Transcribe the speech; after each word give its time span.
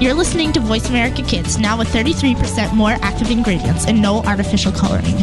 You're 0.00 0.14
listening 0.14 0.52
to 0.54 0.60
Voice 0.60 0.88
America 0.88 1.22
Kids, 1.22 1.56
now 1.56 1.78
with 1.78 1.86
33% 1.88 2.74
more 2.74 2.96
active 3.00 3.30
ingredients 3.30 3.86
and 3.86 4.02
no 4.02 4.22
artificial 4.24 4.72
coloring. 4.72 5.16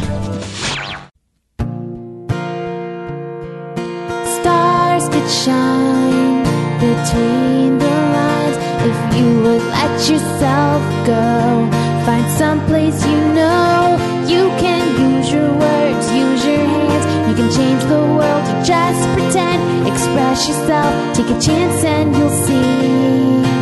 Stars 4.24 5.08
could 5.10 5.30
shine 5.30 6.42
between 6.80 7.78
the 7.78 7.94
lines 8.16 8.56
if 8.88 9.18
you 9.20 9.42
would 9.42 9.62
let 9.62 10.08
yourself 10.08 10.82
go. 11.06 11.68
Find 12.06 12.30
some 12.32 12.64
place 12.66 13.04
you 13.06 13.20
know 13.34 13.98
you 14.26 14.48
can 14.58 15.18
use 15.18 15.30
your 15.30 15.52
words, 15.52 16.10
use 16.12 16.46
your 16.46 16.56
hands. 16.56 17.28
You 17.28 17.34
can 17.36 17.52
change 17.52 17.82
the 17.84 18.00
world, 18.00 18.64
just 18.64 19.06
pretend. 19.12 19.86
Express 19.86 20.48
yourself, 20.48 21.14
take 21.14 21.26
a 21.26 21.38
chance, 21.38 21.84
and 21.84 22.16
you'll 22.16 22.30
see 22.30 23.61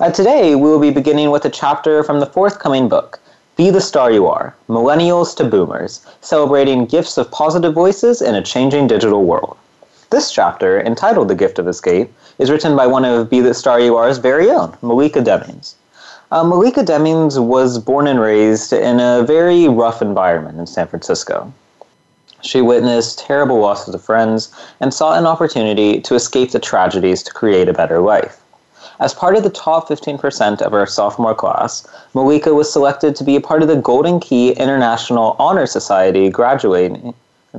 Uh, 0.00 0.10
today, 0.10 0.56
we 0.56 0.62
will 0.62 0.80
be 0.80 0.90
beginning 0.90 1.30
with 1.30 1.44
a 1.44 1.50
chapter 1.50 2.02
from 2.02 2.18
the 2.18 2.26
forthcoming 2.26 2.88
book, 2.88 3.20
Be 3.56 3.70
the 3.70 3.80
Star 3.80 4.10
You 4.10 4.26
Are 4.26 4.56
Millennials 4.68 5.36
to 5.36 5.44
Boomers, 5.44 6.04
celebrating 6.20 6.84
gifts 6.84 7.16
of 7.16 7.30
positive 7.30 7.74
voices 7.74 8.20
in 8.20 8.34
a 8.34 8.42
changing 8.42 8.88
digital 8.88 9.24
world. 9.24 9.56
This 10.10 10.32
chapter, 10.32 10.80
entitled 10.80 11.28
The 11.28 11.36
Gift 11.36 11.60
of 11.60 11.68
Escape, 11.68 12.12
is 12.40 12.50
written 12.50 12.74
by 12.74 12.88
one 12.88 13.04
of 13.04 13.30
Be 13.30 13.40
the 13.40 13.54
Star 13.54 13.78
You 13.78 13.96
Are's 13.96 14.18
very 14.18 14.50
own, 14.50 14.76
Malika 14.82 15.20
Demings. 15.20 15.74
Uh, 16.32 16.42
Malika 16.42 16.82
Demings 16.82 17.40
was 17.40 17.78
born 17.78 18.08
and 18.08 18.18
raised 18.18 18.72
in 18.72 18.98
a 18.98 19.22
very 19.22 19.68
rough 19.68 20.02
environment 20.02 20.58
in 20.58 20.66
San 20.66 20.88
Francisco. 20.88 21.52
She 22.42 22.60
witnessed 22.60 23.20
terrible 23.20 23.60
losses 23.60 23.94
of 23.94 24.02
friends 24.02 24.52
and 24.80 24.92
sought 24.92 25.18
an 25.18 25.26
opportunity 25.26 26.00
to 26.00 26.16
escape 26.16 26.50
the 26.50 26.58
tragedies 26.58 27.22
to 27.22 27.32
create 27.32 27.68
a 27.68 27.72
better 27.72 28.00
life. 28.00 28.40
As 29.00 29.12
part 29.12 29.36
of 29.36 29.42
the 29.42 29.50
top 29.50 29.88
15% 29.88 30.62
of 30.62 30.72
her 30.72 30.86
sophomore 30.86 31.34
class, 31.34 31.86
Malika 32.14 32.54
was 32.54 32.72
selected 32.72 33.16
to 33.16 33.24
be 33.24 33.34
a 33.34 33.40
part 33.40 33.62
of 33.62 33.68
the 33.68 33.76
Golden 33.76 34.20
Key 34.20 34.52
International 34.52 35.34
Honor 35.38 35.66
Society 35.66 36.30
graduating 36.30 37.14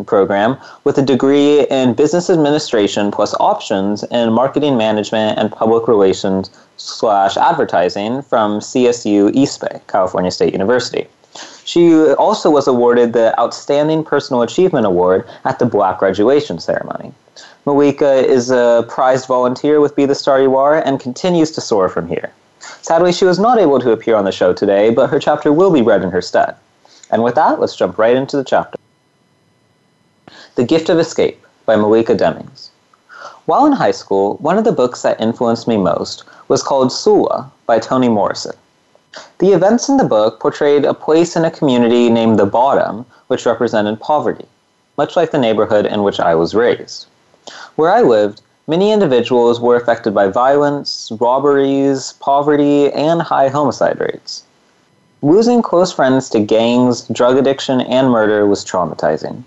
program 0.05 0.57
with 0.83 0.97
a 0.97 1.01
degree 1.01 1.65
in 1.67 1.93
business 1.93 2.29
administration 2.29 3.11
plus 3.11 3.33
options 3.39 4.03
in 4.11 4.31
marketing 4.33 4.77
management 4.77 5.39
and 5.39 5.51
public 5.51 5.87
relations 5.87 6.49
slash 6.77 7.37
advertising 7.37 8.21
from 8.21 8.59
CSU 8.59 9.33
East 9.33 9.61
Bay, 9.61 9.81
California 9.87 10.31
State 10.31 10.53
University. 10.53 11.07
She 11.65 11.93
also 12.13 12.49
was 12.49 12.67
awarded 12.67 13.13
the 13.13 13.37
Outstanding 13.39 14.03
Personal 14.03 14.41
Achievement 14.41 14.85
Award 14.85 15.27
at 15.43 15.59
the 15.59 15.65
Black 15.65 15.99
graduation 15.99 16.59
ceremony. 16.59 17.13
Malika 17.65 18.13
is 18.13 18.51
a 18.51 18.85
prized 18.87 19.27
volunteer 19.27 19.81
with 19.81 19.95
Be 19.95 20.05
the 20.05 20.15
Star 20.15 20.41
You 20.41 20.55
Are 20.55 20.81
and 20.81 20.99
continues 20.99 21.51
to 21.51 21.61
soar 21.61 21.89
from 21.89 22.07
here. 22.07 22.31
Sadly, 22.81 23.11
she 23.11 23.25
was 23.25 23.39
not 23.39 23.57
able 23.57 23.79
to 23.79 23.91
appear 23.91 24.15
on 24.15 24.25
the 24.25 24.31
show 24.31 24.53
today, 24.53 24.91
but 24.91 25.09
her 25.09 25.19
chapter 25.19 25.51
will 25.51 25.71
be 25.71 25.81
read 25.81 26.03
in 26.03 26.11
her 26.11 26.21
stead. 26.21 26.55
And 27.09 27.23
with 27.23 27.35
that, 27.35 27.59
let's 27.59 27.75
jump 27.75 27.97
right 27.97 28.15
into 28.15 28.37
the 28.37 28.43
chapter. 28.43 28.77
The 30.55 30.63
Gift 30.63 30.89
of 30.89 30.99
Escape 30.99 31.43
by 31.65 31.75
Malika 31.75 32.15
Demings. 32.15 32.69
While 33.45 33.65
in 33.65 33.73
high 33.73 33.91
school, 33.91 34.35
one 34.37 34.57
of 34.57 34.63
the 34.63 34.71
books 34.71 35.01
that 35.01 35.19
influenced 35.19 35.67
me 35.67 35.77
most 35.77 36.23
was 36.47 36.63
called 36.63 36.91
Sula 36.91 37.51
by 37.65 37.79
Toni 37.79 38.09
Morrison. 38.09 38.55
The 39.39 39.53
events 39.53 39.89
in 39.89 39.97
the 39.97 40.03
book 40.03 40.39
portrayed 40.39 40.85
a 40.85 40.93
place 40.93 41.35
in 41.35 41.45
a 41.45 41.51
community 41.51 42.09
named 42.09 42.39
the 42.39 42.45
Bottom, 42.45 43.05
which 43.27 43.45
represented 43.45 43.99
poverty, 43.99 44.45
much 44.97 45.15
like 45.15 45.31
the 45.31 45.37
neighborhood 45.37 45.85
in 45.85 46.03
which 46.03 46.19
I 46.19 46.35
was 46.35 46.55
raised. 46.55 47.07
Where 47.75 47.91
I 47.91 48.01
lived, 48.01 48.41
many 48.67 48.91
individuals 48.91 49.59
were 49.59 49.75
affected 49.75 50.13
by 50.13 50.27
violence, 50.27 51.11
robberies, 51.19 52.13
poverty, 52.19 52.91
and 52.91 53.21
high 53.21 53.49
homicide 53.49 53.99
rates. 53.99 54.43
Losing 55.21 55.61
close 55.61 55.91
friends 55.91 56.29
to 56.29 56.39
gangs, 56.39 57.07
drug 57.09 57.37
addiction, 57.37 57.81
and 57.81 58.09
murder 58.09 58.45
was 58.45 58.65
traumatizing. 58.65 59.43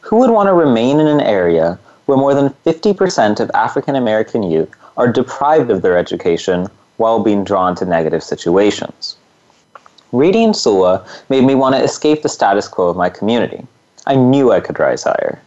Who 0.00 0.16
would 0.16 0.30
want 0.30 0.48
to 0.48 0.54
remain 0.54 1.00
in 1.00 1.06
an 1.06 1.20
area 1.20 1.78
where 2.06 2.18
more 2.18 2.34
than 2.34 2.54
50% 2.64 3.40
of 3.40 3.50
African 3.52 3.94
American 3.94 4.42
youth 4.42 4.74
are 4.96 5.12
deprived 5.12 5.70
of 5.70 5.82
their 5.82 5.96
education 5.96 6.68
while 6.98 7.20
being 7.20 7.42
drawn 7.42 7.74
to 7.76 7.84
negative 7.84 8.22
situations? 8.22 9.16
Reading 10.12 10.52
Sula 10.52 11.04
made 11.28 11.44
me 11.44 11.54
want 11.54 11.74
to 11.74 11.82
escape 11.82 12.22
the 12.22 12.28
status 12.28 12.68
quo 12.68 12.88
of 12.88 12.96
my 12.96 13.10
community. 13.10 13.66
I 14.06 14.14
knew 14.14 14.52
I 14.52 14.60
could 14.60 14.78
rise 14.78 15.02
higher. 15.02 15.40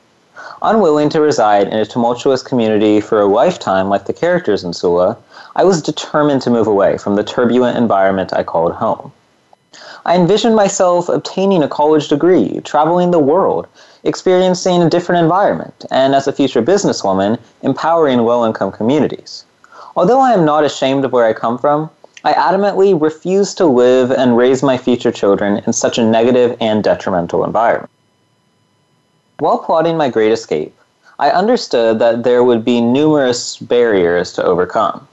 Unwilling 0.61 1.09
to 1.09 1.21
reside 1.21 1.67
in 1.67 1.79
a 1.79 1.85
tumultuous 1.85 2.43
community 2.43 3.01
for 3.01 3.19
a 3.19 3.25
lifetime 3.25 3.89
like 3.89 4.05
the 4.05 4.13
characters 4.13 4.63
in 4.63 4.73
Sula, 4.73 5.17
I 5.55 5.63
was 5.63 5.81
determined 5.81 6.43
to 6.43 6.51
move 6.51 6.67
away 6.67 6.97
from 6.97 7.15
the 7.15 7.23
turbulent 7.23 7.77
environment 7.77 8.33
I 8.33 8.43
called 8.43 8.73
home. 8.73 9.11
I 10.05 10.15
envisioned 10.15 10.55
myself 10.55 11.09
obtaining 11.09 11.63
a 11.63 11.67
college 11.67 12.07
degree, 12.07 12.61
traveling 12.63 13.11
the 13.11 13.19
world, 13.19 13.67
experiencing 14.03 14.81
a 14.81 14.89
different 14.89 15.23
environment, 15.23 15.85
and 15.91 16.13
as 16.13 16.27
a 16.27 16.33
future 16.33 16.61
businesswoman, 16.61 17.39
empowering 17.63 18.19
low 18.19 18.45
income 18.45 18.71
communities. 18.71 19.45
Although 19.95 20.19
I 20.19 20.31
am 20.31 20.45
not 20.45 20.63
ashamed 20.63 21.03
of 21.03 21.11
where 21.11 21.25
I 21.25 21.33
come 21.33 21.57
from, 21.57 21.89
I 22.23 22.33
adamantly 22.33 22.99
refuse 22.99 23.53
to 23.55 23.65
live 23.65 24.11
and 24.11 24.37
raise 24.37 24.63
my 24.63 24.77
future 24.77 25.11
children 25.11 25.61
in 25.65 25.73
such 25.73 25.97
a 25.97 26.03
negative 26.03 26.55
and 26.61 26.83
detrimental 26.83 27.43
environment. 27.43 27.89
While 29.39 29.57
plotting 29.57 29.97
my 29.97 30.09
great 30.09 30.31
escape, 30.31 30.73
I 31.19 31.31
understood 31.31 31.99
that 31.99 32.23
there 32.23 32.43
would 32.43 32.63
be 32.63 32.79
numerous 32.79 33.57
barriers 33.57 34.31
to 34.33 34.43
overcome. 34.43 35.07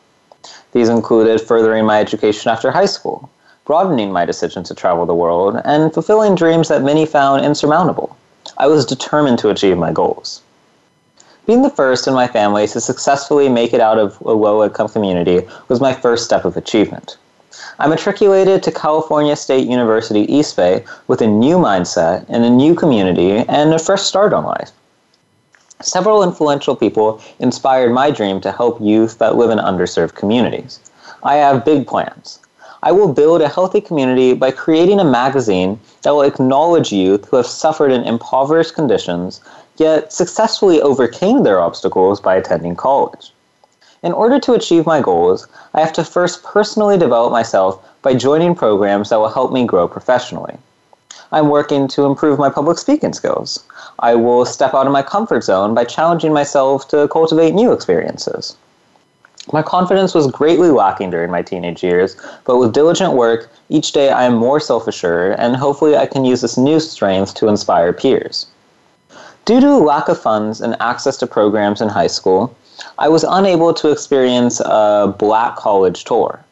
These 0.73 0.91
included 0.91 1.41
furthering 1.41 1.85
my 1.85 1.99
education 1.99 2.51
after 2.51 2.71
high 2.71 2.87
school, 2.87 3.31
broadening 3.65 4.13
my 4.13 4.25
decision 4.25 4.63
to 4.65 4.75
travel 4.75 5.07
the 5.07 5.15
world 5.15 5.61
and 5.65 5.93
fulfilling 5.93 6.35
dreams 6.35 6.69
that 6.69 6.83
many 6.83 7.05
found 7.05 7.45
insurmountable. 7.45 8.17
I 8.59 8.67
was 8.69 8.87
determined 8.87 9.39
to 9.41 9.51
achieve 9.51 9.77
my 9.77 9.93
goals. 9.93 10.43
Being 11.49 11.63
the 11.63 11.71
first 11.71 12.07
in 12.07 12.13
my 12.13 12.29
family 12.29 12.67
to 12.67 12.79
successfully 12.79 13.49
make 13.49 13.73
it 13.73 13.81
out 13.81 13.99
of 13.99 14.21
a 14.21 14.33
low 14.33 14.63
income 14.63 14.91
community 14.91 15.49
was 15.69 15.81
my 15.81 15.95
first 15.95 16.27
step 16.27 16.45
of 16.45 16.59
achievement. 16.59 17.17
I 17.79 17.89
matriculated 17.89 18.63
to 18.63 18.71
California 18.71 19.35
State 19.35 19.67
University 19.67 20.31
East 20.31 20.59
Bay 20.59 20.85
with 21.07 21.23
a 21.23 21.27
new 21.27 21.57
mindset 21.57 22.27
and 22.29 22.45
a 22.45 22.51
new 22.51 22.75
community 22.75 23.39
and 23.49 23.73
a 23.73 23.79
fresh 23.79 24.03
start 24.03 24.35
on 24.35 24.45
life. 24.45 24.73
Several 25.81 26.23
influential 26.23 26.77
people 26.77 27.19
inspired 27.39 27.95
my 27.95 28.11
dream 28.11 28.43
to 28.43 28.53
help 28.53 28.79
youth 28.83 29.19
that 29.19 29.37
live 29.37 29.49
in 29.49 29.57
underserved 29.57 30.17
communities. 30.17 30.81
I 31.23 31.37
have 31.37 31.65
big 31.65 31.87
plans. 31.87 32.41
I 32.83 32.93
will 32.93 33.11
build 33.13 33.41
a 33.41 33.49
healthy 33.49 33.81
community 33.81 34.35
by 34.35 34.51
creating 34.51 35.01
a 35.01 35.05
magazine 35.05 35.81
that 36.03 36.11
will 36.11 36.23
acknowledge 36.23 36.93
youth 36.93 37.27
who 37.29 37.39
have 37.39 37.47
suffered 37.47 37.91
in 37.91 38.05
impoverished 38.05 38.75
conditions 38.75 39.41
yet 39.79 40.13
successfully 40.13 40.81
overcame 40.81 41.43
their 41.43 41.61
obstacles 41.61 42.21
by 42.21 42.37
attending 42.37 42.77
college. 42.77 43.33
In 44.03 44.13
order 44.13 44.39
to 44.41 44.53
achieve 44.53 44.87
my 44.87 45.01
goals, 45.01 45.47
I 45.75 45.81
have 45.81 45.93
to 45.95 46.05
first 46.05 46.45
personally 46.45 46.97
develop 46.97 47.33
myself 47.33 47.85
by 48.03 48.15
joining 48.15 48.55
programs 48.55 49.11
that 49.11 49.19
will 49.19 49.29
help 49.29 49.53
me 49.53 49.65
grow 49.65 49.89
professionally. 49.89 50.57
I'm 51.33 51.49
working 51.49 51.89
to 51.89 52.05
improve 52.07 52.39
my 52.39 52.49
public 52.49 52.79
speaking 52.79 53.13
skills. 53.13 53.65
I 53.99 54.15
will 54.15 54.45
step 54.45 54.73
out 54.73 54.87
of 54.87 54.93
my 54.93 55.03
comfort 55.03 55.45
zone 55.45 55.75
by 55.75 55.85
challenging 55.85 56.33
myself 56.33 56.89
to 56.89 57.09
cultivate 57.09 57.55
new 57.55 57.73
experiences. 57.73 58.57
My 59.53 59.63
confidence 59.63 60.15
was 60.15 60.31
greatly 60.31 60.71
lacking 60.71 61.11
during 61.11 61.31
my 61.31 61.43
teenage 61.43 61.83
years, 61.83 62.17
but 62.45 62.59
with 62.59 62.73
diligent 62.73 63.15
work, 63.15 63.51
each 63.69 63.93
day 63.93 64.11
I 64.11 64.25
am 64.25 64.35
more 64.35 64.61
self 64.61 64.87
assured, 64.87 65.37
and 65.39 65.57
hopefully 65.57 65.97
I 65.97 66.07
can 66.07 66.25
use 66.25 66.43
this 66.43 66.57
new 66.57 66.81
strength 66.81 67.35
to 67.35 67.49
inspire 67.49 67.93
peers. 67.93 68.47
Due 69.49 69.63
to 69.63 69.79
lack 69.79 70.09
of 70.09 70.21
funds 70.21 70.61
and 70.61 70.77
access 70.79 71.17
to 71.17 71.27
programs 71.27 71.81
in 71.81 71.89
high 71.89 72.07
school, 72.07 72.55
I 72.99 73.09
was 73.09 73.25
unable 73.27 73.73
to 73.73 73.91
experience 73.91 74.61
a 74.61 75.15
black 75.19 75.57
college 75.57 76.05
tour. 76.05 76.45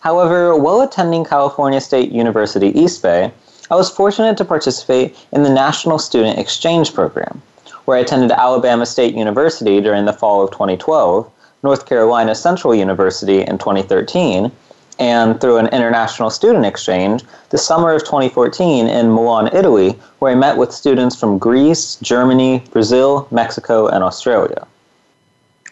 However, 0.00 0.56
while 0.56 0.80
attending 0.80 1.26
California 1.26 1.78
State 1.78 2.10
University 2.10 2.68
East 2.68 3.02
Bay, 3.02 3.30
I 3.70 3.74
was 3.74 3.90
fortunate 3.90 4.38
to 4.38 4.46
participate 4.46 5.14
in 5.30 5.42
the 5.42 5.50
National 5.50 5.98
Student 5.98 6.38
Exchange 6.38 6.94
Program, 6.94 7.42
where 7.84 7.98
I 7.98 8.00
attended 8.00 8.30
Alabama 8.30 8.86
State 8.86 9.14
University 9.14 9.82
during 9.82 10.06
the 10.06 10.14
fall 10.14 10.42
of 10.42 10.50
2012, 10.50 11.30
North 11.62 11.84
Carolina 11.84 12.34
Central 12.34 12.74
University 12.74 13.42
in 13.42 13.58
2013, 13.58 14.50
and 14.98 15.40
through 15.40 15.58
an 15.58 15.68
international 15.68 16.30
student 16.30 16.66
exchange 16.66 17.22
the 17.50 17.58
summer 17.58 17.92
of 17.92 18.04
2014 18.04 18.86
in 18.86 19.12
Milan, 19.12 19.48
Italy, 19.52 19.98
where 20.18 20.32
I 20.32 20.34
met 20.34 20.56
with 20.56 20.72
students 20.72 21.14
from 21.18 21.38
Greece, 21.38 21.96
Germany, 22.02 22.62
Brazil, 22.70 23.28
Mexico, 23.30 23.86
and 23.86 24.02
Australia. 24.02 24.66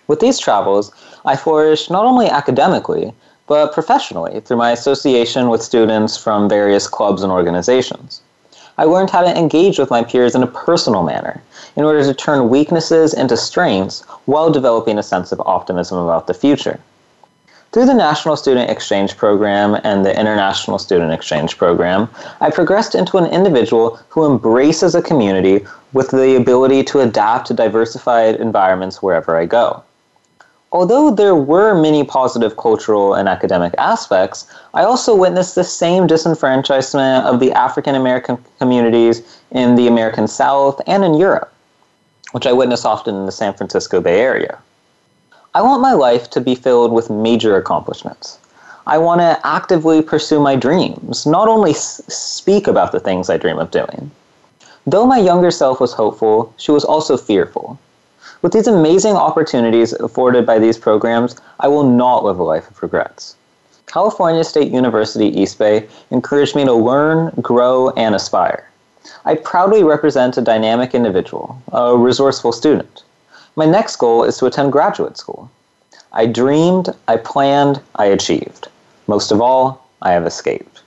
With 0.07 0.21
these 0.21 0.39
travels, 0.39 0.93
I 1.25 1.35
flourished 1.35 1.91
not 1.91 2.05
only 2.05 2.29
academically, 2.29 3.13
but 3.49 3.73
professionally 3.73 4.41
through 4.41 4.57
my 4.57 4.71
association 4.71 5.49
with 5.49 5.63
students 5.63 6.17
from 6.17 6.49
various 6.49 6.87
clubs 6.87 7.23
and 7.23 7.33
organizations. 7.33 8.21
I 8.79 8.85
learned 8.85 9.11
how 9.11 9.23
to 9.23 9.37
engage 9.37 9.79
with 9.79 9.91
my 9.91 10.05
peers 10.05 10.35
in 10.35 10.43
a 10.43 10.47
personal 10.47 11.03
manner 11.03 11.43
in 11.77 11.85
order 11.85 12.05
to 12.05 12.13
turn 12.13 12.51
weaknesses 12.51 13.15
into 13.15 13.37
strengths 13.37 14.03
while 14.27 14.51
developing 14.51 14.99
a 14.99 15.03
sense 15.03 15.33
of 15.33 15.41
optimism 15.41 15.99
about 15.99 16.27
the 16.27 16.35
future. 16.35 16.79
Through 17.77 17.85
the 17.85 17.93
National 17.93 18.37
Student 18.37 18.71
Exchange 18.71 19.19
Program 19.19 19.79
and 19.85 20.03
the 20.03 20.19
International 20.19 20.79
Student 20.79 21.13
Exchange 21.13 21.59
Program, 21.59 22.09
I 22.41 22.51
progressed 22.51 22.95
into 22.95 23.19
an 23.19 23.27
individual 23.27 24.01
who 24.09 24.25
embraces 24.25 24.95
a 24.95 25.03
community 25.03 25.63
with 25.93 26.11
the 26.11 26.37
ability 26.37 26.85
to 26.85 27.01
adapt 27.01 27.49
to 27.49 27.53
diversified 27.53 28.37
environments 28.37 29.03
wherever 29.03 29.37
I 29.37 29.45
go. 29.45 29.83
Although 30.73 31.11
there 31.11 31.35
were 31.35 31.79
many 31.79 32.03
positive 32.03 32.57
cultural 32.57 33.13
and 33.13 33.29
academic 33.29 33.75
aspects, 33.77 34.51
I 34.73 34.85
also 34.85 35.15
witnessed 35.15 35.55
the 35.55 35.63
same 35.63 36.07
disenfranchisement 36.07 37.25
of 37.25 37.41
the 37.41 37.53
African 37.53 37.95
American 37.95 38.43
communities 38.59 39.21
in 39.51 39.75
the 39.75 39.87
American 39.87 40.29
South 40.29 40.81
and 40.87 41.05
in 41.05 41.13
Europe, 41.13 41.53
which 42.33 42.47
I 42.47 42.55
witness 42.55 42.87
often 42.87 43.15
in 43.15 43.27
the 43.27 43.33
San 43.33 43.53
Francisco 43.53 44.01
Bay 44.01 44.23
Area. 44.23 44.63
I 45.57 45.63
want 45.63 45.81
my 45.81 45.95
life 45.95 46.29
to 46.33 46.41
be 46.43 46.55
filled 46.55 46.93
with 46.93 47.09
major 47.09 47.57
accomplishments. 47.57 48.39
I 48.87 48.99
want 48.99 49.23
to 49.23 49.41
actively 49.43 50.03
pursue 50.03 50.39
my 50.39 50.55
dreams, 50.55 51.25
not 51.25 51.49
only 51.49 51.71
s- 51.71 52.03
speak 52.09 52.69
about 52.69 52.93
the 52.93 53.01
things 53.01 53.31
I 53.31 53.39
dream 53.39 53.59
of 53.59 53.71
doing. 53.71 54.11
Though 54.87 55.07
my 55.07 55.17
younger 55.17 55.51
self 55.51 55.81
was 55.81 55.95
hopeful, 55.95 56.53
she 56.59 56.73
was 56.73 56.85
also 56.85 57.17
fearful. 57.17 57.79
With 58.43 58.53
these 58.53 58.67
amazing 58.67 59.17
opportunities 59.17 59.95
afforded 59.95 60.45
by 60.45 60.59
these 60.59 60.77
programs, 60.77 61.37
I 61.59 61.69
will 61.69 61.85
not 61.85 62.23
live 62.23 62.39
a 62.39 62.45
life 62.45 62.71
of 62.71 62.83
regrets. 62.83 63.35
California 63.87 64.45
State 64.45 64.71
University 64.71 65.29
East 65.41 65.59
Bay 65.59 65.89
encouraged 66.11 66.55
me 66.55 66.67
to 66.67 66.75
learn, 66.75 67.33
grow, 67.41 67.89
and 67.97 68.15
aspire. 68.15 68.69
I 69.25 69.37
proudly 69.37 69.85
represent 69.85 70.37
a 70.37 70.43
dynamic 70.43 70.95
individual, 70.95 71.57
a 71.73 71.97
resourceful 71.97 72.53
student. 72.53 73.05
My 73.59 73.65
next 73.65 73.97
goal 73.97 74.23
is 74.25 74.37
to 74.37 74.47
attend 74.47 74.71
graduate 74.71 75.17
school. 75.17 75.51
I 76.13 76.27
dreamed, 76.27 76.91
I 77.09 77.17
planned, 77.17 77.81
I 77.95 78.05
achieved. 78.05 78.69
Most 79.07 79.33
of 79.33 79.41
all, 79.41 79.89
I 80.03 80.13
have 80.13 80.27
escaped. 80.27 80.83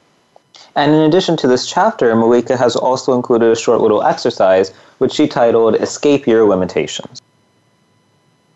And 0.75 0.93
in 0.93 1.01
addition 1.01 1.35
to 1.37 1.47
this 1.47 1.67
chapter, 1.67 2.15
Malika 2.15 2.55
has 2.55 2.75
also 2.75 3.15
included 3.15 3.51
a 3.51 3.55
short 3.55 3.81
little 3.81 4.03
exercise 4.03 4.69
which 4.99 5.13
she 5.13 5.27
titled 5.27 5.75
Escape 5.75 6.27
Your 6.27 6.47
Limitations. 6.47 7.21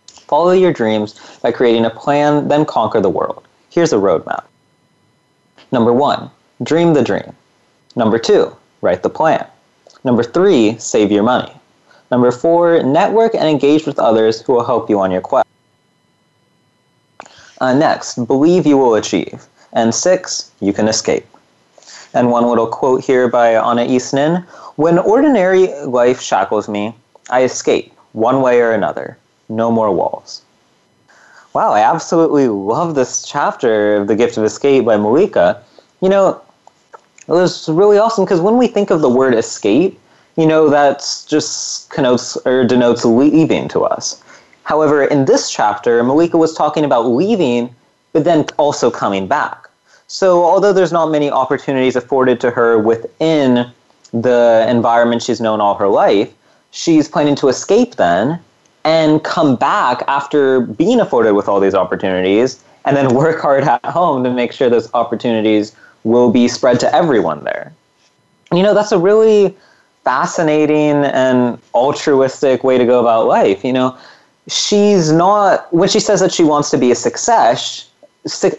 Follow 0.08 0.52
your 0.52 0.72
dreams 0.72 1.20
by 1.42 1.52
creating 1.52 1.86
a 1.86 1.90
plan, 1.90 2.48
then 2.48 2.66
conquer 2.66 3.02
the 3.02 3.10
world. 3.10 3.44
Here's 3.72 3.94
a 3.94 3.98
roadmap. 3.98 4.44
Number 5.72 5.92
one, 5.92 6.30
dream 6.62 6.94
the 6.94 7.02
dream. 7.02 7.36
Number 7.96 8.20
two, 8.20 8.56
write 8.82 9.02
the 9.02 9.10
plan. 9.10 9.48
Number 10.04 10.22
three, 10.22 10.78
save 10.78 11.12
your 11.12 11.24
money. 11.24 11.52
Number 12.12 12.32
four, 12.32 12.84
network 12.84 13.34
and 13.34 13.48
engage 13.48 13.86
with 13.86 14.00
others 14.00 14.42
who 14.42 14.54
will 14.54 14.66
help 14.66 14.90
you 14.90 15.00
on 15.00 15.12
your 15.12 15.22
quest. 15.22 15.48
Uh, 17.60 17.74
next, 17.74 18.26
believe 18.28 18.66
you 18.66 18.78
will 18.78 18.96
achieve. 18.96 19.46
And 19.74 19.94
six, 19.94 20.52
you 20.60 20.74
can 20.74 20.88
escape. 20.88 21.26
And 22.14 22.30
one 22.30 22.46
little 22.48 22.68
quote 22.68 23.04
here 23.04 23.28
by 23.28 23.56
Anais 23.56 24.12
Nin 24.14 24.46
When 24.76 25.00
ordinary 25.00 25.74
life 25.86 26.22
shackles 26.22 26.70
me, 26.70 26.96
I 27.30 27.44
escape, 27.44 27.92
one 28.12 28.42
way 28.42 28.62
or 28.62 28.72
another 28.72 29.18
no 29.50 29.72
more 29.72 29.92
walls. 29.92 30.42
Wow, 31.54 31.72
I 31.72 31.82
absolutely 31.82 32.48
love 32.48 32.96
this 32.96 33.24
chapter 33.24 33.98
of 33.98 34.08
The 34.08 34.16
Gift 34.16 34.38
of 34.38 34.44
Escape 34.44 34.86
by 34.86 34.98
Malika. 34.98 35.62
You 36.02 36.10
know, 36.10 36.42
it 36.94 37.32
was 37.32 37.70
really 37.70 37.98
awesome 37.98 38.26
because 38.26 38.42
when 38.42 38.58
we 38.58 38.68
think 38.68 38.90
of 38.90 39.02
the 39.02 39.10
word 39.10 39.36
escape, 39.36 40.00
you 40.36 40.46
know, 40.46 40.70
that 40.70 41.00
just 41.28 41.90
connotes 41.90 42.38
or 42.46 42.66
denotes 42.66 43.06
leaving 43.06 43.68
to 43.70 43.82
us. 43.82 44.22
However, 44.64 45.04
in 45.04 45.26
this 45.26 45.52
chapter, 45.52 46.04
Malika 46.04 46.38
was 46.38 46.54
talking 46.54 46.86
about 46.86 47.08
leaving, 47.08 47.74
but 48.14 48.24
then 48.24 48.46
also 48.58 48.90
coming 48.90 49.28
back. 49.28 49.70
So, 50.08 50.44
although 50.44 50.74
there's 50.74 50.92
not 50.92 51.08
many 51.08 51.30
opportunities 51.30 51.96
afforded 51.96 52.40
to 52.42 52.52
her 52.52 52.78
within 52.80 53.72
the 54.14 54.66
environment 54.70 55.24
she's 55.24 55.42
known 55.42 55.60
all 55.60 55.76
her 55.76 55.88
life, 55.88 56.32
she's 56.72 57.08
planning 57.10 57.36
to 57.36 57.48
escape 57.48 57.96
then 57.96 58.40
and 58.84 59.24
come 59.24 59.56
back 59.56 60.04
after 60.08 60.62
being 60.62 61.00
afforded 61.00 61.34
with 61.34 61.48
all 61.48 61.60
these 61.60 61.74
opportunities 61.74 62.64
and 62.86 62.98
then 62.98 63.14
work 63.16 63.42
hard 63.42 63.64
at 63.64 63.84
home 63.86 64.24
to 64.24 64.32
make 64.32 64.52
sure 64.52 64.70
those 64.70 64.94
opportunities 64.94 65.76
will 66.04 66.32
be 66.32 66.48
spread 66.48 66.80
to 66.82 66.94
everyone 66.94 67.44
there. 67.44 67.74
You 68.52 68.62
know, 68.62 68.74
that's 68.74 68.92
a 68.92 69.00
really 69.00 69.56
fascinating 70.04 71.06
and 71.06 71.60
altruistic 71.74 72.64
way 72.64 72.78
to 72.78 72.86
go 72.86 73.00
about 73.00 73.28
life. 73.28 73.64
You 73.64 73.74
know, 73.74 73.98
she's 74.48 75.12
not, 75.12 75.74
when 75.74 75.90
she 75.90 76.00
says 76.00 76.20
that 76.20 76.32
she 76.32 76.44
wants 76.44 76.70
to 76.72 76.78
be 76.78 76.92
a 76.92 76.96
success, 76.96 77.90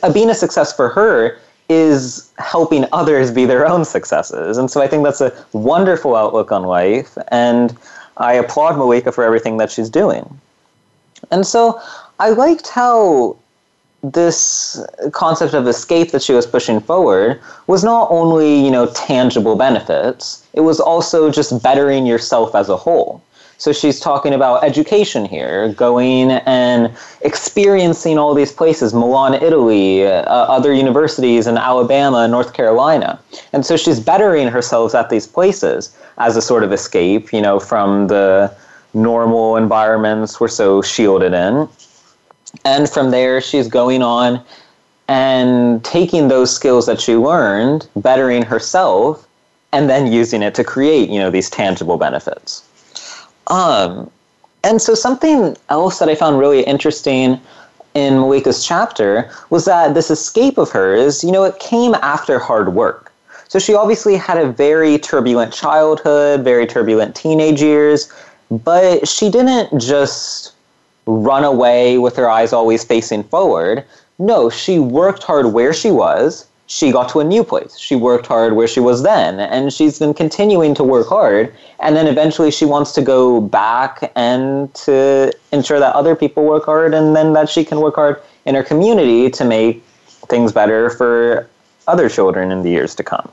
uh, 0.03 0.13
being 0.13 0.31
a 0.31 0.35
success 0.35 0.75
for 0.75 0.89
her 0.89 1.39
is 1.69 2.31
helping 2.39 2.85
others 2.93 3.31
be 3.31 3.45
their 3.47 3.67
own 3.67 3.85
successes. 3.85 4.59
And 4.59 4.71
so 4.71 4.83
I 4.83 4.87
think 4.87 5.05
that's 5.05 5.21
a 5.21 5.33
wonderful 5.53 6.15
outlook 6.15 6.53
on 6.53 6.65
life. 6.65 7.17
And 7.29 7.77
I 8.19 8.35
applaud 8.35 8.77
Malika 8.77 9.13
for 9.13 9.25
everything 9.25 9.57
that 9.59 9.71
she's 9.71 9.89
doing. 9.89 10.39
And 11.31 11.47
so 11.47 11.81
I 12.21 12.31
liked 12.31 12.69
how 12.69 13.37
this 14.13 14.85
concept 15.13 15.55
of 15.55 15.67
escape 15.67 16.11
that 16.11 16.23
she 16.23 16.35
was 16.35 16.47
pushing 16.47 16.79
forward 16.79 17.41
was 17.67 17.83
not 17.83 18.09
only, 18.11 18.63
you 18.63 18.71
know, 18.71 18.87
tangible 18.93 19.57
benefits, 19.57 20.47
it 20.53 20.61
was 20.61 20.79
also 20.79 21.31
just 21.31 21.63
bettering 21.63 22.05
yourself 22.05 22.55
as 22.55 22.69
a 22.69 22.77
whole. 22.77 23.23
So 23.57 23.73
she's 23.73 23.99
talking 23.99 24.35
about 24.35 24.63
education 24.63 25.25
here, 25.25 25.73
going 25.73 26.33
and 26.33 26.93
experiencing 27.23 28.19
all 28.19 28.35
these 28.35 28.53
places, 28.53 28.93
Milan, 28.93 29.33
Italy, 29.35 30.07
uh, 30.07 30.23
other 30.23 30.75
universities 30.75 31.47
in 31.47 31.57
Alabama, 31.57 32.29
North 32.29 32.53
Carolina. 32.53 33.19
And 33.55 33.65
so 33.65 33.77
she's 33.79 34.01
bettering 34.01 34.49
herself 34.49 34.95
at 34.95 35.09
these 35.09 35.27
places 35.27 35.97
as 36.19 36.37
a 36.37 36.43
sort 36.43 36.63
of 36.63 36.73
escape, 36.73 37.33
you 37.33 37.41
know, 37.41 37.59
from 37.59 38.09
the 38.09 38.55
normal 38.93 39.57
environments 39.57 40.41
we're 40.41 40.49
so 40.49 40.83
shielded 40.83 41.33
in. 41.33 41.69
And 42.65 42.89
from 42.89 43.11
there, 43.11 43.41
she's 43.41 43.69
going 43.69 44.03
on 44.03 44.43
and 45.09 45.85
taking 45.85 46.29
those 46.29 46.55
skills 46.55 46.87
that 46.87 47.01
she 47.01 47.15
learned, 47.15 47.87
bettering 47.97 48.43
herself, 48.43 49.27
and 49.73 49.91
then 49.91 50.11
using 50.11 50.43
it 50.43 50.55
to 50.55 50.65
create, 50.65 51.11
you 51.11 51.19
know, 51.19 51.31
these 51.31 51.51
tangible 51.51 51.99
benefits. 51.99 52.63
Um, 53.49 54.11
and 54.63 54.81
so 54.81 54.95
something 54.95 55.57
else 55.69 55.99
that 55.99 56.09
I 56.09 56.15
found 56.15 56.39
really 56.39 56.63
interesting 56.63 57.39
in 57.93 58.15
Malika's 58.15 58.65
chapter 58.65 59.31
was 59.51 59.67
that 59.67 59.95
this 59.95 60.11
escape 60.11 60.59
of 60.59 60.71
hers, 60.71 61.23
you 61.23 61.31
know, 61.31 61.45
it 61.45 61.59
came 61.59 61.95
after 61.97 62.39
hard 62.39 62.75
work. 62.75 63.13
So 63.49 63.59
she 63.59 63.75
obviously 63.75 64.17
had 64.17 64.39
a 64.39 64.51
very 64.51 64.99
turbulent 64.99 65.53
childhood, 65.53 66.43
very 66.43 66.67
turbulent 66.67 67.15
teenage 67.15 67.61
years, 67.61 68.11
but 68.51 69.07
she 69.07 69.31
didn't 69.31 69.79
just 69.79 70.54
run 71.07 71.45
away 71.45 71.99
with 71.99 72.17
her 72.17 72.29
eyes 72.29 72.53
always 72.53 72.85
facing 72.85 73.25
forward. 73.25 73.85
No, 74.19 74.49
she 74.51 74.79
worked 74.79 75.23
hard 75.23 75.53
where 75.53 75.73
she 75.73 75.91
was 75.91 76.47
she 76.67 76.91
got 76.91 77.09
to 77.11 77.21
a 77.21 77.25
new 77.25 77.45
place. 77.45 77.77
She 77.77 77.95
worked 77.95 78.27
hard 78.27 78.55
where 78.55 78.67
she 78.67 78.81
was 78.81 79.03
then, 79.03 79.39
and 79.39 79.73
she's 79.73 79.99
been 79.99 80.15
continuing 80.15 80.75
to 80.75 80.85
work 80.85 81.09
hard. 81.09 81.55
And 81.81 81.95
then 81.95 82.07
eventually 82.07 82.51
she 82.51 82.65
wants 82.65 82.93
to 82.93 83.03
go 83.03 83.41
back 83.41 84.11
and 84.17 84.73
to 84.75 85.33
ensure 85.53 85.79
that 85.79 85.95
other 85.95 86.17
people 86.17 86.45
work 86.45 86.65
hard, 86.65 86.95
and 86.95 87.15
then 87.15 87.35
that 87.35 87.49
she 87.49 87.65
can 87.65 87.81
work 87.81 87.97
hard 87.97 88.21
in 88.47 88.55
her 88.55 88.63
community 88.63 89.31
to 89.31 89.45
make 89.45 89.83
things 90.29 90.53
better 90.53 90.91
for 90.91 91.49
other 91.87 92.09
children 92.09 92.51
in 92.51 92.63
the 92.63 92.71
years 92.71 92.95
to 92.95 93.03
come. 93.03 93.31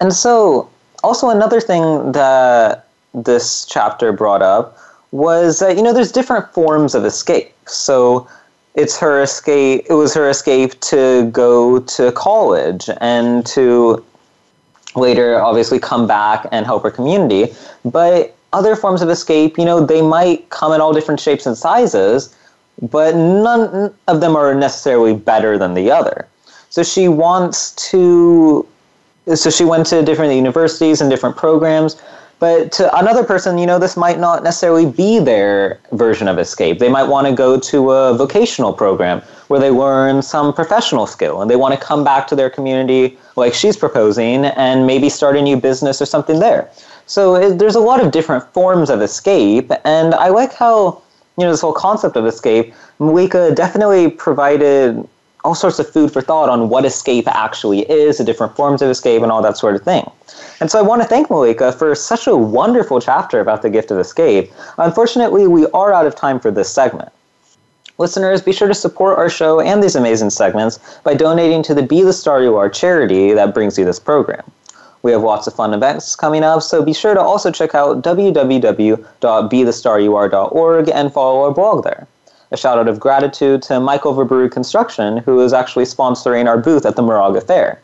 And 0.00 0.12
so, 0.12 0.70
also 1.02 1.28
another 1.28 1.60
thing 1.60 2.12
that 2.12 2.88
this 3.12 3.66
chapter 3.66 4.10
brought 4.10 4.42
up 4.42 4.78
was 5.14 5.60
that, 5.60 5.76
you 5.76 5.82
know, 5.82 5.92
there's 5.92 6.10
different 6.10 6.52
forms 6.52 6.92
of 6.94 7.04
escape. 7.04 7.54
So, 7.68 8.26
it's 8.74 8.98
her 8.98 9.22
escape. 9.22 9.86
It 9.88 9.94
was 9.94 10.12
her 10.14 10.28
escape 10.28 10.78
to 10.80 11.30
go 11.30 11.78
to 11.78 12.10
college 12.12 12.90
and 13.00 13.46
to 13.46 14.04
later, 14.96 15.40
obviously, 15.40 15.78
come 15.78 16.08
back 16.08 16.48
and 16.50 16.66
help 16.66 16.82
her 16.82 16.90
community. 16.90 17.54
But 17.84 18.34
other 18.52 18.74
forms 18.74 19.02
of 19.02 19.10
escape, 19.10 19.56
you 19.58 19.64
know, 19.64 19.84
they 19.84 20.02
might 20.02 20.50
come 20.50 20.72
in 20.72 20.80
all 20.80 20.92
different 20.92 21.20
shapes 21.20 21.46
and 21.46 21.56
sizes, 21.56 22.34
but 22.82 23.14
none 23.14 23.94
of 24.08 24.20
them 24.20 24.34
are 24.34 24.52
necessarily 24.54 25.14
better 25.14 25.56
than 25.56 25.74
the 25.74 25.92
other. 25.92 26.26
So 26.70 26.82
she 26.82 27.06
wants 27.06 27.72
to. 27.90 28.66
So 29.34 29.48
she 29.50 29.64
went 29.64 29.86
to 29.86 30.02
different 30.02 30.34
universities 30.34 31.00
and 31.00 31.08
different 31.08 31.36
programs, 31.36 31.96
but 32.38 32.72
to 32.72 32.96
another 32.96 33.24
person, 33.24 33.58
you 33.58 33.66
know, 33.66 33.78
this 33.78 33.96
might 33.96 34.18
not 34.18 34.42
necessarily 34.42 34.86
be 34.86 35.18
their 35.18 35.78
version 35.92 36.28
of 36.28 36.38
escape. 36.38 36.78
They 36.78 36.88
might 36.88 37.04
want 37.04 37.26
to 37.26 37.32
go 37.32 37.58
to 37.58 37.90
a 37.90 38.16
vocational 38.16 38.72
program 38.72 39.20
where 39.48 39.60
they 39.60 39.70
learn 39.70 40.22
some 40.22 40.52
professional 40.52 41.06
skill 41.06 41.42
and 41.42 41.50
they 41.50 41.56
want 41.56 41.78
to 41.78 41.86
come 41.86 42.02
back 42.02 42.26
to 42.28 42.36
their 42.36 42.50
community 42.50 43.18
like 43.36 43.54
she's 43.54 43.76
proposing 43.76 44.46
and 44.46 44.86
maybe 44.86 45.08
start 45.08 45.36
a 45.36 45.42
new 45.42 45.56
business 45.56 46.00
or 46.00 46.06
something 46.06 46.40
there. 46.40 46.70
So 47.06 47.36
it, 47.36 47.58
there's 47.58 47.74
a 47.74 47.80
lot 47.80 48.00
of 48.04 48.10
different 48.10 48.44
forms 48.52 48.90
of 48.90 49.02
escape, 49.02 49.70
and 49.84 50.14
I 50.14 50.28
like 50.28 50.54
how 50.54 51.02
you 51.36 51.44
know 51.44 51.50
this 51.50 51.60
whole 51.60 51.72
concept 51.72 52.16
of 52.16 52.26
escape. 52.26 52.72
Malika 52.98 53.54
definitely 53.54 54.10
provided 54.10 55.06
all 55.44 55.54
sorts 55.54 55.78
of 55.78 55.88
food 55.88 56.10
for 56.10 56.22
thought 56.22 56.48
on 56.48 56.70
what 56.70 56.84
escape 56.84 57.28
actually 57.28 57.80
is, 57.90 58.18
the 58.18 58.24
different 58.24 58.56
forms 58.56 58.80
of 58.80 58.88
escape, 58.88 59.22
and 59.22 59.30
all 59.30 59.42
that 59.42 59.58
sort 59.58 59.76
of 59.76 59.82
thing. 59.82 60.10
And 60.60 60.70
so 60.70 60.78
I 60.78 60.82
want 60.82 61.02
to 61.02 61.08
thank 61.08 61.30
Malika 61.30 61.72
for 61.72 61.94
such 61.94 62.26
a 62.26 62.34
wonderful 62.34 63.00
chapter 63.00 63.40
about 63.40 63.62
the 63.62 63.70
gift 63.70 63.90
of 63.90 63.98
escape. 63.98 64.50
Unfortunately, 64.78 65.46
we 65.46 65.66
are 65.68 65.92
out 65.92 66.06
of 66.06 66.14
time 66.14 66.40
for 66.40 66.50
this 66.50 66.70
segment. 66.70 67.10
Listeners, 67.98 68.42
be 68.42 68.52
sure 68.52 68.66
to 68.66 68.74
support 68.74 69.18
our 69.18 69.30
show 69.30 69.60
and 69.60 69.82
these 69.82 69.94
amazing 69.94 70.30
segments 70.30 70.80
by 71.04 71.14
donating 71.14 71.62
to 71.62 71.74
the 71.74 71.82
Be 71.82 72.02
the 72.02 72.12
Star 72.12 72.42
You 72.42 72.56
Are 72.56 72.68
charity 72.68 73.32
that 73.34 73.54
brings 73.54 73.78
you 73.78 73.84
this 73.84 74.00
program. 74.00 74.42
We 75.02 75.12
have 75.12 75.22
lots 75.22 75.46
of 75.46 75.54
fun 75.54 75.74
events 75.74 76.16
coming 76.16 76.42
up, 76.42 76.62
so 76.62 76.82
be 76.82 76.94
sure 76.94 77.12
to 77.12 77.20
also 77.20 77.52
check 77.52 77.74
out 77.74 78.00
www.bethestaryouare.org 78.02 80.88
and 80.88 81.12
follow 81.12 81.44
our 81.44 81.52
blog 81.52 81.84
there. 81.84 82.06
A 82.54 82.56
shout 82.56 82.78
out 82.78 82.86
of 82.86 83.00
gratitude 83.00 83.62
to 83.62 83.80
Michael 83.80 84.14
Verberu 84.14 84.48
Construction, 84.48 85.16
who 85.16 85.40
is 85.40 85.52
actually 85.52 85.86
sponsoring 85.86 86.46
our 86.46 86.56
booth 86.56 86.86
at 86.86 86.94
the 86.94 87.02
Moraga 87.02 87.40
Fair. 87.40 87.80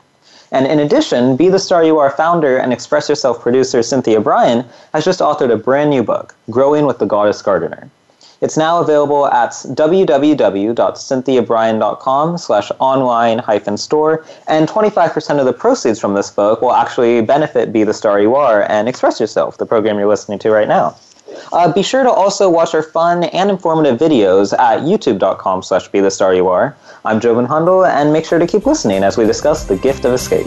And 0.53 0.65
in 0.65 0.79
addition, 0.79 1.37
Be 1.37 1.49
the 1.49 1.59
Star 1.59 1.83
You 1.83 1.99
Are 1.99 2.11
founder 2.11 2.57
and 2.57 2.73
Express 2.73 3.09
Yourself 3.09 3.41
producer 3.41 3.83
Cynthia 3.83 4.21
Brian 4.21 4.65
has 4.95 5.05
just 5.05 5.19
authored 5.19 5.51
a 5.51 5.57
brand 5.57 5.91
new 5.91 6.05
book, 6.05 6.37
Growing 6.51 6.87
with 6.87 7.01
the 7.01 7.05
Goddess 7.05 7.43
Gardener. 7.43 7.91
It's 8.43 8.57
now 8.57 8.81
available 8.81 9.27
at 9.27 9.51
www.cynthiabrian.com 9.51 12.39
slash 12.39 12.71
online 12.79 13.41
hyphen 13.41 13.77
store, 13.77 14.25
and 14.47 14.69
25% 14.69 15.41
of 15.41 15.47
the 15.47 15.53
proceeds 15.53 15.99
from 15.99 16.15
this 16.15 16.31
book 16.31 16.63
will 16.63 16.75
actually 16.75 17.23
benefit 17.23 17.73
Be 17.73 17.83
the 17.83 17.93
Star 17.93 18.21
You 18.21 18.37
Are 18.37 18.71
and 18.71 18.89
Express 18.89 19.19
Yourself, 19.19 19.57
the 19.57 19.67
program 19.67 19.99
you're 19.99 20.07
listening 20.07 20.39
to 20.39 20.53
right 20.53 20.69
now. 20.69 20.95
Uh, 21.53 21.73
be 21.73 21.83
sure 21.83 22.03
to 22.03 22.11
also 22.11 22.49
watch 22.49 22.75
our 22.75 22.83
fun 22.83 23.25
and 23.25 23.51
informative 23.51 23.99
videos 23.99 24.53
at 24.59 24.81
youtube.com 24.81 25.63
slash 25.63 25.89
be 25.89 26.01
the 26.01 26.11
star 26.11 26.35
you 26.35 26.49
are. 26.49 26.77
I'm 27.05 27.21
Joven 27.21 27.47
Hundal, 27.47 27.89
and 27.89 28.13
make 28.13 28.25
sure 28.25 28.39
to 28.39 28.47
keep 28.47 28.67
listening 28.67 29.03
as 29.03 29.17
we 29.17 29.27
discuss 29.27 29.65
the 29.65 29.77
gift 29.77 30.05
of 30.05 30.13
escape. 30.13 30.47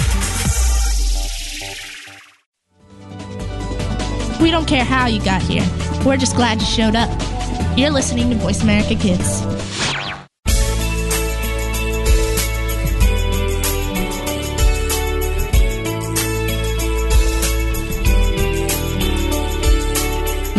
We 4.41 4.49
don't 4.49 4.65
care 4.65 4.83
how 4.83 5.05
you 5.05 5.23
got 5.23 5.43
here. 5.43 5.63
We're 6.03 6.17
just 6.17 6.35
glad 6.35 6.59
you 6.59 6.65
showed 6.65 6.95
up. 6.95 7.09
You're 7.77 7.91
listening 7.91 8.31
to 8.31 8.35
Voice 8.37 8.63
America 8.63 8.95
Kids. 8.95 9.41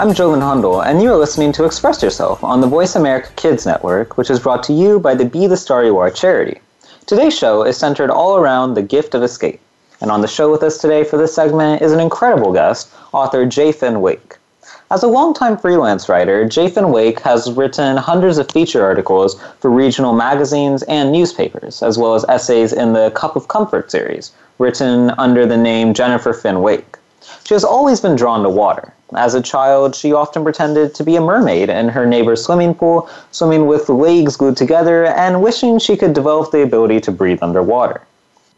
I'm 0.00 0.14
Joven 0.14 0.40
Hundal, 0.40 0.86
and 0.86 1.02
you 1.02 1.12
are 1.12 1.18
listening 1.18 1.52
to 1.52 1.66
Express 1.66 2.02
Yourself 2.02 2.42
on 2.42 2.62
the 2.62 2.66
Voice 2.66 2.96
America 2.96 3.28
Kids 3.36 3.66
Network, 3.66 4.16
which 4.16 4.30
is 4.30 4.40
brought 4.40 4.62
to 4.62 4.72
you 4.72 4.98
by 4.98 5.14
the 5.14 5.26
Be 5.26 5.46
the 5.46 5.58
Star 5.58 5.84
You 5.84 5.98
Are 5.98 6.10
charity. 6.10 6.58
Today's 7.04 7.36
show 7.36 7.64
is 7.64 7.76
centered 7.76 8.08
all 8.08 8.38
around 8.38 8.72
the 8.72 8.82
gift 8.82 9.14
of 9.14 9.22
escape. 9.22 9.60
And 10.00 10.10
on 10.10 10.22
the 10.22 10.26
show 10.26 10.50
with 10.50 10.62
us 10.62 10.78
today 10.78 11.04
for 11.04 11.18
this 11.18 11.34
segment 11.34 11.82
is 11.82 11.92
an 11.92 12.00
incredible 12.00 12.50
guest, 12.50 12.90
author 13.12 13.44
J. 13.44 13.72
Finn 13.72 14.00
Wake. 14.00 14.38
As 14.90 15.02
a 15.02 15.06
longtime 15.06 15.58
freelance 15.58 16.08
writer, 16.08 16.48
J. 16.48 16.70
Finn 16.70 16.92
Wake 16.92 17.20
has 17.20 17.52
written 17.52 17.98
hundreds 17.98 18.38
of 18.38 18.50
feature 18.50 18.82
articles 18.82 19.38
for 19.58 19.70
regional 19.70 20.14
magazines 20.14 20.82
and 20.84 21.12
newspapers, 21.12 21.82
as 21.82 21.98
well 21.98 22.14
as 22.14 22.24
essays 22.26 22.72
in 22.72 22.94
the 22.94 23.10
Cup 23.10 23.36
of 23.36 23.48
Comfort 23.48 23.90
series, 23.90 24.32
written 24.56 25.10
under 25.18 25.44
the 25.44 25.58
name 25.58 25.92
Jennifer 25.92 26.32
Finn 26.32 26.62
Wake. 26.62 26.89
She 27.44 27.54
has 27.54 27.64
always 27.64 28.00
been 28.00 28.16
drawn 28.16 28.42
to 28.42 28.48
water. 28.48 28.92
As 29.14 29.34
a 29.34 29.42
child, 29.42 29.94
she 29.94 30.12
often 30.12 30.42
pretended 30.42 30.94
to 30.94 31.04
be 31.04 31.16
a 31.16 31.20
mermaid 31.20 31.68
in 31.68 31.88
her 31.88 32.06
neighbor's 32.06 32.44
swimming 32.44 32.74
pool, 32.74 33.08
swimming 33.32 33.66
with 33.66 33.88
legs 33.88 34.36
glued 34.36 34.56
together 34.56 35.06
and 35.06 35.42
wishing 35.42 35.78
she 35.78 35.96
could 35.96 36.12
develop 36.12 36.50
the 36.50 36.62
ability 36.62 37.00
to 37.00 37.12
breathe 37.12 37.42
underwater. 37.42 38.02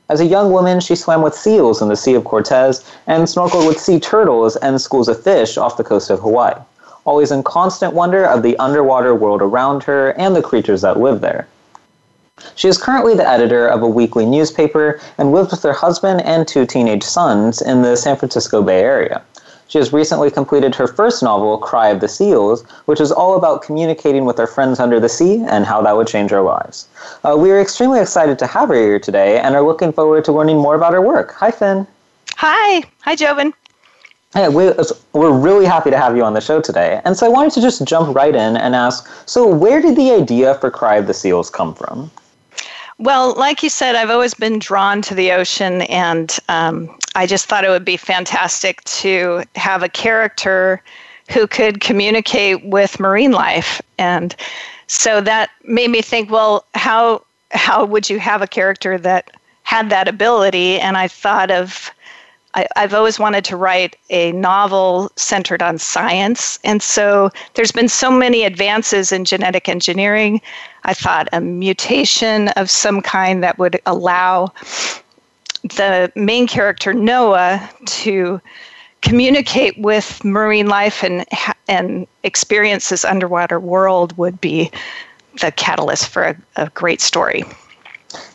As 0.09 0.21
a 0.21 0.27
young 0.27 0.53
woman, 0.53 0.79
she 0.81 0.95
swam 0.95 1.23
with 1.23 1.35
seals 1.35 1.81
in 1.81 1.89
the 1.89 1.97
Sea 1.97 2.15
of 2.15 2.25
Cortez 2.25 2.85
and 3.07 3.25
snorkeled 3.25 3.67
with 3.67 3.81
sea 3.81 3.99
turtles 3.99 4.57
and 4.57 4.79
schools 4.79 5.09
of 5.09 5.23
fish 5.23 5.57
off 5.57 5.79
the 5.79 5.85
coast 5.85 6.11
of 6.11 6.21
Hawaii, 6.21 6.55
always 7.07 7.31
in 7.31 7.43
constant 7.43 7.95
wonder 7.95 8.25
of 8.25 8.43
the 8.43 8.59
underwater 8.59 9.15
world 9.15 9.41
around 9.41 9.83
her 9.85 10.11
and 10.19 10.37
the 10.37 10.43
creatures 10.43 10.83
that 10.83 11.01
live 11.01 11.23
there. 11.23 11.49
She 12.55 12.69
is 12.69 12.79
currently 12.79 13.15
the 13.15 13.29
editor 13.29 13.67
of 13.67 13.83
a 13.83 13.87
weekly 13.87 14.27
newspaper 14.27 15.01
and 15.19 15.33
lives 15.33 15.51
with 15.51 15.63
her 15.63 15.73
husband 15.73 16.23
and 16.23 16.47
two 16.47 16.67
teenage 16.67 17.03
sons 17.03 17.63
in 17.63 17.83
the 17.83 17.97
San 17.97 18.17
Francisco 18.17 18.63
Bay 18.63 18.81
Area. 18.81 19.23
She 19.73 19.79
has 19.79 19.91
recently 19.91 20.31
completed 20.31 20.75
her 20.75 20.87
first 20.87 21.23
novel, 21.23 21.57
Cry 21.57 21.89
of 21.89 22.01
the 22.01 22.09
Seals, 22.09 22.63
which 22.85 23.01
is 23.01 23.11
all 23.11 23.37
about 23.37 23.63
communicating 23.63 24.27
with 24.27 24.39
our 24.39 24.47
friends 24.47 24.79
under 24.79 25.01
the 25.01 25.09
sea 25.09 25.43
and 25.49 25.65
how 25.65 25.81
that 25.81 25.97
would 25.97 26.07
change 26.07 26.31
our 26.31 26.43
lives. 26.43 26.89
Uh, 27.25 27.37
we 27.39 27.51
are 27.51 27.59
extremely 27.59 27.99
excited 27.99 28.39
to 28.41 28.47
have 28.47 28.69
her 28.69 28.75
here 28.75 28.99
today 28.99 29.39
and 29.39 29.55
are 29.55 29.63
looking 29.63 29.91
forward 29.91 30.27
to 30.27 30.33
learning 30.33 30.59
more 30.59 30.75
about 30.75 30.93
her 30.93 31.01
work. 31.01 31.33
Hi, 31.37 31.51
Finn. 31.51 31.87
Hi. 32.37 32.83
Hi, 33.01 33.17
Joven. 33.17 33.55
Hey, 34.35 34.51
we, 34.51 34.73
we're 35.15 35.33
really 35.33 35.65
happy 35.65 35.91
to 35.91 35.99
have 35.99 36.17
you 36.19 36.25
on 36.25 36.35
the 36.35 36.41
show 36.43 36.61
today. 36.61 37.01
And 37.07 37.17
so 37.17 37.25
I 37.25 37.31
wanted 37.31 37.53
to 37.53 37.63
just 37.63 37.83
jump 37.87 38.15
right 38.15 38.35
in 38.35 38.59
and 38.59 38.75
ask 38.75 39.09
so, 39.27 39.47
where 39.47 39.81
did 39.81 39.97
the 39.97 40.11
idea 40.11 40.55
for 40.57 40.71
Cry 40.71 40.97
of 40.97 41.07
the 41.07 41.15
Seals 41.15 41.49
come 41.49 41.75
from? 41.75 42.11
Well, 42.99 43.35
like 43.35 43.63
you 43.63 43.69
said, 43.69 43.97
I've 43.97 44.11
always 44.11 44.35
been 44.35 44.59
drawn 44.59 45.03
to 45.03 45.15
the 45.15 45.33
ocean, 45.33 45.83
and 45.83 46.37
um, 46.49 46.97
I 47.15 47.27
just 47.27 47.47
thought 47.47 47.65
it 47.65 47.71
would 47.71 47.85
be 47.85 47.97
fantastic 47.97 48.83
to 48.85 49.43
have 49.57 49.83
a 49.83 49.89
character 49.89 50.83
who 51.31 51.47
could 51.47 51.81
communicate 51.81 52.65
with 52.65 53.01
marine 53.01 53.33
life. 53.33 53.81
And 53.99 54.37
so 54.87 55.21
that 55.23 55.51
made 55.65 55.91
me 55.91 56.03
think, 56.03 56.31
well, 56.31 56.67
how 56.75 57.25
how 57.51 57.85
would 57.85 58.09
you 58.09 58.19
have 58.19 58.41
a 58.41 58.47
character 58.47 58.99
that 58.99 59.31
had 59.63 59.91
that 59.91 60.09
ability? 60.09 60.81
And 60.81 60.97
I 60.97 61.09
thought 61.09 61.51
of 61.51 61.91
I, 62.55 62.67
have 62.77 62.95
always 62.95 63.19
wanted 63.19 63.45
to 63.47 63.57
write 63.57 63.97
a 64.11 64.33
novel 64.33 65.11
centered 65.17 65.63
on 65.63 65.79
science. 65.79 66.59
And 66.65 66.83
so 66.83 67.31
there's 67.55 67.73
been 67.73 67.89
so 67.89 68.11
many 68.11 68.45
advances 68.45 69.13
in 69.13 69.25
genetic 69.25 69.69
engineering. 69.69 70.41
I 70.85 70.95
thought 70.95 71.29
a 71.33 71.41
mutation 71.41 72.49
of 72.49 72.71
some 72.71 73.01
kind 73.01 73.43
that 73.43 73.59
would 73.59 73.81
allow 73.87 74.53
the 75.63 76.11
main 76.17 76.47
character, 76.47 76.93
Noah, 76.93 77.71
to 77.87 78.41
communicate 79.01 79.79
with 79.79 80.25
marine 80.25 80.69
life 80.69 81.03
and, 81.05 81.25
and 81.69 82.07
experience 82.23 82.89
this 82.89 83.05
underwater 83.05 83.61
world 83.61 84.17
would 84.17 84.41
be 84.41 84.71
the 85.41 85.53
catalyst 85.53 86.09
for 86.09 86.25
a, 86.25 86.37
a 86.57 86.69
great 86.71 87.01
story. 87.01 87.45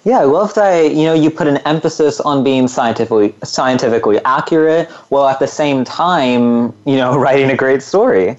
Yeah, 0.04 0.20
I 0.20 0.24
love 0.24 0.56
that 0.56 0.92
you 0.96 1.04
know 1.04 1.14
you 1.14 1.30
put 1.30 1.48
an 1.48 1.58
emphasis 1.58 2.20
on 2.20 2.44
being 2.44 2.68
scientifically 2.68 3.36
scientifically 3.44 4.20
accurate 4.26 4.90
while 5.10 5.28
at 5.28 5.40
the 5.40 5.48
same 5.48 5.84
time 5.84 6.74
you 6.86 6.96
know 6.96 7.18
writing 7.20 7.52
a 7.52 7.56
great 7.56 7.84
story. 7.84 8.38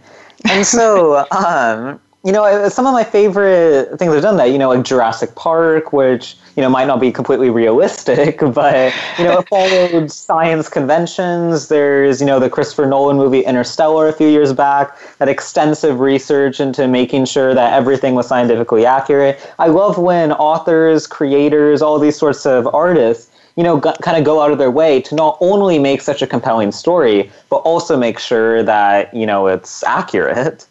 And 0.50 0.66
so 0.66 1.24
um, 1.30 2.00
you 2.25 2.32
know 2.32 2.44
uh, 2.44 2.68
some 2.68 2.87
of 2.87 2.92
my 2.92 3.04
favorite 3.04 3.98
things 3.98 4.12
I've 4.12 4.22
done 4.22 4.37
that 4.38 4.50
you 4.50 4.58
know 4.58 4.68
like 4.68 4.84
Jurassic 4.84 5.34
Park, 5.34 5.92
which 5.92 6.37
you 6.58 6.62
know, 6.62 6.68
might 6.68 6.88
not 6.88 6.98
be 6.98 7.12
completely 7.12 7.50
realistic, 7.50 8.40
but, 8.52 8.92
you 9.16 9.22
know, 9.22 9.38
it 9.38 9.48
followed 9.48 10.10
science 10.10 10.68
conventions. 10.68 11.68
There's, 11.68 12.20
you 12.20 12.26
know, 12.26 12.40
the 12.40 12.50
Christopher 12.50 12.84
Nolan 12.84 13.16
movie 13.16 13.42
Interstellar 13.42 14.08
a 14.08 14.12
few 14.12 14.26
years 14.26 14.52
back, 14.52 14.98
that 15.18 15.28
extensive 15.28 16.00
research 16.00 16.58
into 16.58 16.88
making 16.88 17.26
sure 17.26 17.54
that 17.54 17.75
everything 17.75 18.16
was 18.16 18.26
scientifically 18.26 18.84
accurate. 18.84 19.38
I 19.60 19.68
love 19.68 19.98
when 19.98 20.32
authors, 20.32 21.06
creators, 21.06 21.80
all 21.80 22.00
these 22.00 22.18
sorts 22.18 22.44
of 22.44 22.66
artists 22.75 23.31
you 23.54 23.64
know, 23.64 23.81
kind 23.81 24.16
of 24.16 24.22
go 24.22 24.40
out 24.40 24.52
of 24.52 24.59
their 24.59 24.70
way 24.70 25.00
to 25.02 25.16
not 25.16 25.37
only 25.40 25.81
make 25.81 26.00
such 26.00 26.22
a 26.22 26.28
compelling 26.28 26.70
story, 26.70 27.28
but 27.50 27.57
also 27.57 27.96
make 27.96 28.16
sure 28.20 28.62
that, 28.62 29.12
you 29.12 29.26
know, 29.26 29.48
it's 29.48 29.83
accurate. 29.83 30.67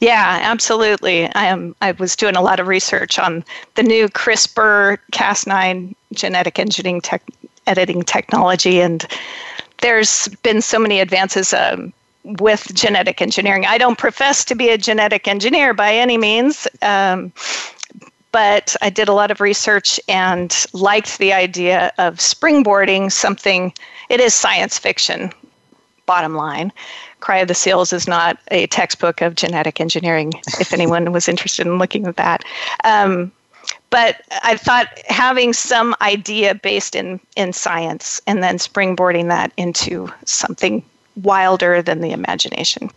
Yeah, 0.00 0.38
absolutely. 0.42 1.32
I 1.34 1.46
am. 1.46 1.74
I 1.80 1.92
was 1.92 2.16
doing 2.16 2.36
a 2.36 2.42
lot 2.42 2.60
of 2.60 2.66
research 2.66 3.18
on 3.18 3.44
the 3.74 3.82
new 3.82 4.08
CRISPR 4.08 4.98
Cas9 5.12 5.94
genetic 6.12 6.58
engineering 6.58 7.00
tech, 7.00 7.22
editing 7.66 8.02
technology, 8.02 8.80
and 8.80 9.06
there's 9.80 10.28
been 10.42 10.60
so 10.60 10.78
many 10.78 11.00
advances 11.00 11.52
um, 11.52 11.92
with 12.24 12.74
genetic 12.74 13.22
engineering. 13.22 13.64
I 13.66 13.78
don't 13.78 13.98
profess 13.98 14.44
to 14.46 14.54
be 14.54 14.70
a 14.70 14.78
genetic 14.78 15.28
engineer 15.28 15.74
by 15.74 15.94
any 15.94 16.18
means. 16.18 16.66
Um, 16.82 17.32
but 18.32 18.76
I 18.82 18.90
did 18.90 19.08
a 19.08 19.12
lot 19.12 19.30
of 19.30 19.40
research 19.40 19.98
and 20.08 20.54
liked 20.72 21.18
the 21.18 21.32
idea 21.32 21.92
of 21.98 22.16
springboarding 22.16 23.10
something. 23.10 23.72
It 24.10 24.20
is 24.20 24.34
science 24.34 24.78
fiction, 24.78 25.32
bottom 26.06 26.34
line, 26.34 26.72
Cry 27.20 27.38
of 27.38 27.48
the 27.48 27.54
Seals 27.54 27.92
is 27.92 28.06
not 28.06 28.38
a 28.50 28.66
textbook 28.68 29.20
of 29.20 29.34
genetic 29.34 29.80
engineering, 29.80 30.32
if 30.60 30.72
anyone 30.72 31.12
was 31.12 31.28
interested 31.28 31.66
in 31.66 31.78
looking 31.78 32.06
at 32.06 32.16
that. 32.16 32.44
Um, 32.84 33.32
but 33.90 34.22
I 34.44 34.56
thought 34.56 34.86
having 35.06 35.52
some 35.52 35.94
idea 36.00 36.54
based 36.54 36.94
in, 36.94 37.20
in 37.36 37.52
science 37.52 38.20
and 38.26 38.42
then 38.42 38.58
springboarding 38.58 39.28
that 39.28 39.52
into 39.56 40.12
something 40.24 40.84
wilder 41.22 41.82
than 41.82 42.00
the 42.00 42.12
imagination 42.12 42.90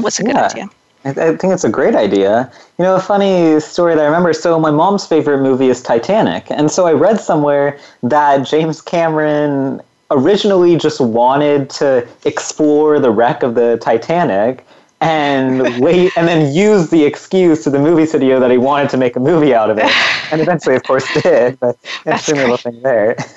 was 0.00 0.18
a 0.18 0.24
good 0.24 0.34
yeah. 0.34 0.46
idea. 0.46 0.68
I, 1.04 1.10
I 1.10 1.36
think 1.36 1.52
it's 1.52 1.64
a 1.64 1.70
great 1.70 1.94
idea. 1.94 2.50
You 2.78 2.84
know, 2.84 2.96
a 2.96 3.00
funny 3.00 3.60
story 3.60 3.94
that 3.94 4.00
I 4.00 4.06
remember. 4.06 4.32
So, 4.32 4.58
my 4.58 4.70
mom's 4.70 5.06
favorite 5.06 5.42
movie 5.42 5.68
is 5.68 5.82
Titanic. 5.82 6.46
And 6.50 6.70
so 6.70 6.86
I 6.86 6.92
read 6.92 7.20
somewhere 7.20 7.78
that 8.02 8.46
James 8.46 8.80
Cameron 8.80 9.82
originally 10.14 10.76
just 10.76 11.00
wanted 11.00 11.68
to 11.70 12.06
explore 12.24 12.98
the 12.98 13.10
wreck 13.10 13.42
of 13.42 13.54
the 13.54 13.78
Titanic 13.78 14.66
and 15.00 15.80
wait 15.80 16.16
and 16.16 16.26
then 16.26 16.54
use 16.54 16.88
the 16.90 17.04
excuse 17.04 17.62
to 17.64 17.70
the 17.70 17.78
movie 17.78 18.06
studio 18.06 18.40
that 18.40 18.50
he 18.50 18.58
wanted 18.58 18.88
to 18.90 18.96
make 18.96 19.16
a 19.16 19.20
movie 19.20 19.54
out 19.54 19.70
of 19.70 19.78
it. 19.78 19.90
And 20.32 20.40
eventually 20.40 20.74
of 20.74 20.82
course 20.84 21.04
did 21.22 21.60
but 21.60 21.76
interesting 22.06 22.36
little 22.36 22.56
thing 22.56 22.80
there. 22.82 23.14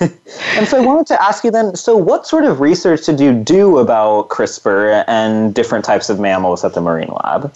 And 0.56 0.66
so 0.66 0.78
i 0.78 0.84
wanted 0.84 1.06
to 1.08 1.22
ask 1.22 1.44
you 1.44 1.50
then 1.50 1.76
so 1.76 1.96
what 1.96 2.26
sort 2.26 2.44
of 2.44 2.60
research 2.60 3.04
did 3.04 3.20
you 3.20 3.32
do 3.32 3.78
about 3.78 4.28
crispr 4.30 5.04
and 5.06 5.54
different 5.54 5.84
types 5.84 6.08
of 6.08 6.18
mammals 6.18 6.64
at 6.64 6.74
the 6.74 6.80
marine 6.80 7.12
lab? 7.22 7.54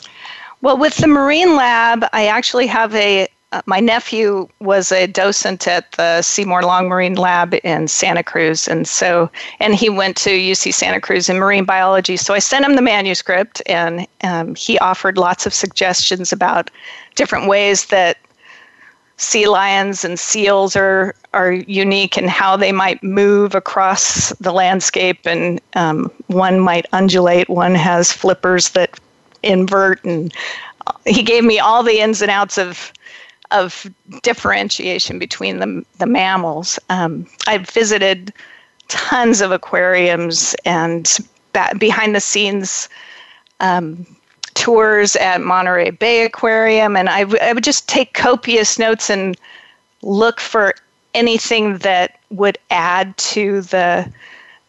Well 0.61 0.77
with 0.77 0.97
the 0.97 1.09
marine 1.09 1.57
lab 1.57 2.05
i 2.13 2.27
actually 2.27 2.67
have 2.67 2.95
a 2.95 3.27
uh, 3.53 3.61
my 3.67 3.81
nephew 3.81 4.49
was 4.61 4.91
a 4.91 5.07
docent 5.07 5.69
at 5.69 5.93
the 5.93 6.23
Seymour 6.23 6.63
Long 6.63 6.89
Marine 6.89 7.15
Lab 7.15 7.55
in 7.63 7.87
Santa 7.87 8.23
Cruz, 8.23 8.67
and 8.67 8.89
so 8.89 9.31
and 9.61 9.75
he 9.75 9.91
went 9.91 10.17
to 10.19 10.31
UC 10.31 10.73
Santa 10.73 11.01
Cruz 11.01 11.29
in 11.29 11.39
marine 11.39 11.65
biology. 11.65 12.17
So 12.17 12.33
I 12.33 12.39
sent 12.39 12.65
him 12.65 12.77
the 12.77 12.83
manuscript, 12.83 13.61
and 13.67 14.07
um, 14.23 14.55
he 14.55 14.79
offered 14.79 15.19
lots 15.19 15.45
of 15.45 15.53
suggestions 15.53 16.33
about 16.33 16.71
different 17.15 17.47
ways 17.47 17.87
that 17.87 18.17
sea 19.19 19.47
lions 19.47 20.03
and 20.03 20.19
seals 20.19 20.75
are 20.75 21.15
are 21.35 21.53
unique 21.53 22.17
and 22.17 22.31
how 22.31 22.57
they 22.57 22.73
might 22.73 23.03
move 23.03 23.55
across 23.55 24.31
the 24.41 24.53
landscape. 24.53 25.27
And 25.27 25.61
um, 25.75 26.11
one 26.29 26.59
might 26.59 26.87
undulate, 26.93 27.51
one 27.51 27.75
has 27.75 28.13
flippers 28.13 28.71
that 28.71 28.99
invert, 29.43 30.03
and 30.05 30.33
he 31.05 31.23
gave 31.23 31.45
me 31.45 31.59
all 31.59 31.83
the 31.83 32.01
ins 32.01 32.23
and 32.23 32.31
outs 32.31 32.57
of 32.57 32.93
of 33.53 33.87
differentiation 34.23 35.19
between 35.19 35.59
the, 35.59 35.85
the 35.99 36.07
mammals. 36.07 36.79
Um, 36.89 37.27
I've 37.47 37.69
visited 37.69 38.33
tons 38.89 39.41
of 39.41 39.53
aquariums 39.53 40.55
and 40.65 41.19
ba- 41.53 41.75
behind 41.79 42.15
the 42.15 42.21
scenes 42.21 42.89
um, 43.61 44.07
tours 44.55 45.17
at 45.17 45.41
Monterey 45.41 45.91
Bay 45.91 46.25
Aquarium, 46.25 46.97
and 46.97 47.09
I, 47.09 47.21
w- 47.21 47.39
I 47.41 47.53
would 47.53 47.65
just 47.65 47.89
take 47.89 48.15
copious 48.15 48.79
notes 48.79 49.09
and 49.09 49.37
look 50.03 50.41
for 50.41 50.75
anything 51.15 51.79
that 51.79 52.19
would 52.31 52.59
add 52.71 53.17
to 53.19 53.63
the 53.63 54.11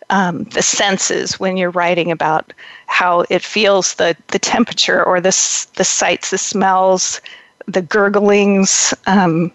um, 0.10 0.44
the 0.46 0.62
senses 0.62 1.40
when 1.40 1.58
you're 1.58 1.72
writing 1.72 2.12
about 2.12 2.54
how 2.88 3.26
it 3.30 3.42
feels 3.42 3.96
the 3.96 4.16
the 4.28 4.40
temperature 4.40 5.04
or 5.04 5.20
the 5.20 5.32
the 5.76 5.84
sights, 5.84 6.30
the 6.30 6.38
smells, 6.38 7.20
the 7.68 7.82
gurglings, 7.82 8.94
um, 9.08 9.52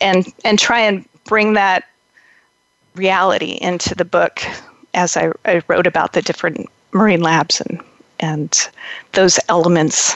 and 0.00 0.26
and 0.44 0.58
try 0.58 0.80
and 0.80 1.04
bring 1.24 1.54
that 1.54 1.84
reality 2.94 3.58
into 3.60 3.94
the 3.94 4.04
book 4.04 4.42
as 4.94 5.16
I, 5.16 5.32
I 5.44 5.62
wrote 5.68 5.86
about 5.86 6.12
the 6.12 6.22
different 6.22 6.68
marine 6.92 7.22
labs 7.22 7.60
and 7.60 7.80
and 8.20 8.68
those 9.12 9.38
elements. 9.48 10.14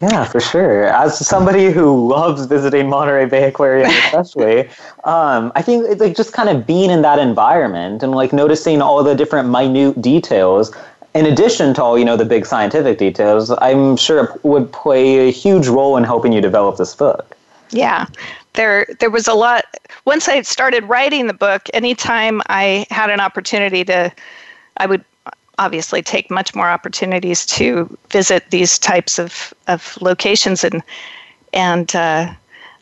Yeah, 0.00 0.24
for 0.24 0.40
sure. 0.40 0.84
As 0.88 1.26
somebody 1.26 1.70
who 1.70 2.08
loves 2.08 2.44
visiting 2.46 2.88
Monterey 2.90 3.26
Bay 3.26 3.44
Aquarium, 3.44 3.88
especially, 3.88 4.68
um, 5.04 5.52
I 5.54 5.62
think 5.62 5.86
it's 5.88 6.00
like 6.00 6.16
just 6.16 6.32
kind 6.32 6.48
of 6.48 6.66
being 6.66 6.90
in 6.90 7.02
that 7.02 7.18
environment 7.18 8.02
and 8.02 8.12
like 8.12 8.32
noticing 8.32 8.82
all 8.82 9.02
the 9.02 9.14
different 9.14 9.48
minute 9.48 10.02
details. 10.02 10.74
In 11.14 11.26
addition 11.26 11.74
to 11.74 11.82
all 11.82 11.98
you 11.98 12.04
know 12.04 12.16
the 12.16 12.24
big 12.24 12.44
scientific 12.44 12.98
details, 12.98 13.50
I'm 13.50 13.96
sure 13.96 14.24
it 14.24 14.44
would 14.44 14.72
play 14.72 15.28
a 15.28 15.30
huge 15.30 15.68
role 15.68 15.96
in 15.96 16.04
helping 16.04 16.32
you 16.32 16.40
develop 16.40 16.76
this 16.76 16.94
book. 16.94 17.36
Yeah, 17.70 18.06
there 18.54 18.86
there 18.98 19.10
was 19.10 19.28
a 19.28 19.34
lot. 19.34 19.64
Once 20.04 20.28
I 20.28 20.42
started 20.42 20.84
writing 20.84 21.26
the 21.26 21.34
book, 21.34 21.68
anytime 21.72 22.42
I 22.48 22.86
had 22.90 23.10
an 23.10 23.20
opportunity 23.20 23.84
to, 23.84 24.12
I 24.78 24.86
would 24.86 25.04
obviously 25.58 26.02
take 26.02 26.30
much 26.30 26.54
more 26.54 26.68
opportunities 26.68 27.46
to 27.46 27.96
visit 28.10 28.50
these 28.50 28.78
types 28.78 29.18
of, 29.18 29.54
of 29.68 29.96
locations 30.00 30.64
and 30.64 30.82
and 31.52 31.94
uh, 31.94 32.32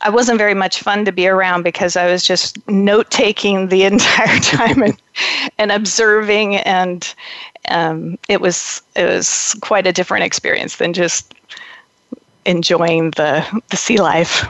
I 0.03 0.11
wasn't 0.11 0.39
very 0.39 0.55
much 0.55 0.81
fun 0.81 1.05
to 1.05 1.13
be 1.13 1.29
around 1.29 1.63
because 1.63 1.97
I 1.97 2.11
was 2.11 2.27
just 2.27 2.67
note 2.69 3.11
taking 3.11 3.69
the 3.69 3.83
entire 3.93 4.39
time 4.41 4.83
and 4.83 5.03
and 5.59 5.73
observing 5.73 6.57
and 6.57 7.15
um, 7.69 8.19
it 8.29 8.41
was 8.41 8.83
it 8.97 9.05
was 9.05 9.57
quite 9.61 9.87
a 9.87 9.93
different 9.93 10.25
experience 10.25 10.77
than 10.77 10.93
just 10.93 11.35
enjoying 12.45 13.11
the 13.13 13.63
the 13.71 13.77
sea 13.77 13.99
life. 13.99 14.45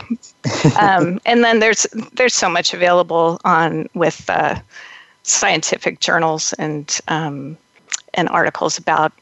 um, 0.79 1.21
and 1.27 1.45
then 1.45 1.61
there's 1.61 1.87
there's 2.15 2.35
so 2.35 2.49
much 2.49 2.73
available 2.73 3.41
on 3.45 3.89
with 3.95 4.29
uh, 4.29 4.59
scientific 5.23 6.01
journals 6.01 6.53
and 6.55 6.99
um, 7.09 7.57
and 8.15 8.29
articles 8.31 8.79
about 8.79 9.13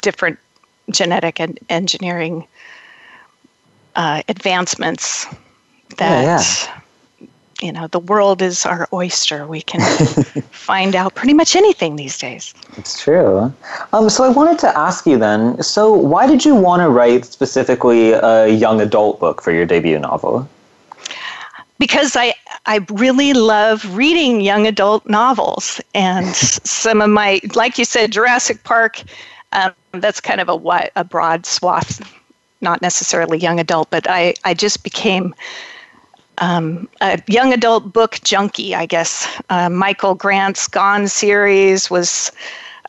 different 0.00 0.38
genetic 0.90 1.40
and 1.40 1.58
engineering 1.68 2.46
uh, 3.96 4.22
advancements 4.28 5.26
that 5.96 6.22
yeah, 6.22 6.78
yeah. 7.20 7.26
you 7.66 7.72
know 7.72 7.86
the 7.88 7.98
world 7.98 8.42
is 8.42 8.66
our 8.66 8.88
oyster 8.92 9.46
we 9.46 9.62
can 9.62 9.80
find 10.50 10.94
out 10.94 11.14
pretty 11.14 11.34
much 11.34 11.56
anything 11.56 11.96
these 11.96 12.18
days 12.18 12.54
it's 12.76 13.00
true 13.02 13.52
um, 13.92 14.08
so 14.08 14.24
i 14.24 14.28
wanted 14.28 14.58
to 14.58 14.68
ask 14.78 15.06
you 15.06 15.18
then 15.18 15.60
so 15.62 15.92
why 15.92 16.26
did 16.26 16.44
you 16.44 16.54
want 16.54 16.80
to 16.80 16.88
write 16.88 17.24
specifically 17.24 18.12
a 18.12 18.48
young 18.48 18.80
adult 18.80 19.20
book 19.20 19.42
for 19.42 19.52
your 19.52 19.66
debut 19.66 19.98
novel 19.98 20.48
because 21.82 22.14
I 22.14 22.32
I 22.66 22.86
really 22.90 23.32
love 23.32 23.96
reading 23.96 24.40
young 24.40 24.68
adult 24.68 25.04
novels, 25.08 25.80
and 25.96 26.28
some 26.36 27.02
of 27.02 27.10
my, 27.10 27.40
like 27.56 27.76
you 27.76 27.84
said, 27.84 28.12
Jurassic 28.12 28.62
Park. 28.62 29.02
Um, 29.50 29.72
that's 29.90 30.20
kind 30.20 30.40
of 30.40 30.48
a 30.48 30.90
a 30.94 31.02
broad 31.02 31.44
swath, 31.44 32.00
not 32.60 32.80
necessarily 32.82 33.36
young 33.36 33.58
adult, 33.58 33.90
but 33.90 34.06
I 34.08 34.34
I 34.44 34.54
just 34.54 34.84
became 34.84 35.34
um, 36.42 36.88
a 37.00 37.22
young 37.28 37.52
adult 37.52 37.92
book 37.92 38.18
junkie, 38.24 38.74
I 38.74 38.84
guess. 38.84 39.28
Uh, 39.48 39.70
Michael 39.70 40.16
Grant's 40.16 40.66
Gone 40.66 41.06
series 41.06 41.88
was 41.88 42.32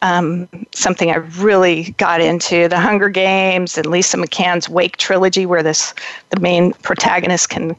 um, 0.01 0.49
something 0.73 1.11
I 1.11 1.17
really 1.17 1.91
got 1.91 2.19
into. 2.19 2.67
The 2.67 2.79
Hunger 2.79 3.09
Games 3.09 3.77
and 3.77 3.85
Lisa 3.85 4.17
McMann's 4.17 4.67
Wake 4.67 4.97
trilogy, 4.97 5.45
where 5.45 5.61
this 5.61 5.93
the 6.31 6.39
main 6.39 6.73
protagonist 6.81 7.49
can 7.49 7.75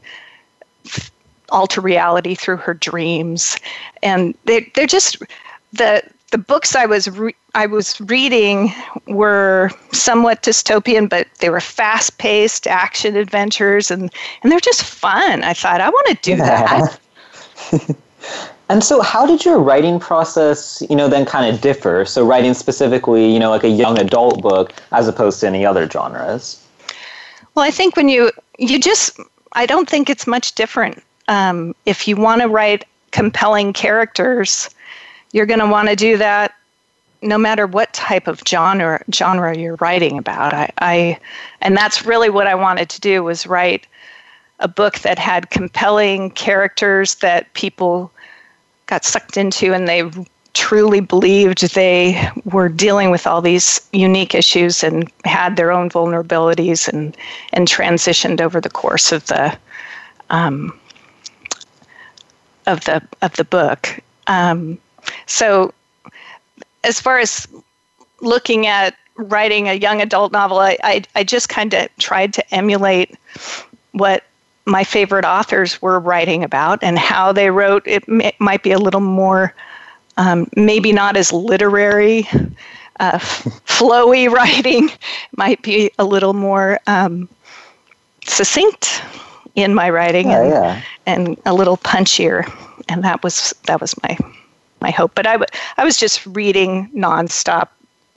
alter 1.49 1.81
reality 1.81 2.35
through 2.35 2.57
her 2.57 2.73
dreams, 2.73 3.57
and 4.01 4.33
they 4.45 4.71
they're 4.75 4.87
just 4.87 5.21
the 5.73 6.01
the 6.31 6.37
books 6.37 6.75
I 6.75 6.85
was 6.85 7.07
re- 7.09 7.35
I 7.53 7.65
was 7.65 7.99
reading 8.01 8.73
were 9.07 9.71
somewhat 9.91 10.43
dystopian, 10.43 11.09
but 11.09 11.27
they 11.39 11.49
were 11.49 11.59
fast 11.59 12.17
paced 12.17 12.67
action 12.67 13.15
adventures, 13.15 13.91
and 13.91 14.11
and 14.41 14.51
they're 14.51 14.59
just 14.59 14.83
fun. 14.83 15.43
I 15.43 15.53
thought 15.53 15.81
I 15.81 15.89
want 15.89 16.07
to 16.07 16.15
do 16.21 16.31
yeah. 16.37 16.87
that. 17.71 17.95
and 18.69 18.83
so, 18.83 19.01
how 19.01 19.25
did 19.25 19.45
your 19.45 19.59
writing 19.59 19.99
process, 19.99 20.83
you 20.89 20.95
know, 20.95 21.07
then 21.07 21.25
kind 21.25 21.53
of 21.53 21.61
differ? 21.61 22.05
So, 22.05 22.25
writing 22.25 22.53
specifically, 22.53 23.31
you 23.31 23.39
know, 23.39 23.49
like 23.49 23.63
a 23.63 23.69
young 23.69 23.99
adult 23.99 24.41
book 24.41 24.73
as 24.91 25.07
opposed 25.07 25.39
to 25.41 25.47
any 25.47 25.65
other 25.65 25.89
genres. 25.89 26.61
Well, 27.53 27.63
I 27.65 27.71
think 27.71 27.95
when 27.95 28.09
you 28.09 28.31
you 28.57 28.79
just 28.79 29.19
I 29.53 29.65
don't 29.65 29.89
think 29.89 30.09
it's 30.09 30.27
much 30.27 30.55
different 30.55 31.01
um, 31.27 31.75
if 31.85 32.07
you 32.07 32.15
want 32.15 32.41
to 32.41 32.47
write 32.47 32.85
compelling 33.11 33.73
characters, 33.73 34.69
you're 35.35 35.45
going 35.45 35.59
to 35.59 35.67
want 35.67 35.89
to 35.89 35.97
do 35.97 36.15
that 36.17 36.55
no 37.21 37.37
matter 37.37 37.67
what 37.67 37.91
type 37.91 38.27
of 38.27 38.41
genre 38.47 39.03
genre 39.13 39.55
you're 39.57 39.75
writing 39.75 40.17
about. 40.17 40.53
I, 40.53 40.71
I 40.77 41.19
and 41.59 41.75
that's 41.75 42.05
really 42.05 42.29
what 42.29 42.47
I 42.47 42.55
wanted 42.55 42.87
to 42.89 43.01
do 43.01 43.21
was 43.21 43.45
write 43.45 43.85
a 44.61 44.69
book 44.69 44.99
that 44.99 45.19
had 45.19 45.49
compelling 45.49 46.31
characters 46.31 47.15
that 47.15 47.53
people 47.53 48.13
got 48.85 49.03
sucked 49.03 49.35
into 49.35 49.73
and 49.73 49.89
they 49.89 50.09
truly 50.53 51.01
believed 51.01 51.75
they 51.75 52.29
were 52.45 52.69
dealing 52.69 53.11
with 53.11 53.27
all 53.27 53.41
these 53.41 53.85
unique 53.91 54.33
issues 54.33 54.85
and 54.85 55.11
had 55.25 55.57
their 55.57 55.69
own 55.69 55.89
vulnerabilities 55.89 56.87
and 56.87 57.17
and 57.51 57.67
transitioned 57.67 58.39
over 58.39 58.61
the 58.61 58.69
course 58.69 59.11
of 59.11 59.25
the 59.27 59.57
um, 60.29 60.79
of 62.67 62.85
the 62.85 63.05
of 63.21 63.33
the 63.33 63.43
book. 63.43 63.99
Um, 64.27 64.79
so, 65.25 65.73
as 66.83 66.99
far 66.99 67.19
as 67.19 67.47
looking 68.21 68.67
at 68.67 68.95
writing 69.15 69.67
a 69.69 69.73
young 69.73 70.01
adult 70.01 70.31
novel, 70.31 70.59
I 70.59 70.77
I, 70.83 71.03
I 71.15 71.23
just 71.23 71.49
kind 71.49 71.73
of 71.73 71.89
tried 71.97 72.33
to 72.33 72.55
emulate 72.55 73.17
what 73.91 74.23
my 74.65 74.83
favorite 74.83 75.25
authors 75.25 75.81
were 75.81 75.99
writing 75.99 76.43
about 76.43 76.83
and 76.83 76.97
how 76.97 77.31
they 77.31 77.49
wrote. 77.49 77.83
It, 77.85 78.07
may, 78.07 78.27
it 78.27 78.39
might 78.39 78.63
be 78.63 78.71
a 78.71 78.79
little 78.79 79.01
more, 79.01 79.53
um, 80.17 80.47
maybe 80.55 80.91
not 80.91 81.15
as 81.15 81.31
literary, 81.31 82.27
uh, 82.99 83.19
flowy 83.19 84.29
writing. 84.29 84.89
Might 85.37 85.61
be 85.61 85.91
a 85.99 86.03
little 86.03 86.33
more 86.33 86.79
um, 86.87 87.29
succinct 88.25 89.01
in 89.55 89.73
my 89.73 89.89
writing 89.89 90.29
yeah, 90.29 90.41
and, 90.41 90.51
yeah. 90.51 90.81
and 91.05 91.41
a 91.45 91.53
little 91.53 91.77
punchier. 91.77 92.51
And 92.89 93.03
that 93.03 93.23
was 93.23 93.53
that 93.63 93.81
was 93.81 93.95
my 94.03 94.17
my 94.85 94.91
hope. 94.91 95.13
But 95.15 95.25
I, 95.25 95.33
w- 95.33 95.47
I 95.77 95.83
was 95.83 95.97
just 95.97 96.25
reading 96.27 96.89
nonstop 96.93 97.69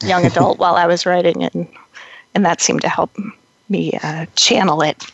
young 0.02 0.24
adult 0.30 0.58
while 0.58 0.76
I 0.76 0.86
was 0.86 1.06
writing, 1.06 1.44
and 1.44 1.66
and 2.34 2.44
that 2.44 2.60
seemed 2.60 2.82
to 2.82 2.88
help 2.88 3.10
me 3.68 3.98
uh, 4.02 4.26
channel 4.36 4.82
it. 4.82 5.04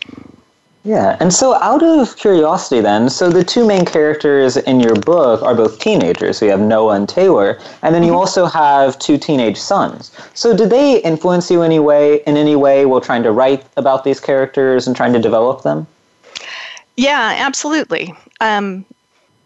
Yeah, 0.84 1.16
and 1.18 1.32
so 1.32 1.54
out 1.54 1.82
of 1.82 2.14
curiosity, 2.16 2.82
then, 2.82 3.08
so 3.08 3.30
the 3.30 3.42
two 3.42 3.66
main 3.66 3.86
characters 3.86 4.58
in 4.58 4.80
your 4.80 4.94
book 4.96 5.42
are 5.42 5.54
both 5.54 5.78
teenagers. 5.78 6.36
So 6.36 6.44
you 6.44 6.50
have 6.50 6.60
Noah 6.60 6.96
and 6.96 7.08
Taylor, 7.08 7.58
and 7.80 7.94
then 7.94 8.02
you 8.02 8.10
mm-hmm. 8.10 8.18
also 8.18 8.44
have 8.44 8.98
two 8.98 9.16
teenage 9.16 9.56
sons. 9.56 10.12
So 10.34 10.54
did 10.54 10.68
they 10.68 11.00
influence 11.00 11.50
you 11.50 11.62
any 11.62 11.78
way, 11.78 12.22
in 12.26 12.36
any 12.36 12.54
way 12.54 12.84
while 12.84 13.00
trying 13.00 13.22
to 13.22 13.32
write 13.32 13.64
about 13.78 14.04
these 14.04 14.20
characters 14.20 14.86
and 14.86 14.94
trying 14.94 15.14
to 15.14 15.22
develop 15.28 15.62
them? 15.62 15.86
Yeah, 16.96 17.32
absolutely. 17.38 18.12
Um, 18.42 18.84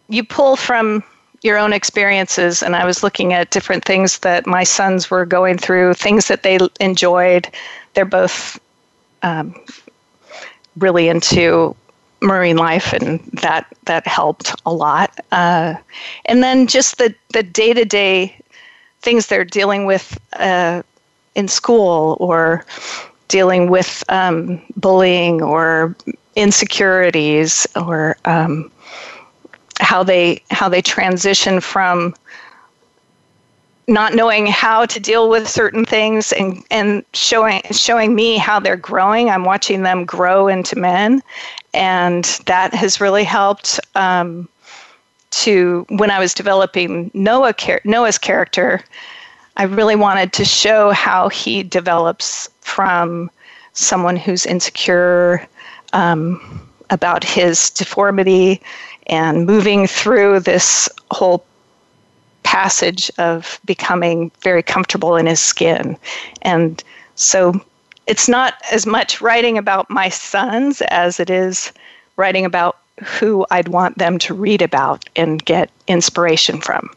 you 0.09 0.25
pull 0.25 0.57
from 0.57 1.05
your 1.42 1.59
own 1.59 1.72
experiences, 1.72 2.62
and 2.62 2.74
I 2.74 2.85
was 2.85 3.03
looking 3.03 3.33
at 3.33 3.51
different 3.51 3.85
things 3.85 4.18
that 4.20 4.46
my 4.46 4.64
sons 4.64 5.11
were 5.11 5.24
going 5.24 5.59
through, 5.59 5.94
things 5.94 6.29
that 6.29 6.42
they 6.42 6.59
enjoyed. 6.81 7.48
They're 7.94 8.05
both 8.05 8.59
um, 9.22 9.55
really 10.77 11.09
into 11.09 11.77
marine 12.20 12.57
life, 12.57 12.92
and 12.92 13.20
that 13.35 13.66
that 13.85 14.07
helped 14.07 14.55
a 14.66 14.72
lot. 14.72 15.18
Uh, 15.31 15.74
and 16.24 16.42
then 16.42 16.66
just 16.66 16.98
the 16.98 17.14
the 17.33 17.42
day 17.42 17.72
to 17.72 17.85
day 17.85 18.37
things 19.01 19.27
they're 19.27 19.44
dealing 19.44 19.87
with 19.87 20.18
uh, 20.35 20.83
in 21.35 21.46
school 21.46 22.16
or 22.20 22.64
dealing 23.29 23.70
with 23.70 24.03
um, 24.09 24.61
bullying 24.77 25.42
or 25.42 25.94
insecurities 26.35 27.66
or 27.77 28.16
um, 28.24 28.70
how 29.81 30.03
they 30.03 30.43
how 30.51 30.69
they 30.69 30.83
transition 30.83 31.61
from 31.61 32.14
not 33.87 34.14
knowing 34.14 34.47
how 34.47 34.85
to 34.85 35.01
deal 35.01 35.31
with 35.31 35.49
certain 35.49 35.85
things 35.85 36.33
and 36.33 36.62
and 36.71 37.05
showing 37.14 37.62
showing 37.71 38.14
me 38.14 38.37
how 38.37 38.61
they're 38.61 38.77
growing. 38.77 39.31
I'm 39.31 39.45
watching 39.45 39.83
them 39.83 40.05
grow 40.05 40.49
into 40.49 40.77
men 40.77 41.23
and 41.75 42.25
that 42.47 42.75
has 42.75 43.01
really 43.01 43.25
helped 43.25 43.79
um, 43.95 44.49
to 45.31 45.87
when 45.91 46.11
i 46.11 46.19
was 46.19 46.33
developing 46.35 47.11
noah 47.14 47.55
noah's 47.85 48.19
character 48.19 48.83
i 49.57 49.62
really 49.62 49.97
wanted 49.97 50.33
to 50.33 50.45
show 50.45 50.91
how 50.91 51.29
he 51.29 51.62
develops 51.62 52.49
from 52.61 53.31
someone 53.75 54.17
who's 54.17 54.47
insecure 54.47 55.47
um, 55.93 56.69
about 56.91 57.23
his 57.23 57.71
deformity 57.71 58.61
and 59.09 59.47
moving 59.47 59.87
through 59.87 60.40
this 60.40 60.88
whole 61.11 61.44
passage 62.42 63.11
of 63.18 63.61
becoming 63.64 64.31
very 64.40 64.62
comfortable 64.62 65.16
in 65.16 65.27
his 65.27 65.40
skin. 65.40 65.97
And 66.42 66.83
so 67.14 67.61
it's 68.07 68.29
not 68.29 68.55
as 68.73 68.87
much 68.87 69.21
writing 69.21 69.59
about 69.59 69.90
my 69.90 70.09
sons 70.09 70.81
as 70.88 71.21
it 71.21 71.31
is 71.31 71.73
writing 72.16 72.44
about 72.44 72.79
who 73.05 73.47
I'd 73.51 73.68
want 73.68 73.99
them 73.99 74.18
to 74.21 74.35
read 74.35 74.62
about 74.62 75.05
and 75.14 75.44
get 75.44 75.71
inspiration 75.87 76.61
from, 76.61 76.90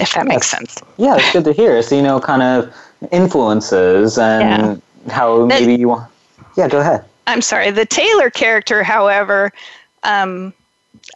if 0.00 0.14
that 0.14 0.26
makes 0.26 0.46
sense. 0.46 0.80
Yeah, 0.96 1.16
it's 1.16 1.32
good 1.32 1.44
to 1.44 1.52
hear. 1.52 1.82
So, 1.82 1.96
you 1.96 2.02
know, 2.02 2.20
kind 2.20 2.42
of 2.42 2.74
influences 3.10 4.18
and 4.18 4.80
yeah. 5.06 5.12
how 5.12 5.46
maybe 5.46 5.74
you 5.74 5.88
want. 5.88 6.10
Yeah, 6.56 6.68
go 6.68 6.80
ahead. 6.80 7.04
I'm 7.26 7.42
sorry. 7.42 7.70
The 7.70 7.86
Taylor 7.86 8.30
character, 8.30 8.82
however, 8.82 9.52
um, 10.04 10.54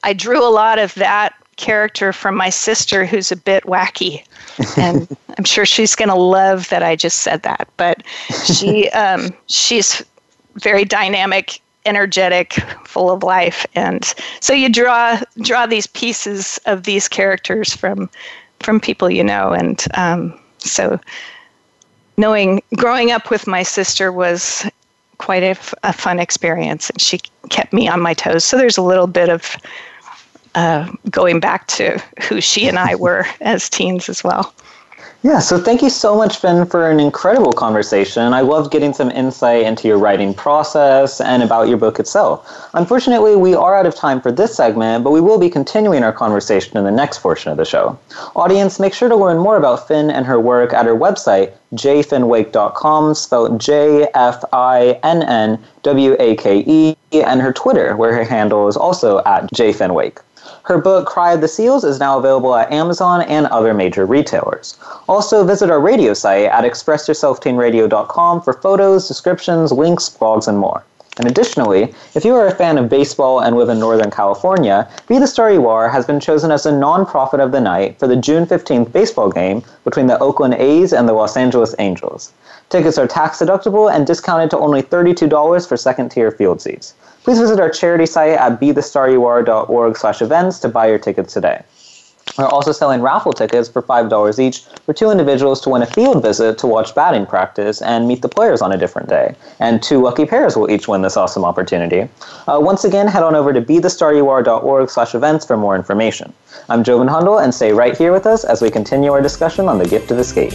I 0.02 0.12
drew 0.12 0.44
a 0.44 0.50
lot 0.50 0.78
of 0.78 0.94
that 0.94 1.34
character 1.56 2.12
from 2.12 2.34
my 2.34 2.50
sister 2.50 3.06
who's 3.06 3.30
a 3.30 3.36
bit 3.36 3.64
wacky. 3.64 4.24
And 4.76 5.16
i'm 5.36 5.44
sure 5.44 5.66
she's 5.66 5.96
going 5.96 6.10
to 6.10 6.14
love 6.14 6.68
that 6.68 6.84
i 6.84 6.94
just 6.94 7.22
said 7.22 7.42
that 7.42 7.68
but 7.76 8.04
she 8.44 8.88
um, 8.90 9.34
she's 9.46 10.00
very 10.54 10.84
dynamic 10.84 11.60
energetic 11.86 12.54
full 12.84 13.10
of 13.10 13.22
life. 13.22 13.66
And 13.74 14.12
so 14.40 14.52
you 14.52 14.68
draw 14.68 15.20
draw 15.40 15.66
these 15.66 15.86
pieces 15.86 16.58
of 16.66 16.84
these 16.84 17.08
characters 17.08 17.74
from 17.74 18.10
from 18.60 18.80
people 18.80 19.10
you 19.10 19.24
know. 19.24 19.50
And 19.52 19.84
um, 19.94 20.38
so 20.58 21.00
knowing 22.16 22.62
growing 22.76 23.10
up 23.10 23.30
with 23.30 23.46
my 23.46 23.62
sister 23.62 24.12
was 24.12 24.68
quite 25.18 25.42
a, 25.42 25.56
a 25.82 25.92
fun 25.92 26.18
experience 26.18 26.90
and 26.90 27.00
she 27.00 27.18
kept 27.50 27.72
me 27.72 27.88
on 27.88 28.00
my 28.00 28.14
toes 28.14 28.44
so 28.44 28.56
there's 28.56 28.78
a 28.78 28.82
little 28.82 29.06
bit 29.06 29.28
of 29.28 29.56
uh, 30.54 30.90
going 31.10 31.40
back 31.40 31.66
to 31.66 32.02
who 32.28 32.40
she 32.40 32.68
and 32.68 32.78
I 32.78 32.94
were 32.96 33.26
as 33.40 33.68
teens 33.68 34.08
as 34.08 34.22
well. 34.22 34.54
Yeah, 35.24 35.38
so 35.38 35.58
thank 35.58 35.80
you 35.80 35.88
so 35.88 36.14
much, 36.14 36.36
Finn, 36.36 36.66
for 36.66 36.90
an 36.90 37.00
incredible 37.00 37.54
conversation. 37.54 38.34
I 38.34 38.42
loved 38.42 38.70
getting 38.70 38.92
some 38.92 39.10
insight 39.10 39.62
into 39.62 39.88
your 39.88 39.96
writing 39.96 40.34
process 40.34 41.18
and 41.18 41.42
about 41.42 41.66
your 41.66 41.78
book 41.78 41.98
itself. 41.98 42.68
Unfortunately, 42.74 43.34
we 43.34 43.54
are 43.54 43.74
out 43.74 43.86
of 43.86 43.94
time 43.94 44.20
for 44.20 44.30
this 44.30 44.54
segment, 44.54 45.02
but 45.02 45.12
we 45.12 45.22
will 45.22 45.38
be 45.38 45.48
continuing 45.48 46.04
our 46.04 46.12
conversation 46.12 46.76
in 46.76 46.84
the 46.84 46.90
next 46.90 47.20
portion 47.20 47.50
of 47.50 47.56
the 47.56 47.64
show. 47.64 47.98
Audience, 48.36 48.78
make 48.78 48.92
sure 48.92 49.08
to 49.08 49.16
learn 49.16 49.38
more 49.38 49.56
about 49.56 49.88
Finn 49.88 50.10
and 50.10 50.26
her 50.26 50.38
work 50.38 50.74
at 50.74 50.84
her 50.84 50.94
website, 50.94 51.54
jfinnwake.com, 51.72 53.14
spelled 53.14 53.58
J 53.58 54.06
F 54.12 54.44
I 54.52 55.00
N 55.02 55.22
N 55.22 55.58
W 55.84 56.16
A 56.20 56.36
K 56.36 56.62
E, 56.66 56.96
and 57.12 57.40
her 57.40 57.54
Twitter, 57.54 57.96
where 57.96 58.14
her 58.14 58.24
handle 58.24 58.68
is 58.68 58.76
also 58.76 59.20
at 59.24 59.50
jfinnwake. 59.54 60.18
Her 60.64 60.78
book, 60.78 61.06
Cry 61.06 61.34
of 61.34 61.42
the 61.42 61.48
Seals, 61.48 61.84
is 61.84 62.00
now 62.00 62.18
available 62.18 62.54
at 62.54 62.72
Amazon 62.72 63.20
and 63.20 63.46
other 63.48 63.74
major 63.74 64.06
retailers. 64.06 64.78
Also, 65.06 65.44
visit 65.44 65.70
our 65.70 65.78
radio 65.78 66.14
site 66.14 66.46
at 66.46 66.64
expressyourselfteenradio.com 66.64 68.40
for 68.40 68.54
photos, 68.54 69.06
descriptions, 69.06 69.72
links, 69.72 70.08
blogs, 70.08 70.48
and 70.48 70.58
more. 70.58 70.82
And 71.18 71.28
additionally, 71.28 71.94
if 72.14 72.24
you 72.24 72.34
are 72.34 72.46
a 72.46 72.54
fan 72.54 72.78
of 72.78 72.88
baseball 72.88 73.40
and 73.40 73.56
live 73.56 73.68
in 73.68 73.78
Northern 73.78 74.10
California, 74.10 74.88
Be 75.06 75.18
the 75.18 75.26
Star 75.26 75.52
You 75.52 75.68
Are 75.68 75.90
has 75.90 76.06
been 76.06 76.18
chosen 76.18 76.50
as 76.50 76.64
a 76.64 76.72
nonprofit 76.72 77.44
of 77.44 77.52
the 77.52 77.60
night 77.60 77.98
for 77.98 78.08
the 78.08 78.16
June 78.16 78.46
15th 78.46 78.90
baseball 78.90 79.30
game 79.30 79.62
between 79.84 80.06
the 80.06 80.18
Oakland 80.18 80.54
A's 80.54 80.94
and 80.94 81.06
the 81.06 81.12
Los 81.12 81.36
Angeles 81.36 81.74
Angels. 81.78 82.32
Tickets 82.70 82.98
are 82.98 83.06
tax 83.06 83.38
deductible 83.38 83.92
and 83.94 84.06
discounted 84.06 84.50
to 84.50 84.58
only 84.58 84.82
$32 84.82 85.68
for 85.68 85.76
second 85.76 86.10
tier 86.10 86.30
field 86.30 86.60
seats. 86.60 86.94
Please 87.22 87.38
visit 87.38 87.60
our 87.60 87.70
charity 87.70 88.06
site 88.06 88.38
at 88.38 88.60
bethestaryouare.org 88.60 89.96
slash 89.96 90.20
events 90.22 90.58
to 90.58 90.68
buy 90.68 90.88
your 90.88 90.98
tickets 90.98 91.32
today. 91.32 91.62
We're 92.36 92.46
also 92.46 92.72
selling 92.72 93.00
raffle 93.00 93.32
tickets 93.32 93.68
for 93.68 93.80
$5 93.80 94.38
each 94.38 94.64
for 94.84 94.92
two 94.92 95.10
individuals 95.10 95.60
to 95.62 95.70
win 95.70 95.82
a 95.82 95.86
field 95.86 96.22
visit 96.22 96.58
to 96.58 96.66
watch 96.66 96.94
batting 96.94 97.26
practice 97.26 97.80
and 97.80 98.08
meet 98.08 98.22
the 98.22 98.28
players 98.28 98.60
on 98.60 98.72
a 98.72 98.76
different 98.76 99.08
day. 99.08 99.36
And 99.60 99.82
two 99.82 100.02
lucky 100.02 100.24
pairs 100.24 100.56
will 100.56 100.70
each 100.70 100.88
win 100.88 101.02
this 101.02 101.16
awesome 101.16 101.44
opportunity. 101.44 102.08
Uh, 102.48 102.58
once 102.60 102.84
again, 102.84 103.06
head 103.06 103.22
on 103.22 103.36
over 103.36 103.52
to 103.52 103.62
bethestaryouare.org 103.62 104.90
slash 104.90 105.14
events 105.14 105.46
for 105.46 105.56
more 105.56 105.76
information. 105.76 106.32
I'm 106.68 106.82
Joven 106.82 107.08
Hundal, 107.08 107.42
and 107.42 107.54
stay 107.54 107.72
right 107.72 107.96
here 107.96 108.12
with 108.12 108.26
us 108.26 108.44
as 108.44 108.60
we 108.60 108.70
continue 108.70 109.12
our 109.12 109.22
discussion 109.22 109.68
on 109.68 109.78
the 109.78 109.86
gift 109.86 110.10
of 110.10 110.18
escape. 110.18 110.54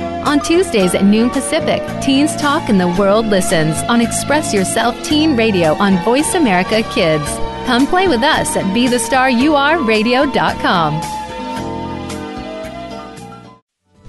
On 0.23 0.39
Tuesdays 0.39 0.93
at 0.93 1.03
noon 1.03 1.31
Pacific, 1.31 1.81
Teens 2.01 2.35
Talk 2.35 2.69
and 2.69 2.79
the 2.79 2.89
World 2.89 3.25
Listens 3.25 3.75
on 3.89 4.01
Express 4.01 4.53
Yourself 4.53 5.01
Teen 5.03 5.35
Radio 5.35 5.73
on 5.73 5.97
Voice 6.05 6.35
America 6.35 6.83
Kids. 6.91 7.27
Come 7.65 7.87
play 7.87 8.07
with 8.07 8.21
us 8.21 8.55
at 8.55 8.65
BeTheStarYouAreRadio.com. 8.65 11.01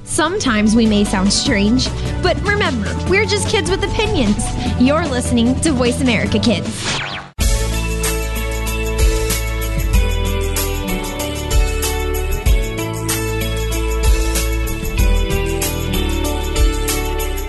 Sometimes 0.04 0.76
we 0.76 0.84
may 0.84 1.04
sound 1.04 1.32
strange, 1.32 1.88
but 2.22 2.38
remember, 2.42 2.94
we're 3.08 3.24
just 3.24 3.48
kids 3.48 3.70
with 3.70 3.82
opinions. 3.82 4.44
You're 4.78 5.06
listening 5.06 5.58
to 5.62 5.72
Voice 5.72 6.02
America 6.02 6.38
Kids. 6.38 6.68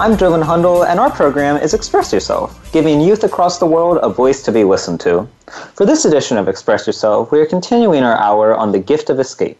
I'm 0.00 0.18
Joven 0.18 0.40
Hundal, 0.40 0.84
and 0.84 0.98
our 0.98 1.08
program 1.08 1.56
is 1.56 1.72
Express 1.72 2.12
Yourself, 2.12 2.72
giving 2.72 3.00
youth 3.00 3.22
across 3.22 3.60
the 3.60 3.66
world 3.66 4.00
a 4.02 4.08
voice 4.08 4.42
to 4.42 4.50
be 4.50 4.64
listened 4.64 4.98
to. 5.02 5.28
For 5.74 5.86
this 5.86 6.04
edition 6.04 6.36
of 6.36 6.48
Express 6.48 6.84
Yourself, 6.84 7.30
we 7.30 7.38
are 7.38 7.46
continuing 7.46 8.02
our 8.02 8.16
hour 8.16 8.56
on 8.56 8.72
the 8.72 8.80
gift 8.80 9.08
of 9.08 9.20
escape. 9.20 9.56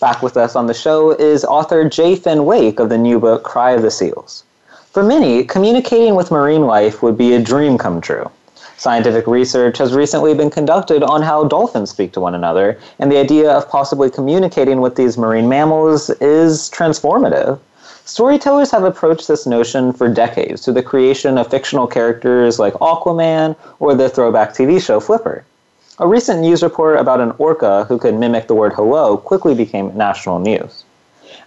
Back 0.00 0.22
with 0.22 0.38
us 0.38 0.56
on 0.56 0.68
the 0.68 0.72
show 0.72 1.10
is 1.10 1.44
author 1.44 1.86
J. 1.86 2.16
Finn 2.16 2.46
Wake 2.46 2.80
of 2.80 2.88
the 2.88 2.96
new 2.96 3.20
book 3.20 3.44
Cry 3.44 3.72
of 3.72 3.82
the 3.82 3.90
Seals. 3.90 4.44
For 4.90 5.02
many, 5.02 5.44
communicating 5.44 6.14
with 6.14 6.30
marine 6.30 6.62
life 6.62 7.02
would 7.02 7.18
be 7.18 7.34
a 7.34 7.42
dream 7.42 7.76
come 7.76 8.00
true. 8.00 8.30
Scientific 8.78 9.26
research 9.26 9.76
has 9.76 9.92
recently 9.92 10.32
been 10.32 10.50
conducted 10.50 11.02
on 11.02 11.20
how 11.20 11.44
dolphins 11.44 11.90
speak 11.90 12.12
to 12.12 12.20
one 12.20 12.34
another, 12.34 12.80
and 13.00 13.12
the 13.12 13.18
idea 13.18 13.50
of 13.50 13.68
possibly 13.68 14.10
communicating 14.10 14.80
with 14.80 14.96
these 14.96 15.18
marine 15.18 15.46
mammals 15.46 16.08
is 16.22 16.70
transformative. 16.70 17.58
Storytellers 18.06 18.70
have 18.70 18.84
approached 18.84 19.28
this 19.28 19.46
notion 19.46 19.90
for 19.90 20.12
decades 20.12 20.62
through 20.62 20.74
the 20.74 20.82
creation 20.82 21.38
of 21.38 21.48
fictional 21.48 21.86
characters 21.86 22.58
like 22.58 22.74
Aquaman 22.74 23.56
or 23.78 23.94
the 23.94 24.10
throwback 24.10 24.52
TV 24.52 24.78
show 24.78 25.00
Flipper. 25.00 25.42
A 25.98 26.06
recent 26.06 26.40
news 26.40 26.62
report 26.62 26.98
about 26.98 27.22
an 27.22 27.32
orca 27.38 27.84
who 27.84 27.96
could 27.96 28.14
mimic 28.14 28.46
the 28.46 28.54
word 28.54 28.74
hello 28.74 29.16
quickly 29.16 29.54
became 29.54 29.96
national 29.96 30.38
news. 30.38 30.84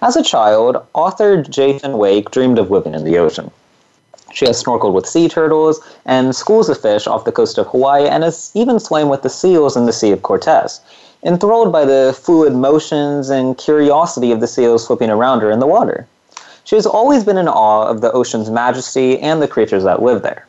As 0.02 0.16
a 0.16 0.24
child, 0.24 0.84
author 0.96 1.44
J. 1.44 1.78
Finn 1.78 2.00
Wake 2.00 2.32
dreamed 2.32 2.58
of 2.58 2.72
living 2.72 2.96
in 2.96 3.04
the 3.04 3.20
ocean. 3.20 3.52
She 4.34 4.48
has 4.48 4.64
snorkeled 4.64 4.94
with 4.94 5.06
sea 5.06 5.30
turtles 5.30 5.80
and 6.06 6.36
schools 6.36 6.70
of 6.70 6.82
fish 6.82 7.06
off 7.06 7.26
the 7.26 7.32
coast 7.32 7.60
of 7.60 7.68
Hawaii 7.68 8.08
and 8.08 8.24
has 8.24 8.50
even 8.56 8.80
swam 8.80 9.10
with 9.10 9.22
the 9.22 9.30
seals 9.30 9.78
in 9.78 9.86
the 9.86 9.94
Sea 9.94 10.12
of 10.12 10.24
Cortez, 10.24 10.82
enthralled 11.24 11.72
by 11.72 11.86
the 11.86 12.18
fluid 12.20 12.54
motions 12.54 13.30
and 13.30 13.60
curiosity 13.60 14.32
of 14.32 14.40
the 14.40 14.48
seals 14.48 14.88
flipping 14.88 15.12
around 15.12 15.42
her 15.42 15.52
in 15.52 15.60
the 15.60 15.68
water. 15.68 16.08
She 16.68 16.76
has 16.76 16.86
always 16.86 17.24
been 17.24 17.38
in 17.38 17.48
awe 17.48 17.88
of 17.88 18.02
the 18.02 18.12
ocean's 18.12 18.50
majesty 18.50 19.18
and 19.22 19.42
the 19.42 19.48
creatures 19.48 19.86
that 19.86 20.04
live 20.04 20.22
there. 20.22 20.46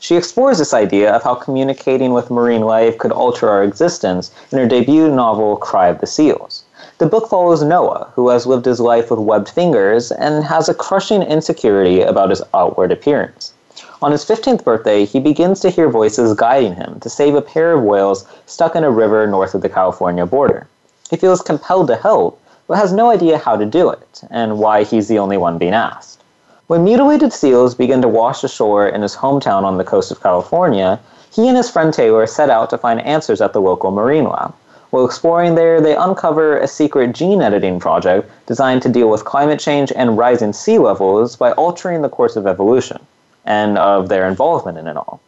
She 0.00 0.16
explores 0.16 0.58
this 0.58 0.74
idea 0.74 1.10
of 1.10 1.22
how 1.22 1.34
communicating 1.34 2.12
with 2.12 2.30
marine 2.30 2.60
life 2.60 2.98
could 2.98 3.10
alter 3.10 3.48
our 3.48 3.64
existence 3.64 4.30
in 4.50 4.58
her 4.58 4.66
debut 4.66 5.10
novel, 5.10 5.56
Cry 5.56 5.88
of 5.88 6.02
the 6.02 6.06
Seals. 6.06 6.64
The 6.98 7.06
book 7.06 7.30
follows 7.30 7.62
Noah, 7.62 8.08
who 8.14 8.28
has 8.28 8.46
lived 8.46 8.66
his 8.66 8.80
life 8.80 9.10
with 9.10 9.20
webbed 9.20 9.48
fingers 9.48 10.12
and 10.12 10.44
has 10.44 10.68
a 10.68 10.74
crushing 10.74 11.22
insecurity 11.22 12.02
about 12.02 12.28
his 12.28 12.42
outward 12.52 12.92
appearance. 12.92 13.54
On 14.02 14.12
his 14.12 14.26
15th 14.26 14.64
birthday, 14.64 15.06
he 15.06 15.20
begins 15.20 15.60
to 15.60 15.70
hear 15.70 15.88
voices 15.88 16.34
guiding 16.34 16.74
him 16.74 17.00
to 17.00 17.08
save 17.08 17.34
a 17.34 17.40
pair 17.40 17.72
of 17.72 17.82
whales 17.82 18.26
stuck 18.44 18.76
in 18.76 18.84
a 18.84 18.90
river 18.90 19.26
north 19.26 19.54
of 19.54 19.62
the 19.62 19.70
California 19.70 20.26
border. 20.26 20.66
He 21.08 21.16
feels 21.16 21.40
compelled 21.40 21.86
to 21.86 21.96
help, 21.96 22.41
but 22.66 22.78
has 22.78 22.92
no 22.92 23.10
idea 23.10 23.38
how 23.38 23.56
to 23.56 23.66
do 23.66 23.90
it, 23.90 24.22
and 24.30 24.58
why 24.58 24.84
he's 24.84 25.08
the 25.08 25.18
only 25.18 25.36
one 25.36 25.58
being 25.58 25.74
asked. 25.74 26.22
When 26.68 26.84
mutilated 26.84 27.32
seals 27.32 27.74
begin 27.74 28.00
to 28.02 28.08
wash 28.08 28.44
ashore 28.44 28.88
in 28.88 29.02
his 29.02 29.16
hometown 29.16 29.64
on 29.64 29.78
the 29.78 29.84
coast 29.84 30.10
of 30.10 30.22
California, 30.22 31.00
he 31.30 31.48
and 31.48 31.56
his 31.56 31.70
friend 31.70 31.92
Taylor 31.92 32.26
set 32.26 32.50
out 32.50 32.70
to 32.70 32.78
find 32.78 33.00
answers 33.00 33.40
at 33.40 33.52
the 33.52 33.60
local 33.60 33.90
marine 33.90 34.24
lab. 34.24 34.54
While 34.90 35.06
exploring 35.06 35.54
there, 35.54 35.80
they 35.80 35.96
uncover 35.96 36.58
a 36.58 36.68
secret 36.68 37.14
gene 37.14 37.40
editing 37.40 37.80
project 37.80 38.30
designed 38.46 38.82
to 38.82 38.90
deal 38.90 39.08
with 39.08 39.24
climate 39.24 39.58
change 39.58 39.90
and 39.96 40.18
rising 40.18 40.52
sea 40.52 40.78
levels 40.78 41.34
by 41.34 41.52
altering 41.52 42.02
the 42.02 42.10
course 42.10 42.36
of 42.36 42.46
evolution 42.46 42.98
and 43.44 43.78
of 43.78 44.08
their 44.08 44.28
involvement 44.28 44.76
in 44.76 44.86
it 44.86 44.96
all. 44.96 45.20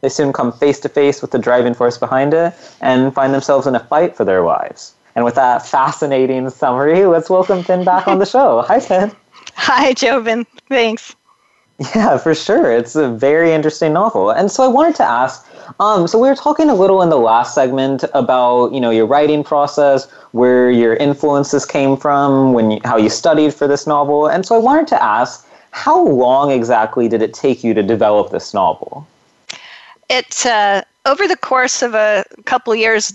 They 0.00 0.08
soon 0.08 0.32
come 0.32 0.52
face 0.52 0.80
to 0.80 0.88
face 0.88 1.22
with 1.22 1.30
the 1.30 1.38
driving 1.38 1.74
force 1.74 1.96
behind 1.96 2.34
it 2.34 2.52
and 2.80 3.14
find 3.14 3.32
themselves 3.32 3.66
in 3.66 3.74
a 3.74 3.80
fight 3.80 4.16
for 4.16 4.24
their 4.24 4.42
lives. 4.42 4.94
And 5.14 5.24
with 5.24 5.34
that 5.36 5.66
fascinating 5.66 6.50
summary, 6.50 7.06
let's 7.06 7.30
welcome 7.30 7.62
Finn 7.62 7.84
back 7.84 8.08
on 8.08 8.18
the 8.18 8.26
show. 8.26 8.62
Hi, 8.62 8.80
Finn. 8.80 9.12
Hi, 9.54 9.92
Joven. 9.92 10.46
Thanks. 10.68 11.14
Yeah, 11.94 12.18
for 12.18 12.34
sure. 12.34 12.70
It's 12.70 12.94
a 12.94 13.08
very 13.08 13.52
interesting 13.52 13.92
novel. 13.92 14.30
And 14.30 14.50
so 14.50 14.62
I 14.62 14.68
wanted 14.68 14.94
to 14.96 15.04
ask 15.04 15.44
um, 15.80 16.06
so 16.06 16.18
we 16.18 16.28
were 16.28 16.34
talking 16.34 16.70
a 16.70 16.74
little 16.74 17.02
in 17.02 17.08
the 17.08 17.18
last 17.18 17.54
segment 17.54 18.04
about 18.14 18.72
you 18.72 18.80
know 18.80 18.90
your 18.90 19.06
writing 19.06 19.42
process, 19.42 20.10
where 20.32 20.70
your 20.70 20.96
influences 20.96 21.64
came 21.64 21.96
from, 21.96 22.52
when 22.52 22.72
you, 22.72 22.80
how 22.84 22.96
you 22.96 23.08
studied 23.08 23.54
for 23.54 23.66
this 23.66 23.86
novel, 23.86 24.26
and 24.26 24.44
so 24.46 24.54
I 24.54 24.58
wanted 24.58 24.86
to 24.88 25.02
ask, 25.02 25.46
how 25.70 26.06
long 26.06 26.50
exactly 26.50 27.08
did 27.08 27.22
it 27.22 27.34
take 27.34 27.64
you 27.64 27.74
to 27.74 27.82
develop 27.82 28.30
this 28.30 28.54
novel? 28.54 29.06
It's 30.10 30.44
uh, 30.46 30.82
over 31.06 31.26
the 31.26 31.36
course 31.36 31.82
of 31.82 31.94
a 31.94 32.24
couple 32.44 32.74
years, 32.74 33.12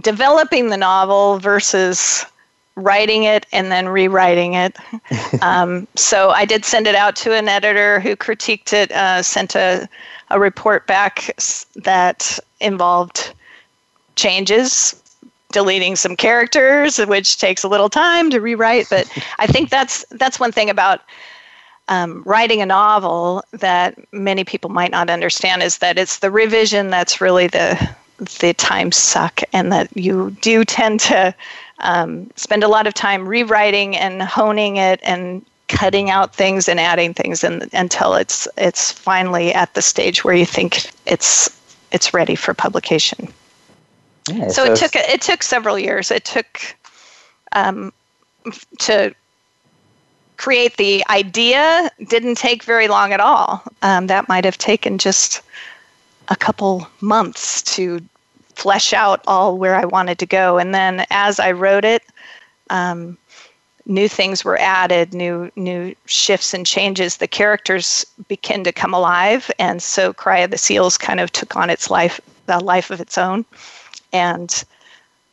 developing 0.00 0.68
the 0.68 0.76
novel 0.76 1.38
versus 1.38 2.24
writing 2.76 3.24
it 3.24 3.46
and 3.52 3.70
then 3.70 3.88
rewriting 3.88 4.54
it. 4.54 4.76
um, 5.42 5.86
so 5.94 6.30
I 6.30 6.44
did 6.44 6.64
send 6.64 6.86
it 6.86 6.94
out 6.94 7.16
to 7.16 7.34
an 7.34 7.48
editor 7.48 8.00
who 8.00 8.16
critiqued 8.16 8.72
it, 8.72 8.90
uh, 8.92 9.22
sent 9.22 9.54
a, 9.54 9.88
a 10.30 10.40
report 10.40 10.86
back 10.86 11.36
that 11.76 12.38
involved 12.60 13.32
changes 14.16 15.00
deleting 15.52 15.94
some 15.94 16.16
characters, 16.16 16.98
which 16.98 17.38
takes 17.38 17.62
a 17.62 17.68
little 17.68 17.88
time 17.88 18.28
to 18.30 18.40
rewrite. 18.40 18.88
But 18.90 19.08
I 19.38 19.46
think 19.46 19.70
that's 19.70 20.04
that's 20.10 20.40
one 20.40 20.50
thing 20.50 20.68
about 20.68 21.02
um, 21.88 22.22
writing 22.24 22.60
a 22.60 22.66
novel 22.66 23.44
that 23.52 23.96
many 24.12 24.42
people 24.42 24.70
might 24.70 24.90
not 24.90 25.10
understand 25.10 25.62
is 25.62 25.78
that 25.78 25.96
it's 25.96 26.18
the 26.18 26.30
revision 26.30 26.90
that's 26.90 27.20
really 27.20 27.46
the 27.46 27.96
the 28.18 28.54
time 28.54 28.92
suck, 28.92 29.40
and 29.52 29.72
that 29.72 29.94
you 29.96 30.36
do 30.40 30.64
tend 30.64 31.00
to 31.00 31.34
um, 31.80 32.30
spend 32.36 32.62
a 32.62 32.68
lot 32.68 32.86
of 32.86 32.94
time 32.94 33.28
rewriting 33.28 33.96
and 33.96 34.22
honing 34.22 34.76
it 34.76 35.00
and 35.02 35.44
cutting 35.68 36.10
out 36.10 36.34
things 36.34 36.68
and 36.68 36.78
adding 36.78 37.14
things 37.14 37.42
and, 37.42 37.68
until 37.72 38.14
it's 38.14 38.46
it's 38.56 38.92
finally 38.92 39.52
at 39.52 39.72
the 39.74 39.82
stage 39.82 40.24
where 40.24 40.34
you 40.34 40.46
think 40.46 40.90
it's 41.06 41.48
it's 41.90 42.12
ready 42.12 42.34
for 42.34 42.54
publication. 42.54 43.32
Yeah, 44.28 44.48
so, 44.48 44.64
so, 44.64 44.72
it 44.72 44.76
took 44.76 44.96
it 44.96 45.20
took 45.20 45.42
several 45.42 45.78
years. 45.78 46.10
It 46.10 46.24
took 46.24 46.76
um, 47.52 47.92
to 48.80 49.14
create 50.36 50.76
the 50.76 51.04
idea. 51.10 51.90
Didn't 52.08 52.36
take 52.36 52.62
very 52.62 52.88
long 52.88 53.12
at 53.12 53.20
all. 53.20 53.62
Um, 53.82 54.06
that 54.06 54.28
might 54.28 54.44
have 54.44 54.58
taken 54.58 54.98
just 54.98 55.42
a 56.28 56.36
couple 56.36 56.86
months 57.00 57.62
to 57.62 58.00
flesh 58.54 58.92
out 58.92 59.20
all 59.26 59.58
where 59.58 59.74
I 59.74 59.84
wanted 59.84 60.18
to 60.20 60.26
go. 60.26 60.58
And 60.58 60.74
then 60.74 61.06
as 61.10 61.40
I 61.40 61.52
wrote 61.52 61.84
it, 61.84 62.02
um, 62.70 63.18
new 63.86 64.08
things 64.08 64.44
were 64.44 64.58
added, 64.58 65.12
new 65.12 65.50
new 65.56 65.94
shifts 66.06 66.54
and 66.54 66.66
changes. 66.66 67.18
The 67.18 67.28
characters 67.28 68.06
began 68.28 68.64
to 68.64 68.72
come 68.72 68.94
alive, 68.94 69.50
and 69.58 69.82
so 69.82 70.12
Cry 70.12 70.38
of 70.38 70.50
the 70.50 70.58
Seals 70.58 70.96
kind 70.96 71.20
of 71.20 71.30
took 71.32 71.56
on 71.56 71.68
its 71.70 71.90
life, 71.90 72.20
the 72.46 72.58
life 72.60 72.90
of 72.90 73.00
its 73.00 73.18
own 73.18 73.44
and 74.12 74.64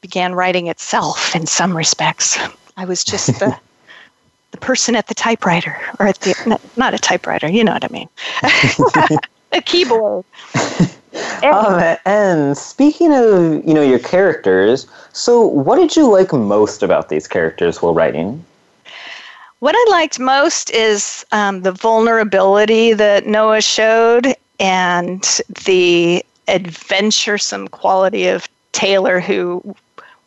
began 0.01 0.34
writing 0.34 0.67
itself 0.67 1.36
in 1.36 1.45
some 1.45 1.77
respects. 1.77 2.38
I 2.75 2.86
was 2.86 3.04
just 3.06 3.27
the 3.39 3.58
the 4.51 4.58
person 4.58 4.95
at 4.95 5.08
the 5.08 5.13
typewriter, 5.13 5.80
or 5.99 6.08
at 6.08 6.19
the 6.19 6.60
not 6.75 6.93
a 6.93 6.99
typewriter, 6.99 7.47
you 7.47 7.63
know 7.63 7.71
what 7.71 7.86
I 7.86 7.88
mean, 7.88 8.10
a 9.57 9.61
keyboard. 9.61 10.25
Um, 11.43 11.97
and 12.05 12.57
speaking 12.57 13.11
of 13.13 13.65
you 13.65 13.73
know 13.73 13.81
your 13.81 13.99
characters, 13.99 14.87
so 15.11 15.45
what 15.45 15.75
did 15.75 15.95
you 15.95 16.09
like 16.09 16.31
most 16.31 16.83
about 16.83 17.09
these 17.09 17.27
characters 17.27 17.81
while 17.81 17.93
writing? 17.93 18.45
What 19.59 19.75
I 19.75 19.91
liked 19.91 20.19
most 20.19 20.69
is 20.71 21.25
um, 21.31 21.63
the 21.63 21.71
vulnerability 21.71 22.93
that 22.93 23.27
Noah 23.27 23.61
showed 23.61 24.35
and 24.59 25.23
the 25.65 26.23
adventuresome 26.47 27.67
quality 27.67 28.27
of 28.27 28.47
Taylor 28.71 29.19
who 29.19 29.75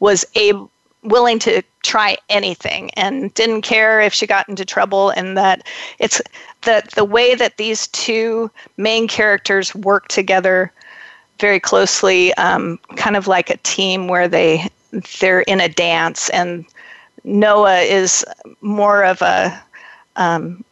was 0.01 0.25
able 0.35 0.71
willing 1.05 1.39
to 1.39 1.63
try 1.83 2.17
anything 2.31 2.91
and 2.95 3.33
didn't 3.35 3.63
care 3.63 4.01
if 4.01 4.13
she 4.13 4.27
got 4.27 4.49
into 4.49 4.65
trouble 4.65 5.11
and 5.11 5.37
that 5.37 5.67
it's 5.99 6.21
the 6.63 6.83
the 6.95 7.05
way 7.05 7.35
that 7.35 7.59
these 7.59 7.87
two 7.89 8.51
main 8.79 9.07
characters 9.07 9.75
work 9.75 10.09
together 10.09 10.73
very 11.39 11.61
closely 11.61 12.33
um, 12.35 12.79
kind 12.97 13.17
of 13.17 13.29
like 13.29 13.51
a 13.51 13.59
team 13.59 14.09
where 14.09 14.29
they 14.29 14.67
they're 15.21 15.43
in 15.43 15.61
a 15.61 15.69
dance 15.69 16.31
and 16.31 16.65
noah 17.23 17.81
is 17.81 18.25
more 18.63 19.05
of 19.05 19.21
a 19.21 19.63
um, 20.17 20.65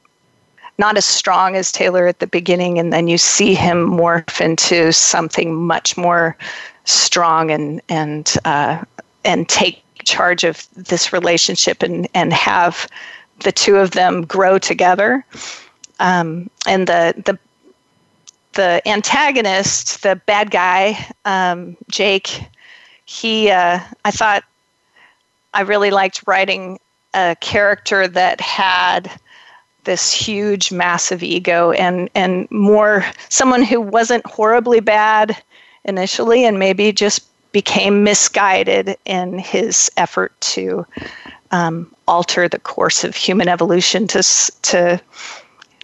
not 0.79 0.97
as 0.97 1.05
strong 1.05 1.57
as 1.57 1.71
taylor 1.71 2.07
at 2.07 2.21
the 2.21 2.27
beginning 2.27 2.79
and 2.79 2.91
then 2.91 3.07
you 3.07 3.19
see 3.19 3.55
him 3.55 3.87
morph 3.87 4.41
into 4.41 4.93
something 4.93 5.55
much 5.55 5.97
more 5.99 6.37
strong 6.85 7.51
and 7.51 7.83
and 7.91 8.35
uh, 8.47 8.83
and 9.25 9.49
take 9.49 9.82
charge 10.05 10.45
of 10.45 10.67
this 10.75 11.13
relationship 11.13 11.83
and 11.83 12.09
and 12.15 12.33
have 12.33 12.87
the 13.41 13.53
two 13.53 13.77
of 13.77 13.93
them 13.93 14.23
grow 14.23 14.59
together. 14.59 15.25
Um, 16.01 16.51
and 16.67 16.87
the 16.87 17.15
the 17.25 17.39
the 18.55 18.87
antagonist, 18.87 20.03
the 20.03 20.17
bad 20.17 20.51
guy, 20.51 21.07
um, 21.25 21.77
Jake, 21.91 22.43
he 23.05 23.51
uh, 23.51 23.81
I 24.05 24.11
thought 24.11 24.45
I 25.55 25.63
really 25.63 25.91
liked 25.91 26.25
writing 26.27 26.79
a 27.15 27.37
character 27.41 28.09
that 28.09 28.41
had 28.41 29.11
this 29.85 30.13
huge 30.13 30.71
massive 30.73 31.23
ego 31.23 31.73
and 31.73 32.09
and 32.15 32.51
more 32.51 33.05
someone 33.29 33.63
who 33.63 33.81
wasn't 33.81 34.25
horribly 34.27 34.81
bad 34.81 35.37
initially 35.85 36.45
and 36.45 36.59
maybe 36.59 36.93
just 36.93 37.27
became 37.53 38.03
misguided 38.03 38.97
in 39.05 39.39
his 39.39 39.91
effort 39.97 40.33
to 40.41 40.87
um, 41.51 41.95
alter 42.09 42.49
the 42.49 42.59
course 42.59 43.05
of 43.05 43.15
human 43.15 43.49
evolution 43.49 44.07
to, 44.09 44.23
to 44.63 45.01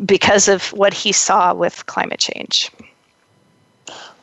because 0.05 0.49
of 0.49 0.73
what 0.73 0.95
he 0.95 1.13
saw 1.13 1.55
with 1.55 1.85
climate 1.87 2.19
change. 2.19 2.71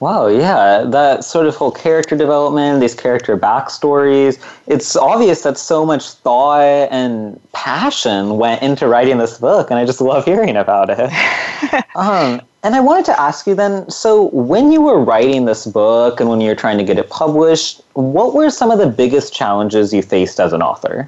Wow, 0.01 0.27
yeah, 0.27 0.83
that 0.87 1.23
sort 1.23 1.47
of 1.47 1.55
whole 1.55 1.71
character 1.71 2.17
development, 2.17 2.81
these 2.81 2.93
character 2.93 3.37
backstories, 3.37 4.37
it's 4.67 4.95
obvious 4.97 5.43
that 5.43 5.57
so 5.57 5.85
much 5.85 6.09
thought 6.09 6.89
and 6.91 7.39
passion 7.53 8.37
went 8.37 8.61
into 8.61 8.89
writing 8.89 9.19
this 9.19 9.37
book, 9.37 9.71
and 9.71 9.79
I 9.79 9.85
just 9.85 10.01
love 10.01 10.25
hearing 10.25 10.57
about 10.57 10.89
it. 10.89 11.85
um, 11.95 12.41
and 12.65 12.75
I 12.75 12.79
wanted 12.79 13.05
to 13.05 13.19
ask 13.19 13.45
you 13.45 13.53
then 13.53 13.87
so, 13.91 14.29
when 14.29 14.71
you 14.71 14.81
were 14.81 14.99
writing 14.99 15.45
this 15.45 15.67
book 15.67 16.19
and 16.19 16.27
when 16.27 16.41
you 16.41 16.49
were 16.49 16.55
trying 16.55 16.79
to 16.79 16.83
get 16.83 16.97
it 16.97 17.11
published, 17.11 17.79
what 17.93 18.33
were 18.33 18.49
some 18.49 18.71
of 18.71 18.79
the 18.79 18.87
biggest 18.87 19.33
challenges 19.33 19.93
you 19.93 20.01
faced 20.01 20.39
as 20.39 20.51
an 20.51 20.63
author? 20.63 21.07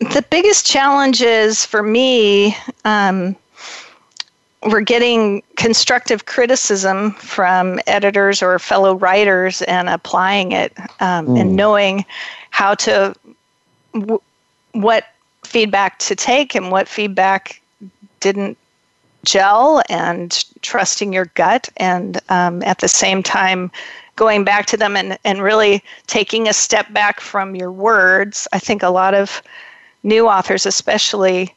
The 0.00 0.22
biggest 0.30 0.66
challenges 0.66 1.64
for 1.64 1.82
me, 1.82 2.54
um, 2.84 3.36
we're 4.64 4.82
getting 4.82 5.42
constructive 5.56 6.26
criticism 6.26 7.12
from 7.12 7.80
editors 7.86 8.42
or 8.42 8.58
fellow 8.58 8.96
writers 8.96 9.62
and 9.62 9.88
applying 9.88 10.52
it 10.52 10.76
um, 11.00 11.28
mm. 11.28 11.40
and 11.40 11.56
knowing 11.56 12.04
how 12.50 12.74
to 12.74 13.14
w- 13.94 14.20
what 14.72 15.06
feedback 15.42 15.98
to 16.00 16.14
take 16.14 16.54
and 16.54 16.70
what 16.70 16.86
feedback 16.86 17.62
didn't 18.20 18.58
gel 19.28 19.82
and 19.90 20.44
trusting 20.62 21.12
your 21.12 21.26
gut, 21.34 21.68
and 21.76 22.18
um, 22.30 22.62
at 22.62 22.78
the 22.78 22.88
same 22.88 23.22
time, 23.22 23.70
going 24.16 24.42
back 24.42 24.64
to 24.66 24.76
them 24.76 24.96
and, 24.96 25.18
and 25.24 25.42
really 25.42 25.84
taking 26.06 26.48
a 26.48 26.52
step 26.52 26.92
back 26.92 27.20
from 27.20 27.54
your 27.54 27.70
words. 27.70 28.48
I 28.52 28.58
think 28.58 28.82
a 28.82 28.88
lot 28.88 29.14
of 29.14 29.42
new 30.02 30.26
authors, 30.26 30.64
especially, 30.64 31.54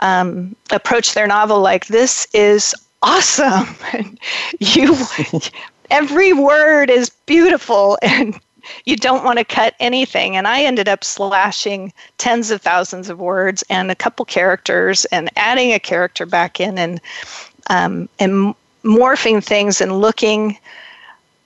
um, 0.00 0.56
approach 0.70 1.12
their 1.12 1.26
novel 1.26 1.60
like 1.60 1.86
this 1.86 2.26
is 2.32 2.74
awesome. 3.02 3.76
you, 4.58 4.96
every 5.90 6.32
word 6.32 6.88
is 6.88 7.10
beautiful, 7.26 7.98
and 8.00 8.40
you 8.84 8.96
don't 8.96 9.24
want 9.24 9.38
to 9.38 9.44
cut 9.44 9.74
anything. 9.80 10.36
And 10.36 10.46
I 10.46 10.62
ended 10.62 10.88
up 10.88 11.04
slashing 11.04 11.92
tens 12.18 12.50
of 12.50 12.60
thousands 12.62 13.08
of 13.08 13.18
words 13.18 13.62
and 13.70 13.90
a 13.90 13.94
couple 13.94 14.24
characters 14.24 15.04
and 15.06 15.30
adding 15.36 15.72
a 15.72 15.78
character 15.78 16.26
back 16.26 16.60
in 16.60 16.78
and 16.78 17.00
um, 17.70 18.08
and 18.18 18.54
morphing 18.84 19.42
things 19.42 19.80
and 19.80 20.00
looking 20.00 20.58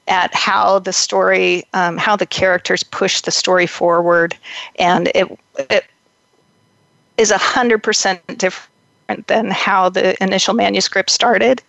at 0.08 0.32
how 0.34 0.78
the 0.78 0.92
story, 0.92 1.64
um, 1.74 1.96
how 1.96 2.16
the 2.16 2.26
characters 2.26 2.82
push 2.82 3.20
the 3.22 3.30
story 3.30 3.66
forward, 3.66 4.36
and 4.78 5.08
it 5.14 5.38
it 5.70 5.84
is 7.16 7.30
a 7.30 7.38
hundred 7.38 7.82
percent 7.82 8.20
different 8.38 9.26
than 9.26 9.50
how 9.50 9.88
the 9.88 10.20
initial 10.22 10.54
manuscript 10.54 11.10
started, 11.10 11.62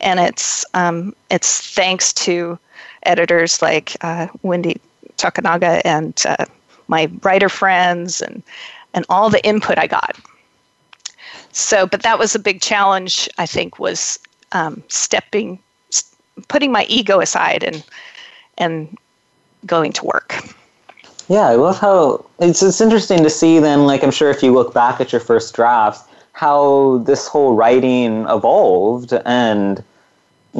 and 0.00 0.18
it's 0.20 0.64
um, 0.74 1.14
it's 1.30 1.72
thanks 1.74 2.12
to 2.12 2.58
editors 3.04 3.62
like 3.62 3.96
uh, 4.02 4.28
Wendy 4.42 4.80
Takanaga 5.16 5.82
and 5.84 6.22
uh, 6.26 6.46
my 6.88 7.10
writer 7.22 7.48
friends 7.48 8.20
and 8.20 8.42
and 8.94 9.06
all 9.08 9.30
the 9.30 9.44
input 9.44 9.78
I 9.78 9.86
got. 9.86 10.16
So, 11.52 11.86
but 11.86 12.02
that 12.02 12.18
was 12.18 12.34
a 12.34 12.38
big 12.38 12.60
challenge. 12.60 13.28
I 13.38 13.46
think 13.46 13.78
was 13.78 14.18
um, 14.52 14.82
stepping, 14.88 15.58
putting 16.48 16.72
my 16.72 16.84
ego 16.88 17.20
aside 17.20 17.62
and 17.62 17.84
and 18.58 18.96
going 19.66 19.92
to 19.92 20.04
work. 20.04 20.36
Yeah, 21.28 21.46
I 21.46 21.54
love 21.54 21.78
how 21.78 22.24
it's 22.40 22.62
it's 22.62 22.80
interesting 22.80 23.22
to 23.22 23.30
see. 23.30 23.58
Then, 23.58 23.86
like 23.86 24.02
I'm 24.02 24.10
sure 24.10 24.30
if 24.30 24.42
you 24.42 24.52
look 24.52 24.74
back 24.74 25.00
at 25.00 25.12
your 25.12 25.20
first 25.20 25.54
drafts, 25.54 26.02
how 26.32 26.98
this 27.06 27.26
whole 27.26 27.54
writing 27.54 28.26
evolved 28.28 29.12
and 29.24 29.82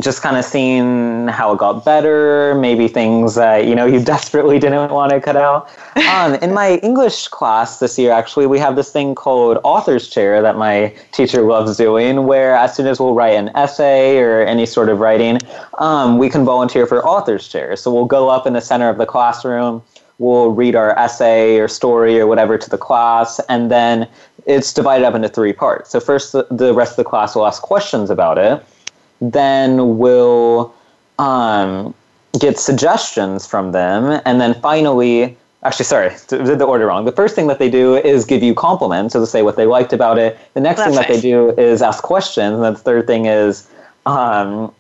just 0.01 0.23
kind 0.23 0.37
of 0.37 0.45
seeing 0.45 1.29
how 1.29 1.53
it 1.53 1.59
got 1.59 1.85
better, 1.85 2.55
maybe 2.55 2.89
things 2.89 3.35
that 3.35 3.67
you 3.67 3.75
know 3.75 3.85
you 3.85 4.03
desperately 4.05 4.59
didn't 4.59 4.91
want 4.91 5.11
to 5.13 5.21
cut 5.21 5.37
out. 5.37 5.69
Um, 6.13 6.35
in 6.37 6.53
my 6.53 6.77
English 6.77 7.29
class 7.29 7.79
this 7.79 7.99
year, 7.99 8.13
actually, 8.13 8.47
we 8.47 8.59
have 8.59 8.77
this 8.77 8.91
thing 8.91 9.15
called 9.15 9.59
author's 9.63 10.09
chair 10.09 10.41
that 10.43 10.57
my 10.57 10.95
teacher 11.13 11.43
loves 11.43 11.77
doing, 11.77 12.27
where 12.27 12.55
as 12.55 12.75
soon 12.75 12.87
as 12.87 12.99
we'll 12.99 13.15
write 13.15 13.35
an 13.35 13.51
essay 13.55 14.19
or 14.19 14.43
any 14.43 14.67
sort 14.67 14.89
of 14.89 15.01
writing, 15.01 15.39
um, 15.79 16.19
we 16.19 16.29
can 16.29 16.45
volunteer 16.45 16.87
for 16.87 17.07
author's 17.07 17.47
chair. 17.49 17.77
So 17.77 17.93
we'll 17.93 18.07
go 18.07 18.29
up 18.29 18.47
in 18.47 18.53
the 18.53 18.61
center 18.61 18.89
of 18.89 18.99
the 18.99 19.07
classroom, 19.07 19.83
we'll 20.19 20.51
read 20.51 20.75
our 20.75 20.99
essay 20.99 21.59
or 21.59 21.69
story 21.69 22.19
or 22.19 22.27
whatever 22.27 22.57
to 22.57 22.71
the 22.71 22.79
class, 22.79 23.39
and 23.49 23.71
then 23.71 24.09
it's 24.47 24.73
divided 24.73 25.05
up 25.05 25.15
into 25.15 25.29
three 25.29 25.53
parts. 25.53 25.91
So 25.91 26.01
first, 26.01 26.33
the, 26.33 26.47
the 26.51 26.75
rest 26.75 26.93
of 26.93 26.97
the 26.97 27.05
class 27.05 27.35
will 27.35 27.47
ask 27.47 27.63
questions 27.63 28.11
about 28.11 28.39
it 28.39 28.65
then 29.23 29.99
we'll 29.99 30.75
um, 31.19 31.95
get 32.39 32.59
suggestions 32.59 33.47
from 33.47 33.73
them, 33.73 34.21
and 34.25 34.41
then 34.41 34.55
finally, 34.55 35.37
actually, 35.63 35.85
sorry, 35.85 36.11
did 36.29 36.59
the 36.59 36.65
order 36.65 36.87
wrong. 36.87 37.05
The 37.05 37.13
first 37.13 37.35
thing 37.35 37.47
that 37.47 37.59
they 37.59 37.71
do 37.71 37.97
is 37.97 38.25
give 38.25 38.43
you 38.43 38.55
compliments, 38.55 39.13
so 39.13 39.21
to 39.21 39.27
say 39.27 39.43
what 39.43 39.57
they 39.57 39.65
liked 39.65 39.93
about 39.93 40.19
it. 40.19 40.39
The 40.55 40.61
next 40.61 40.81
That's 40.81 40.89
thing 40.89 40.97
that 40.97 41.09
nice. 41.09 41.23
they 41.23 41.31
do 41.31 41.51
is 41.51 41.81
ask 41.81 42.03
questions, 42.03 42.55
and 42.55 42.65
then 42.65 42.75
the 42.75 42.81
third 42.81 43.07
thing 43.07 43.27
is 43.27 43.71
um, 44.07 44.75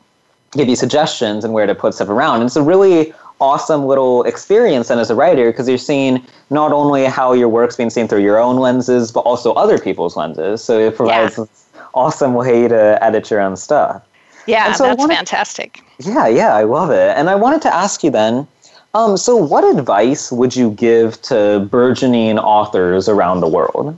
give 0.50 0.68
you 0.68 0.76
suggestions 0.76 1.44
and 1.44 1.54
where 1.54 1.66
to 1.66 1.74
put 1.74 1.94
stuff 1.94 2.08
around. 2.08 2.36
And 2.36 2.44
it's 2.44 2.56
a 2.56 2.62
really 2.62 3.14
awesome 3.40 3.86
little 3.86 4.22
experience 4.22 4.88
and 4.88 5.00
as 5.00 5.10
a 5.10 5.14
writer 5.16 5.50
because 5.50 5.68
you're 5.68 5.76
seeing 5.76 6.24
not 6.50 6.72
only 6.72 7.04
how 7.04 7.32
your 7.32 7.48
work's 7.48 7.74
being 7.74 7.90
seen 7.90 8.06
through 8.06 8.22
your 8.22 8.38
own 8.38 8.56
lenses 8.56 9.10
but 9.10 9.20
also 9.20 9.52
other 9.54 9.78
people's 9.78 10.16
lenses 10.16 10.62
so 10.62 10.78
it 10.78 10.94
provides 10.94 11.36
yeah. 11.36 11.42
an 11.42 11.50
awesome 11.94 12.34
way 12.34 12.68
to 12.68 12.96
edit 13.02 13.28
your 13.32 13.40
own 13.40 13.56
stuff 13.56 14.00
yeah, 14.46 14.72
so 14.72 14.84
that's 14.84 14.98
wanted, 14.98 15.16
fantastic. 15.16 15.80
Yeah, 15.98 16.26
yeah, 16.26 16.54
I 16.54 16.64
love 16.64 16.90
it. 16.90 17.16
And 17.16 17.30
I 17.30 17.34
wanted 17.34 17.62
to 17.62 17.74
ask 17.74 18.02
you 18.02 18.10
then 18.10 18.46
um, 18.94 19.16
so, 19.16 19.36
what 19.36 19.64
advice 19.64 20.30
would 20.30 20.54
you 20.54 20.70
give 20.72 21.20
to 21.22 21.66
burgeoning 21.70 22.38
authors 22.38 23.08
around 23.08 23.40
the 23.40 23.48
world? 23.48 23.96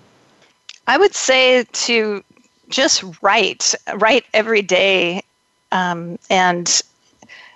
I 0.86 0.99
would 0.99 1.14
say 1.14 1.64
to 1.64 2.22
just 2.68 3.03
write, 3.20 3.74
write 3.97 4.24
every 4.32 4.62
day, 4.62 5.22
um, 5.72 6.18
and 6.30 6.80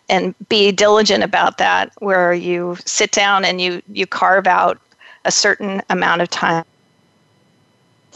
and 0.09 0.35
be 0.49 0.73
diligent 0.73 1.23
about 1.23 1.59
that. 1.59 1.93
Where 2.01 2.33
you 2.33 2.77
sit 2.85 3.13
down 3.13 3.45
and 3.45 3.61
you 3.61 3.83
you 3.93 4.07
carve 4.07 4.49
out 4.49 4.81
a 5.25 5.31
certain 5.31 5.81
amount 5.91 6.23
of 6.23 6.31
time. 6.31 6.65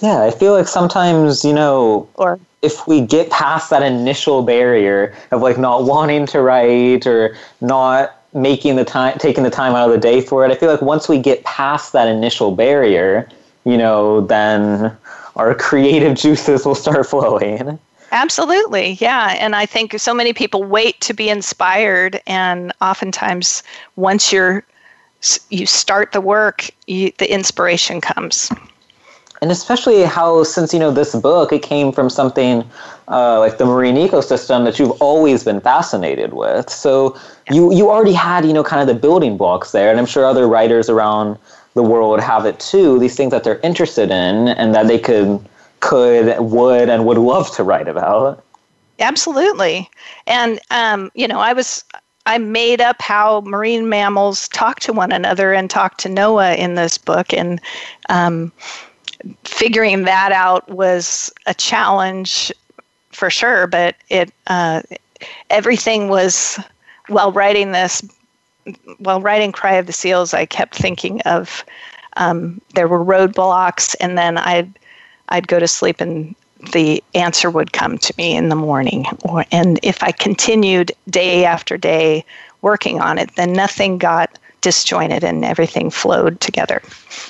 Yeah, 0.03 0.23
I 0.23 0.33
feel 0.33 0.53
like 0.53 0.69
sometimes 0.69 1.45
you 1.45 1.53
know, 1.53 2.09
or 2.15 2.39
if 2.63 2.87
we 2.87 3.01
get 3.01 3.29
past 3.31 3.71
that 3.71 3.83
initial 3.83 4.43
barrier 4.43 5.15
of 5.33 5.43
like 5.43 5.59
not 5.59 5.85
wanting 5.85 6.27
to 6.27 6.41
write 6.41 7.07
or 7.07 7.37
not 7.61 8.23
making 8.33 8.77
the 8.77 8.85
time 8.85 9.19
taking 9.19 9.43
the 9.45 9.51
time 9.51 9.75
out 9.75 9.91
of 9.91 9.93
the 9.93 10.01
day 10.01 10.21
for 10.21 10.43
it 10.45 10.51
i 10.51 10.55
feel 10.55 10.71
like 10.71 10.81
once 10.81 11.07
we 11.07 11.19
get 11.19 11.45
past 11.45 11.93
that 11.93 12.09
initial 12.09 12.55
barrier 12.55 13.29
you 13.65 13.77
know 13.77 14.23
then 14.23 14.97
our 15.37 15.55
creative 15.69 16.17
juices 16.17 16.65
will 16.65 16.75
start 16.75 17.07
flowing. 17.11 17.79
Absolutely 18.11 18.93
yeah 19.01 19.37
and 19.39 19.55
i 19.55 19.67
think 19.67 19.99
so 19.99 20.15
many 20.15 20.33
people 20.33 20.65
wait 20.65 20.99
to 21.01 21.13
be 21.13 21.29
inspired 21.29 22.21
and 22.27 22.73
oftentimes 22.81 23.63
once 23.97 24.33
you're 24.33 24.65
you 25.51 25.67
start 25.67 26.13
the 26.13 26.21
work 26.21 26.71
you, 26.87 27.13
the 27.19 27.33
inspiration 27.33 28.01
comes 28.01 28.51
and 29.43 29.51
especially 29.51 30.05
how 30.05 30.45
since 30.45 30.73
you 30.73 30.79
know 30.79 30.93
this 30.93 31.15
book 31.17 31.53
it 31.53 31.63
came 31.63 31.93
from 31.93 32.09
something 32.09 32.65
uh, 33.09 33.41
like 33.41 33.59
the 33.59 33.67
marine 33.67 33.97
ecosystem 33.97 34.65
that 34.65 34.79
you've 34.79 34.93
always 35.03 35.45
been 35.45 35.61
fascinated 35.61 36.33
with. 36.33 36.71
So 36.71 37.19
you 37.51 37.75
you 37.75 37.91
already 37.91 38.13
had 38.13 38.47
you 38.47 38.53
know 38.55 38.63
kind 38.63 38.81
of 38.81 38.87
the 38.87 38.99
building 38.99 39.37
blocks 39.37 39.73
there. 39.73 39.91
And 39.91 39.99
i'm 39.99 40.07
sure 40.07 40.25
other 40.25 40.47
writers 40.47 40.89
around 40.89 41.37
the 41.75 41.83
world 41.83 42.21
have 42.21 42.47
it 42.47 42.59
too 42.61 42.99
these 42.99 43.17
things 43.17 43.33
that 43.33 43.45
they're 43.45 43.61
interested 43.61 44.11
in 44.11 44.49
and 44.49 44.75
that 44.75 44.87
they 44.87 44.99
could 44.99 45.45
could 45.81 46.39
would 46.39 46.89
and 46.89 47.05
would 47.05 47.19
love 47.19 47.55
to 47.57 47.65
write 47.65 47.89
about. 47.89 48.43
Absolutely. 49.01 49.91
And 50.29 50.61
um, 50.71 51.11
you 51.15 51.27
know 51.27 51.41
i 51.41 51.53
was 51.53 51.85
I 52.25 52.39
made 52.39 52.81
up 52.81 53.03
how 53.03 53.41
marine 53.41 53.89
mammals 53.89 54.49
talk 54.51 54.79
to 54.81 54.93
one 54.93 55.11
another 55.11 55.53
and 55.53 55.69
talk 55.69 55.97
to 55.99 56.09
Noah 56.09 56.55
in 56.55 56.77
this 56.77 56.97
book, 56.97 57.33
and 57.33 57.61
um, 58.09 58.53
figuring 59.45 60.05
that 60.05 60.33
out 60.33 60.69
was 60.69 61.33
a 61.47 61.55
challenge 61.55 62.53
for 63.11 63.31
sure, 63.31 63.67
but 63.67 63.97
it 64.09 64.33
uh, 64.47 64.83
everything 65.51 66.09
was 66.09 66.59
while 67.09 67.33
writing 67.33 67.73
this 67.73 68.03
while 68.99 69.21
writing 69.21 69.53
Cry 69.53 69.75
of 69.75 69.87
the 69.87 69.93
Seals, 69.93 70.35
I 70.35 70.47
kept 70.47 70.75
thinking 70.75 71.21
of 71.23 71.65
um, 72.17 72.61
there 72.75 72.89
were 72.89 73.05
roadblocks, 73.05 73.95
and 74.01 74.17
then 74.17 74.39
I'd 74.39 74.79
I'd 75.29 75.49
go 75.49 75.59
to 75.59 75.69
sleep 75.69 76.01
and 76.01 76.35
the 76.73 77.03
answer 77.15 77.51
would 77.51 77.73
come 77.73 77.99
to 77.99 78.15
me 78.17 78.37
in 78.37 78.49
the 78.49 78.57
morning. 78.57 79.07
Or 79.25 79.45
and 79.51 79.81
if 79.83 80.03
I 80.03 80.13
continued 80.13 80.93
day 81.11 81.45
after 81.45 81.77
day 81.77 82.25
working 82.61 83.01
on 83.01 83.19
it, 83.19 83.35
then 83.37 83.53
nothing 83.53 83.99
got 83.99 84.39
disjointed 84.63 85.23
and 85.23 85.45
everything 85.45 85.91
flowed 85.91 86.41
together. 86.41 86.81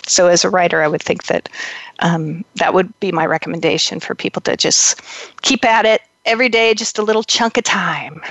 So 0.07 0.29
as 0.29 0.45
a 0.45 0.51
writer, 0.51 0.83
I 0.83 0.89
would 0.89 1.03
think 1.03 1.25
that 1.25 1.49
um, 1.99 2.45
that 2.57 2.75
would 2.75 2.99
be 3.01 3.11
my 3.11 3.27
recommendation 3.27 3.99
for 3.99 4.15
people 4.15 4.41
to 4.43 4.57
just 4.57 5.01
keep 5.43 5.65
at 5.65 5.85
it 5.85 6.03
every 6.25 6.49
day, 6.49 6.75
just 6.75 6.99
a 6.99 7.03
little 7.03 7.25
chunk 7.25 7.57
of 7.57 7.65
time. 7.65 8.23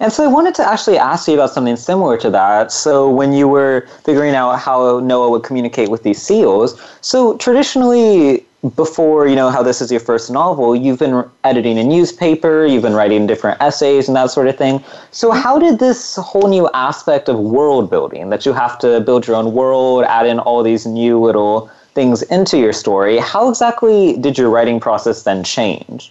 And 0.00 0.12
so 0.12 0.24
I 0.24 0.26
wanted 0.26 0.54
to 0.56 0.66
actually 0.66 0.98
ask 0.98 1.28
you 1.28 1.34
about 1.34 1.50
something 1.50 1.76
similar 1.76 2.16
to 2.18 2.30
that. 2.30 2.72
So 2.72 3.10
when 3.10 3.32
you 3.32 3.48
were 3.48 3.86
figuring 4.04 4.34
out 4.34 4.58
how 4.58 5.00
Noah 5.00 5.30
would 5.30 5.42
communicate 5.42 5.90
with 5.90 6.02
these 6.02 6.20
seals, 6.20 6.80
so 7.00 7.36
traditionally 7.36 8.46
before 8.76 9.26
you 9.26 9.36
know 9.36 9.50
how 9.50 9.62
this 9.62 9.82
is 9.82 9.90
your 9.90 10.00
first 10.00 10.30
novel 10.30 10.74
you've 10.74 10.98
been 10.98 11.22
editing 11.44 11.78
a 11.78 11.84
newspaper 11.84 12.64
you've 12.64 12.82
been 12.82 12.94
writing 12.94 13.26
different 13.26 13.60
essays 13.60 14.08
and 14.08 14.16
that 14.16 14.30
sort 14.30 14.48
of 14.48 14.56
thing 14.56 14.82
so 15.10 15.30
how 15.30 15.58
did 15.58 15.78
this 15.78 16.16
whole 16.16 16.48
new 16.48 16.66
aspect 16.72 17.28
of 17.28 17.38
world 17.38 17.90
building 17.90 18.30
that 18.30 18.46
you 18.46 18.54
have 18.54 18.78
to 18.78 19.00
build 19.00 19.26
your 19.26 19.36
own 19.36 19.52
world 19.52 20.02
add 20.04 20.26
in 20.26 20.38
all 20.38 20.62
these 20.62 20.86
new 20.86 21.20
little 21.22 21.70
things 21.92 22.22
into 22.22 22.56
your 22.56 22.72
story 22.72 23.18
how 23.18 23.50
exactly 23.50 24.16
did 24.16 24.38
your 24.38 24.48
writing 24.48 24.80
process 24.80 25.24
then 25.24 25.44
change 25.44 26.10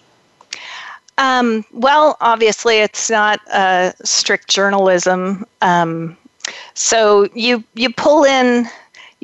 um, 1.18 1.66
well 1.72 2.18
obviously 2.22 2.80
it's 2.80 3.10
not 3.10 3.40
uh, 3.52 3.92
strict 4.04 4.50
journalism 4.50 5.46
um, 5.62 6.18
so 6.74 7.28
you 7.34 7.64
you 7.76 7.90
pull 7.90 8.24
in 8.24 8.68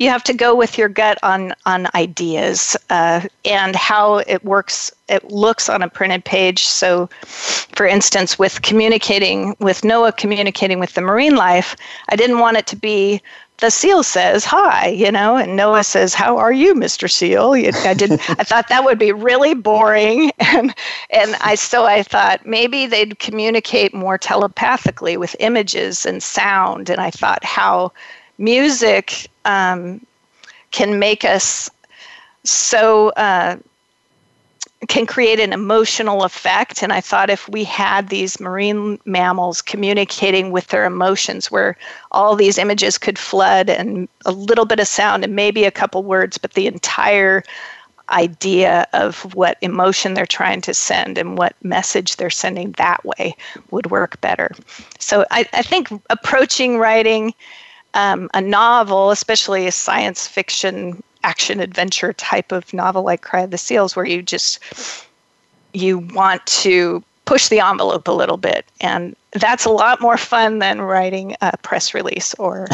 you 0.00 0.08
have 0.08 0.24
to 0.24 0.32
go 0.32 0.54
with 0.54 0.78
your 0.78 0.88
gut 0.88 1.18
on 1.22 1.54
on 1.66 1.86
ideas 1.94 2.74
uh, 2.88 3.20
and 3.44 3.76
how 3.76 4.16
it 4.26 4.42
works. 4.42 4.90
It 5.10 5.30
looks 5.30 5.68
on 5.68 5.82
a 5.82 5.90
printed 5.90 6.24
page. 6.24 6.64
So, 6.64 7.10
for 7.26 7.86
instance, 7.86 8.38
with 8.38 8.62
communicating 8.62 9.54
with 9.60 9.84
Noah, 9.84 10.12
communicating 10.12 10.80
with 10.80 10.94
the 10.94 11.02
marine 11.02 11.36
life, 11.36 11.76
I 12.08 12.16
didn't 12.16 12.38
want 12.38 12.56
it 12.56 12.66
to 12.68 12.76
be 12.76 13.20
the 13.60 13.70
seal 13.70 14.02
says 14.02 14.44
hi, 14.44 14.88
you 14.88 15.12
know, 15.12 15.36
and 15.36 15.56
Noah 15.56 15.84
says, 15.84 16.14
"How 16.14 16.36
are 16.38 16.52
you, 16.52 16.74
Mr. 16.74 17.10
Seal?" 17.10 17.52
I 17.54 17.94
did. 17.94 18.12
I 18.12 18.44
thought 18.44 18.68
that 18.68 18.84
would 18.84 18.98
be 18.98 19.12
really 19.12 19.54
boring, 19.54 20.32
and 20.38 20.74
and 21.10 21.36
I 21.40 21.54
so 21.54 21.84
I 21.84 22.02
thought 22.02 22.44
maybe 22.46 22.86
they'd 22.86 23.18
communicate 23.18 23.94
more 23.94 24.18
telepathically 24.18 25.16
with 25.16 25.36
images 25.40 26.06
and 26.06 26.22
sound, 26.22 26.90
and 26.90 27.00
I 27.00 27.10
thought 27.10 27.44
how 27.44 27.92
music 28.38 29.28
um, 29.44 30.04
can 30.70 30.98
make 30.98 31.24
us 31.24 31.70
so. 32.44 33.10
Uh, 33.10 33.56
can 34.88 35.06
create 35.06 35.38
an 35.38 35.52
emotional 35.52 36.24
effect. 36.24 36.82
And 36.82 36.92
I 36.92 37.00
thought 37.00 37.28
if 37.30 37.48
we 37.48 37.64
had 37.64 38.08
these 38.08 38.40
marine 38.40 38.98
mammals 39.04 39.60
communicating 39.60 40.52
with 40.52 40.68
their 40.68 40.84
emotions, 40.84 41.50
where 41.50 41.76
all 42.12 42.34
these 42.34 42.56
images 42.58 42.96
could 42.96 43.18
flood 43.18 43.68
and 43.68 44.08
a 44.24 44.32
little 44.32 44.64
bit 44.64 44.80
of 44.80 44.88
sound 44.88 45.22
and 45.22 45.36
maybe 45.36 45.64
a 45.64 45.70
couple 45.70 46.02
words, 46.02 46.38
but 46.38 46.54
the 46.54 46.66
entire 46.66 47.42
idea 48.08 48.86
of 48.92 49.34
what 49.34 49.56
emotion 49.60 50.14
they're 50.14 50.26
trying 50.26 50.60
to 50.62 50.74
send 50.74 51.16
and 51.16 51.38
what 51.38 51.54
message 51.62 52.16
they're 52.16 52.30
sending 52.30 52.72
that 52.72 53.04
way 53.04 53.36
would 53.70 53.90
work 53.90 54.20
better. 54.20 54.50
So 54.98 55.24
I, 55.30 55.46
I 55.52 55.62
think 55.62 55.88
approaching 56.10 56.78
writing 56.78 57.34
um, 57.94 58.28
a 58.34 58.40
novel, 58.40 59.10
especially 59.10 59.66
a 59.66 59.72
science 59.72 60.26
fiction 60.26 61.02
action 61.22 61.60
adventure 61.60 62.12
type 62.12 62.52
of 62.52 62.72
novel 62.72 63.02
like 63.02 63.22
Cry 63.22 63.42
of 63.42 63.50
the 63.50 63.58
Seals, 63.58 63.94
where 63.96 64.06
you 64.06 64.22
just 64.22 64.58
you 65.72 65.98
want 65.98 66.44
to 66.46 67.02
push 67.24 67.48
the 67.48 67.60
envelope 67.60 68.08
a 68.08 68.12
little 68.12 68.36
bit, 68.36 68.64
and 68.80 69.14
that's 69.32 69.64
a 69.64 69.70
lot 69.70 70.00
more 70.00 70.16
fun 70.16 70.58
than 70.58 70.80
writing 70.80 71.36
a 71.40 71.56
press 71.58 71.94
release 71.94 72.34
or. 72.34 72.66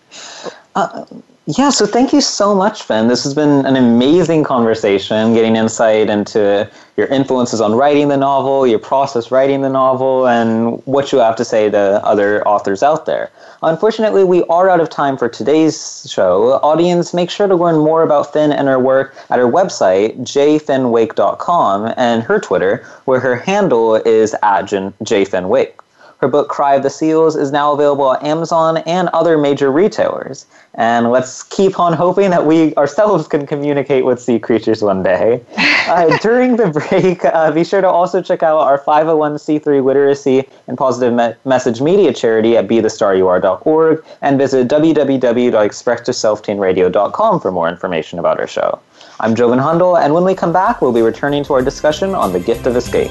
uh, 0.74 1.04
yeah, 1.46 1.70
so 1.70 1.86
thank 1.86 2.12
you 2.12 2.20
so 2.20 2.54
much, 2.54 2.84
Finn. 2.84 3.08
This 3.08 3.24
has 3.24 3.34
been 3.34 3.66
an 3.66 3.74
amazing 3.74 4.44
conversation, 4.44 5.34
getting 5.34 5.56
insight 5.56 6.08
into 6.08 6.70
your 6.96 7.08
influences 7.08 7.60
on 7.60 7.74
writing 7.74 8.08
the 8.08 8.16
novel, 8.16 8.64
your 8.64 8.78
process 8.78 9.32
writing 9.32 9.62
the 9.62 9.68
novel, 9.68 10.28
and 10.28 10.80
what 10.86 11.10
you 11.10 11.18
have 11.18 11.34
to 11.36 11.44
say 11.44 11.68
to 11.68 12.04
other 12.04 12.46
authors 12.46 12.82
out 12.84 13.06
there. 13.06 13.30
Unfortunately, 13.62 14.22
we 14.22 14.44
are 14.44 14.70
out 14.70 14.80
of 14.80 14.88
time 14.88 15.16
for 15.16 15.28
today's 15.28 16.06
show. 16.08 16.60
Audience, 16.62 17.12
make 17.12 17.30
sure 17.30 17.48
to 17.48 17.56
learn 17.56 17.76
more 17.76 18.04
about 18.04 18.32
Finn 18.32 18.52
and 18.52 18.68
her 18.68 18.78
work 18.78 19.16
at 19.28 19.40
her 19.40 19.46
website, 19.46 20.16
jfinnwake.com, 20.20 21.94
and 21.96 22.22
her 22.22 22.38
Twitter, 22.38 22.86
where 23.04 23.18
her 23.18 23.34
handle 23.34 23.96
is 23.96 24.34
at 24.42 24.66
jfinnwake. 24.66 25.81
Her 26.22 26.28
book, 26.28 26.48
Cry 26.48 26.76
of 26.76 26.84
the 26.84 26.90
Seals, 26.90 27.34
is 27.34 27.50
now 27.50 27.72
available 27.72 28.12
at 28.12 28.22
Amazon 28.22 28.76
and 28.86 29.08
other 29.08 29.36
major 29.36 29.72
retailers. 29.72 30.46
And 30.74 31.10
let's 31.10 31.42
keep 31.42 31.80
on 31.80 31.94
hoping 31.94 32.30
that 32.30 32.46
we 32.46 32.76
ourselves 32.76 33.26
can 33.26 33.44
communicate 33.44 34.04
with 34.04 34.22
sea 34.22 34.38
creatures 34.38 34.82
one 34.82 35.02
day. 35.02 35.44
Uh, 35.58 36.16
during 36.22 36.54
the 36.54 36.68
break, 36.68 37.24
uh, 37.24 37.50
be 37.50 37.64
sure 37.64 37.80
to 37.80 37.88
also 37.88 38.22
check 38.22 38.44
out 38.44 38.60
our 38.60 38.78
501c3 38.78 39.84
literacy 39.84 40.48
and 40.68 40.78
positive 40.78 41.12
me- 41.12 41.34
message 41.44 41.80
media 41.80 42.12
charity 42.12 42.56
at 42.56 42.68
bethestaryouare.org 42.68 44.04
and 44.20 44.38
visit 44.38 44.68
www.expressyourselfteenradio.com 44.68 47.40
for 47.40 47.50
more 47.50 47.68
information 47.68 48.20
about 48.20 48.38
our 48.38 48.46
show. 48.46 48.78
I'm 49.18 49.34
Joven 49.34 49.58
Hundal, 49.58 50.00
and 50.00 50.14
when 50.14 50.22
we 50.22 50.36
come 50.36 50.52
back, 50.52 50.80
we'll 50.80 50.92
be 50.92 51.02
returning 51.02 51.42
to 51.46 51.54
our 51.54 51.62
discussion 51.62 52.14
on 52.14 52.32
the 52.32 52.38
gift 52.38 52.66
of 52.66 52.76
escape. 52.76 53.10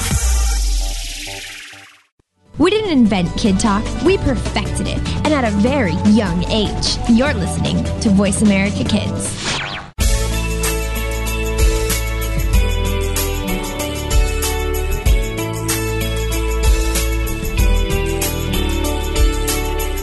We 2.61 2.69
didn't 2.69 2.91
invent 2.91 3.35
Kid 3.37 3.59
Talk, 3.59 3.83
we 4.03 4.19
perfected 4.19 4.85
it, 4.87 4.99
and 5.25 5.33
at 5.33 5.43
a 5.43 5.49
very 5.57 5.93
young 6.11 6.43
age. 6.43 6.99
You're 7.09 7.33
listening 7.33 7.83
to 8.01 8.11
Voice 8.11 8.43
America 8.43 8.83
Kids. 8.83 9.80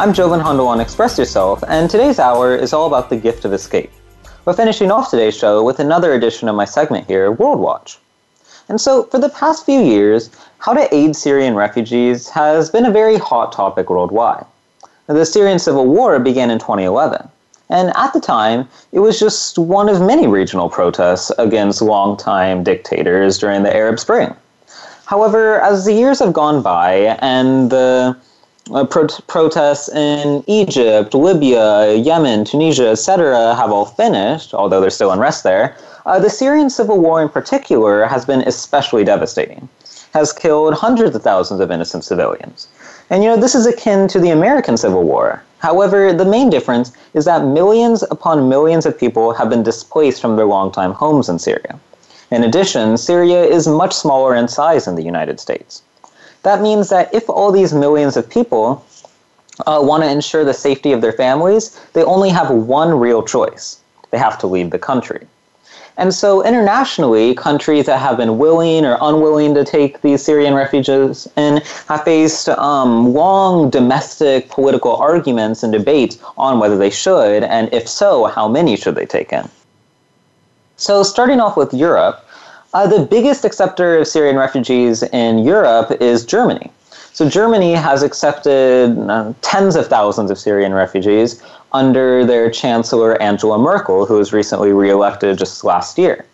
I'm 0.00 0.14
Joven 0.14 0.40
Hundal 0.40 0.66
on 0.66 0.80
Express 0.80 1.18
Yourself, 1.18 1.62
and 1.68 1.90
today's 1.90 2.18
hour 2.18 2.56
is 2.56 2.72
all 2.72 2.86
about 2.86 3.10
the 3.10 3.18
gift 3.18 3.44
of 3.44 3.52
escape. 3.52 3.92
We're 4.46 4.54
finishing 4.54 4.90
off 4.90 5.10
today's 5.10 5.36
show 5.36 5.62
with 5.62 5.78
another 5.78 6.14
edition 6.14 6.48
of 6.48 6.56
my 6.56 6.64
segment 6.64 7.06
here, 7.06 7.30
World 7.30 7.60
Watch. 7.60 7.98
And 8.70 8.80
so, 8.80 9.02
for 9.02 9.18
the 9.18 9.28
past 9.28 9.66
few 9.66 9.78
years, 9.78 10.30
how 10.56 10.72
to 10.72 10.94
aid 10.94 11.16
Syrian 11.16 11.54
refugees 11.54 12.30
has 12.30 12.70
been 12.70 12.86
a 12.86 12.90
very 12.90 13.18
hot 13.18 13.52
topic 13.52 13.90
worldwide. 13.90 14.46
The 15.06 15.26
Syrian 15.26 15.58
civil 15.58 15.86
war 15.86 16.18
began 16.18 16.50
in 16.50 16.58
2011, 16.58 17.28
and 17.68 17.94
at 17.94 18.14
the 18.14 18.20
time, 18.20 18.68
it 18.92 19.00
was 19.00 19.20
just 19.20 19.58
one 19.58 19.90
of 19.90 20.00
many 20.00 20.26
regional 20.26 20.70
protests 20.70 21.30
against 21.36 21.82
longtime 21.82 22.64
dictators 22.64 23.36
during 23.36 23.64
the 23.64 23.76
Arab 23.76 23.98
Spring. 23.98 24.34
However, 25.04 25.60
as 25.60 25.84
the 25.84 25.92
years 25.92 26.20
have 26.20 26.32
gone 26.32 26.62
by 26.62 27.18
and 27.20 27.68
the 27.68 28.16
uh, 28.72 28.84
pro- 28.84 29.08
protests 29.26 29.88
in 29.88 30.44
Egypt, 30.46 31.14
Libya, 31.14 31.94
Yemen, 31.94 32.44
Tunisia, 32.44 32.88
etc., 32.88 33.54
have 33.54 33.72
all 33.72 33.84
finished, 33.84 34.54
although 34.54 34.80
there's 34.80 34.94
still 34.94 35.10
unrest 35.10 35.42
there, 35.42 35.76
uh, 36.06 36.18
the 36.18 36.30
Syrian 36.30 36.70
civil 36.70 36.98
war 36.98 37.20
in 37.22 37.28
particular 37.28 38.06
has 38.06 38.24
been 38.24 38.42
especially 38.42 39.04
devastating, 39.04 39.68
has 40.14 40.32
killed 40.32 40.74
hundreds 40.74 41.14
of 41.14 41.22
thousands 41.22 41.60
of 41.60 41.70
innocent 41.70 42.04
civilians. 42.04 42.68
And 43.10 43.24
you 43.24 43.28
know, 43.28 43.36
this 43.36 43.54
is 43.54 43.66
akin 43.66 44.08
to 44.08 44.20
the 44.20 44.30
American 44.30 44.76
Civil 44.76 45.02
War. 45.02 45.42
However, 45.58 46.12
the 46.12 46.24
main 46.24 46.48
difference 46.48 46.92
is 47.12 47.24
that 47.26 47.44
millions 47.44 48.02
upon 48.04 48.48
millions 48.48 48.86
of 48.86 48.98
people 48.98 49.32
have 49.34 49.50
been 49.50 49.62
displaced 49.62 50.20
from 50.20 50.36
their 50.36 50.46
longtime 50.46 50.92
homes 50.92 51.28
in 51.28 51.38
Syria. 51.38 51.78
In 52.30 52.44
addition, 52.44 52.96
Syria 52.96 53.42
is 53.42 53.66
much 53.66 53.92
smaller 53.92 54.34
in 54.34 54.46
size 54.46 54.84
than 54.84 54.94
the 54.94 55.02
United 55.02 55.40
States. 55.40 55.82
That 56.42 56.62
means 56.62 56.88
that 56.88 57.12
if 57.14 57.28
all 57.28 57.52
these 57.52 57.72
millions 57.72 58.16
of 58.16 58.28
people 58.28 58.84
uh, 59.66 59.80
want 59.82 60.02
to 60.02 60.10
ensure 60.10 60.44
the 60.44 60.54
safety 60.54 60.92
of 60.92 61.00
their 61.00 61.12
families, 61.12 61.78
they 61.92 62.02
only 62.02 62.30
have 62.30 62.50
one 62.50 62.98
real 62.98 63.22
choice 63.22 63.80
they 64.10 64.18
have 64.18 64.38
to 64.38 64.46
leave 64.46 64.70
the 64.70 64.78
country. 64.78 65.26
And 65.96 66.14
so, 66.14 66.42
internationally, 66.42 67.34
countries 67.34 67.84
that 67.86 67.98
have 67.98 68.16
been 68.16 68.38
willing 68.38 68.86
or 68.86 68.96
unwilling 69.00 69.54
to 69.54 69.64
take 69.64 70.00
these 70.00 70.22
Syrian 70.22 70.54
refugees 70.54 71.28
in 71.36 71.58
have 71.88 72.04
faced 72.04 72.48
um, 72.48 73.12
long 73.12 73.68
domestic 73.68 74.48
political 74.48 74.96
arguments 74.96 75.62
and 75.62 75.72
debates 75.72 76.18
on 76.38 76.58
whether 76.58 76.78
they 76.78 76.90
should, 76.90 77.44
and 77.44 77.68
if 77.72 77.86
so, 77.86 78.24
how 78.24 78.48
many 78.48 78.76
should 78.76 78.94
they 78.94 79.04
take 79.04 79.32
in. 79.32 79.46
So, 80.76 81.02
starting 81.02 81.38
off 81.38 81.58
with 81.58 81.74
Europe, 81.74 82.24
Uh, 82.72 82.86
the 82.86 83.04
biggest 83.04 83.44
acceptor 83.44 83.98
of 83.98 84.06
Syrian 84.06 84.36
refugees 84.36 85.02
in 85.02 85.40
Europe 85.40 85.90
is 86.00 86.24
Germany. 86.24 86.70
So 87.12 87.28
Germany 87.28 87.72
has 87.72 88.04
accepted 88.04 88.96
uh, 88.96 89.32
tens 89.42 89.74
of 89.74 89.88
thousands 89.88 90.30
of 90.30 90.38
Syrian 90.38 90.72
refugees 90.72 91.42
under 91.72 92.24
their 92.24 92.48
Chancellor 92.48 93.20
Angela 93.20 93.58
Merkel, 93.58 94.06
who 94.06 94.14
was 94.14 94.32
recently 94.32 94.72
reelected 94.72 95.36
just 95.36 95.64
last 95.64 95.98
year. 95.98 96.24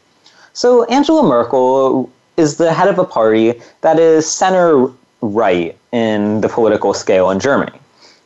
So 0.53 0.85
Angela 0.85 1.23
Merkel 1.23 2.11
is 2.37 2.59
the 2.59 2.73
head 2.73 2.89
of 2.89 2.99
a 2.99 3.05
party 3.05 3.55
that 3.81 3.99
is 3.99 4.31
center 4.31 4.89
right 5.23 5.75
in 5.93 6.43
the 6.43 6.49
political 6.49 6.93
scale 6.93 7.31
in 7.31 7.41
Germany. 7.41 7.79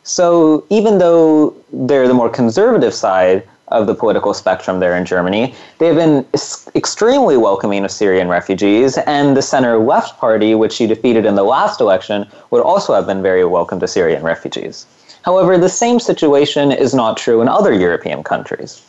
So 0.03 0.65
even 0.69 0.99
though 0.99 1.55
they're 1.73 2.09
the 2.09 2.15
more 2.15 2.29
conservative 2.29 2.93
side 2.93 3.47
of 3.71 3.87
the 3.87 3.95
political 3.95 4.35
spectrum 4.35 4.81
there 4.81 4.97
in 4.97 5.05
Germany, 5.05 5.55
they 5.79 5.87
have 5.87 5.97
been 5.97 6.27
extremely 6.75 7.37
welcoming 7.37 7.85
of 7.85 7.91
Syrian 7.91 8.29
refugees, 8.29 8.99
and 8.99 9.37
the 9.37 9.43
center 9.43 9.79
left 9.79 10.19
party, 10.19 10.55
which 10.55 10.73
she 10.73 10.87
defeated 10.87 11.25
in 11.25 11.35
the 11.35 11.45
last 11.45 11.81
election, 11.81 12.27
would 12.51 12.63
also 12.63 12.95
have 12.95 13.07
been 13.07 13.23
very 13.23 13.45
welcome 13.45 13.81
to 13.81 13.89
Syrian 13.89 14.23
refugees. 14.23 14.87
However, 15.23 15.59
the 15.59 15.69
same 15.69 16.01
situation 16.01 16.73
is 16.73 16.95
not 16.95 17.17
true 17.17 17.41
in 17.43 17.49
other 17.49 17.73
European 17.73 18.23
countries. 18.23 18.83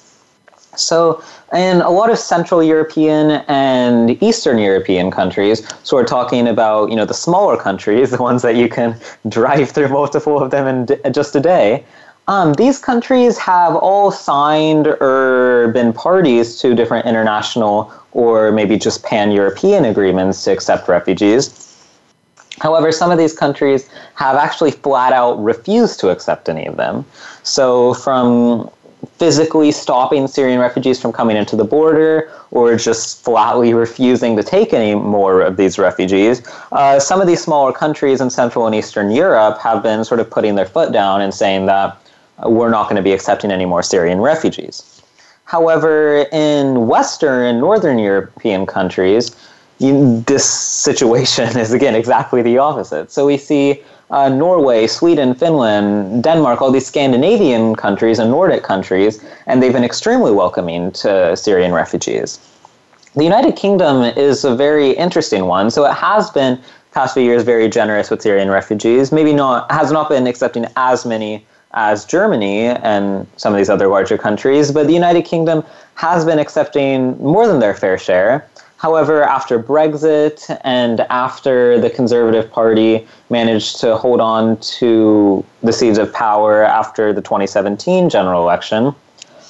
So, 0.75 1.21
in 1.53 1.81
a 1.81 1.89
lot 1.89 2.09
of 2.09 2.17
Central 2.17 2.63
European 2.63 3.43
and 3.49 4.21
Eastern 4.23 4.57
European 4.57 5.11
countries, 5.11 5.67
so 5.83 5.97
we're 5.97 6.05
talking 6.05 6.47
about 6.47 6.89
you 6.89 6.95
know 6.95 7.03
the 7.03 7.13
smaller 7.13 7.57
countries, 7.57 8.11
the 8.15 8.21
ones 8.21 8.41
that 8.41 8.55
you 8.55 8.69
can 8.69 8.95
drive 9.29 9.71
through 9.71 9.89
multiple 9.89 10.41
of 10.41 10.51
them 10.51 10.67
in 10.67 11.13
just 11.13 11.35
a 11.35 11.39
day. 11.41 11.83
Um, 12.31 12.53
these 12.53 12.79
countries 12.79 13.37
have 13.39 13.75
all 13.75 14.09
signed 14.09 14.87
or 14.87 15.67
been 15.73 15.91
parties 15.91 16.55
to 16.61 16.73
different 16.73 17.05
international 17.05 17.91
or 18.13 18.53
maybe 18.53 18.77
just 18.77 19.03
pan 19.03 19.31
European 19.31 19.83
agreements 19.83 20.45
to 20.45 20.53
accept 20.53 20.87
refugees. 20.87 21.75
However, 22.59 22.93
some 22.93 23.11
of 23.11 23.17
these 23.17 23.33
countries 23.33 23.89
have 24.15 24.37
actually 24.37 24.71
flat 24.71 25.11
out 25.11 25.43
refused 25.43 25.99
to 25.99 26.09
accept 26.09 26.47
any 26.47 26.65
of 26.65 26.77
them. 26.77 27.03
So, 27.43 27.95
from 27.95 28.71
physically 29.17 29.73
stopping 29.73 30.27
Syrian 30.27 30.59
refugees 30.59 31.01
from 31.01 31.11
coming 31.11 31.35
into 31.35 31.57
the 31.57 31.65
border 31.65 32.31
or 32.51 32.77
just 32.77 33.25
flatly 33.25 33.73
refusing 33.73 34.37
to 34.37 34.43
take 34.43 34.73
any 34.73 34.95
more 34.95 35.41
of 35.41 35.57
these 35.57 35.77
refugees. 35.77 36.41
Uh, 36.71 36.97
some 36.97 37.19
of 37.19 37.27
these 37.27 37.41
smaller 37.41 37.73
countries 37.73 38.21
in 38.21 38.29
Central 38.29 38.67
and 38.67 38.75
Eastern 38.75 39.11
Europe 39.11 39.57
have 39.59 39.83
been 39.83 40.05
sort 40.05 40.21
of 40.21 40.29
putting 40.29 40.55
their 40.55 40.65
foot 40.65 40.93
down 40.93 41.19
and 41.19 41.33
saying 41.33 41.65
that 41.65 42.00
we're 42.45 42.69
not 42.69 42.83
going 42.83 42.95
to 42.95 43.01
be 43.01 43.13
accepting 43.13 43.51
any 43.51 43.65
more 43.65 43.83
Syrian 43.83 44.19
refugees. 44.19 45.01
However, 45.45 46.25
in 46.31 46.87
Western 46.87 47.45
and 47.45 47.59
Northern 47.59 47.99
European 47.99 48.65
countries, 48.65 49.35
you, 49.79 50.21
this 50.21 50.49
situation 50.49 51.57
is 51.63 51.73
again 51.73 51.95
exactly 51.95 52.41
the 52.41 52.57
opposite. 52.57 53.11
So 53.11 53.25
we 53.25 53.37
see 53.37 53.83
uh, 54.11 54.29
Norway, 54.29 54.87
Sweden, 54.87 55.33
Finland, 55.33 56.23
Denmark, 56.23 56.61
all 56.61 56.71
these 56.71 56.85
Scandinavian 56.85 57.75
countries 57.75 58.19
and 58.19 58.29
Nordic 58.29 58.63
countries, 58.63 59.23
and 59.47 59.61
they've 59.61 59.73
been 59.73 59.83
extremely 59.83 60.31
welcoming 60.31 60.91
to 60.91 61.35
Syrian 61.35 61.73
refugees. 61.73 62.39
The 63.15 63.23
United 63.23 63.55
Kingdom 63.55 64.03
is 64.03 64.45
a 64.45 64.55
very 64.55 64.91
interesting 64.91 65.45
one. 65.45 65.69
So 65.69 65.85
it 65.85 65.93
has 65.93 66.29
been 66.29 66.59
past 66.91 67.13
few 67.13 67.23
years 67.23 67.43
very 67.43 67.69
generous 67.69 68.09
with 68.09 68.21
Syrian 68.21 68.49
refugees. 68.49 69.11
Maybe 69.11 69.33
not 69.33 69.69
has 69.71 69.91
not 69.91 70.09
been 70.09 70.27
accepting 70.27 70.65
as 70.75 71.05
many 71.05 71.45
as 71.73 72.05
Germany 72.05 72.67
and 72.67 73.27
some 73.37 73.53
of 73.53 73.57
these 73.57 73.69
other 73.69 73.87
larger 73.87 74.17
countries, 74.17 74.71
but 74.71 74.87
the 74.87 74.93
United 74.93 75.23
Kingdom 75.23 75.63
has 75.95 76.25
been 76.25 76.39
accepting 76.39 77.17
more 77.19 77.47
than 77.47 77.59
their 77.59 77.73
fair 77.73 77.97
share. 77.97 78.47
However, 78.77 79.23
after 79.23 79.61
Brexit 79.61 80.59
and 80.63 81.01
after 81.11 81.79
the 81.79 81.89
Conservative 81.89 82.51
Party 82.51 83.07
managed 83.29 83.79
to 83.81 83.95
hold 83.95 84.19
on 84.19 84.57
to 84.79 85.45
the 85.61 85.71
seats 85.71 85.99
of 85.99 86.11
power 86.13 86.63
after 86.63 87.13
the 87.13 87.21
2017 87.21 88.09
general 88.09 88.41
election, 88.41 88.95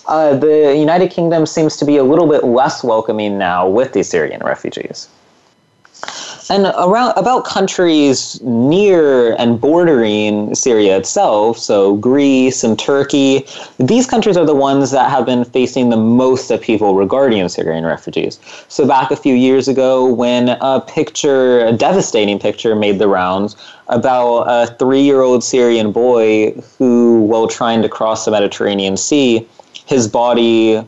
uh, 0.07 0.35
the 0.35 0.75
United 0.77 1.11
Kingdom 1.11 1.45
seems 1.45 1.77
to 1.77 1.85
be 1.85 1.95
a 1.95 2.03
little 2.03 2.27
bit 2.27 2.43
less 2.43 2.83
welcoming 2.83 3.37
now 3.37 3.65
with 3.69 3.93
the 3.93 4.03
Syrian 4.03 4.41
refugees. 4.43 5.07
And 6.51 6.65
around 6.77 7.13
about 7.15 7.45
countries 7.45 8.37
near 8.41 9.35
and 9.35 9.59
bordering 9.61 10.53
Syria 10.53 10.97
itself, 10.97 11.57
so 11.57 11.95
Greece 11.95 12.61
and 12.65 12.77
Turkey, 12.77 13.45
these 13.77 14.05
countries 14.05 14.35
are 14.35 14.43
the 14.43 14.53
ones 14.53 14.91
that 14.91 15.09
have 15.09 15.25
been 15.25 15.45
facing 15.45 15.87
the 15.87 15.95
most 15.95 16.51
upheaval 16.51 16.93
regarding 16.93 17.47
Syrian 17.47 17.85
refugees. 17.85 18.37
So 18.67 18.85
back 18.85 19.11
a 19.11 19.15
few 19.15 19.33
years 19.33 19.69
ago, 19.69 20.05
when 20.05 20.49
a 20.49 20.81
picture, 20.81 21.65
a 21.65 21.71
devastating 21.71 22.37
picture, 22.37 22.75
made 22.75 22.99
the 22.99 23.07
rounds 23.07 23.55
about 23.87 24.41
a 24.41 24.75
three-year-old 24.75 25.45
Syrian 25.45 25.93
boy 25.93 26.51
who, 26.77 27.21
while 27.21 27.47
trying 27.47 27.81
to 27.81 27.87
cross 27.87 28.25
the 28.25 28.31
Mediterranean 28.31 28.97
Sea, 28.97 29.47
his 29.85 30.05
body 30.05 30.85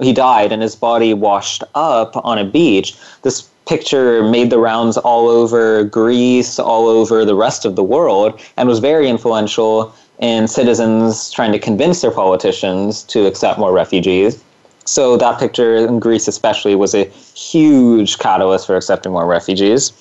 he 0.00 0.12
died 0.12 0.52
and 0.52 0.60
his 0.60 0.76
body 0.76 1.14
washed 1.14 1.62
up 1.74 2.16
on 2.24 2.38
a 2.38 2.44
beach. 2.44 2.96
This 3.22 3.48
picture 3.66 4.22
made 4.22 4.50
the 4.50 4.58
rounds 4.58 4.96
all 4.96 5.28
over 5.28 5.84
Greece, 5.84 6.58
all 6.58 6.88
over 6.88 7.24
the 7.24 7.34
rest 7.34 7.64
of 7.64 7.76
the 7.76 7.84
world, 7.84 8.40
and 8.56 8.68
was 8.68 8.78
very 8.78 9.08
influential 9.08 9.94
in 10.18 10.48
citizens 10.48 11.30
trying 11.30 11.52
to 11.52 11.58
convince 11.58 12.00
their 12.00 12.10
politicians 12.10 13.02
to 13.04 13.26
accept 13.26 13.58
more 13.58 13.72
refugees. 13.72 14.42
So 14.84 15.16
that 15.16 15.38
picture 15.38 15.74
in 15.76 15.98
Greece 15.98 16.28
especially 16.28 16.74
was 16.76 16.94
a 16.94 17.04
huge 17.34 18.18
catalyst 18.18 18.66
for 18.66 18.76
accepting 18.76 19.12
more 19.12 19.26
refugees. 19.26 19.92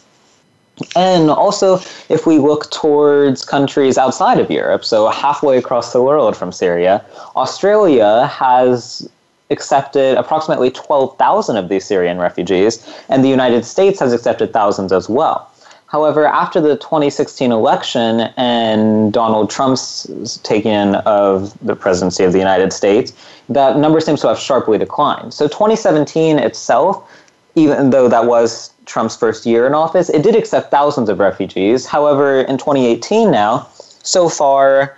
And 0.96 1.30
also, 1.30 1.80
if 2.10 2.28
we 2.28 2.38
look 2.38 2.70
towards 2.70 3.46
countries 3.46 3.98
outside 3.98 4.40
of 4.40 4.52
Europe, 4.52 4.84
so 4.84 5.08
halfway 5.08 5.58
across 5.58 5.94
the 5.94 6.04
world 6.04 6.36
from 6.36 6.52
Syria, 6.52 7.04
Australia 7.36 8.28
has 8.28 9.10
accepted 9.50 10.18
approximately 10.18 10.72
12,000 10.72 11.58
of 11.58 11.70
these 11.70 11.86
Syrian 11.86 12.18
refugees, 12.18 12.86
and 13.10 13.24
the 13.24 13.30
United 13.30 13.66
States 13.66 14.00
has 14.00 14.14
accepted 14.14 14.52
thousands 14.54 14.92
as 14.92 15.08
well. 15.08 15.52
However, 15.88 16.26
after 16.26 16.60
the 16.60 16.76
2016 16.78 17.52
election 17.52 18.22
and 18.38 19.14
Donald 19.14 19.50
Trump's 19.50 20.40
taking 20.44 20.96
of 20.96 21.58
the 21.66 21.76
presidency 21.76 22.24
of 22.24 22.34
the 22.34 22.40
United 22.40 22.74
States, 22.74 23.14
that 23.50 23.78
number 23.78 24.02
seems 24.02 24.20
to 24.22 24.28
have 24.28 24.40
sharply 24.40 24.78
declined. 24.78 25.34
So 25.34 25.48
2017 25.48 26.40
itself, 26.40 27.08
even 27.54 27.92
though 27.92 28.10
that 28.10 28.26
was 28.26 28.74
Trump's 28.86 29.16
first 29.16 29.46
year 29.46 29.68
in 29.68 29.74
office, 29.74 30.10
it 30.10 30.24
did 30.24 30.36
accept 30.36 30.72
thousands 30.72 31.08
of 31.08 31.20
refugees. 31.20 31.86
However, 31.86 32.42
in 32.42 32.58
2018 32.58 33.32
now, 33.32 33.68
so 33.76 34.28
far, 34.28 34.98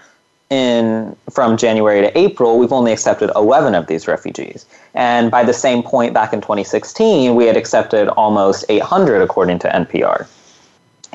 in 0.50 1.16
from 1.30 1.58
January 1.58 2.02
to 2.02 2.18
April, 2.18 2.58
we've 2.58 2.72
only 2.72 2.92
accepted 2.92 3.32
11 3.36 3.76
of 3.76 3.88
these 3.88 4.08
refugees. 4.08 4.66
And 4.94 5.30
by 5.30 5.44
the 5.44 5.54
same 5.54 5.84
point 5.84 6.14
back 6.14 6.34
in 6.34 6.42
2016, 6.42 7.36
we 7.36 7.46
had 7.46 7.58
accepted 7.58 8.08
almost 8.10 8.66
800 8.70 9.22
according 9.22 9.60
to 9.60 9.70
NPR. 9.70 10.28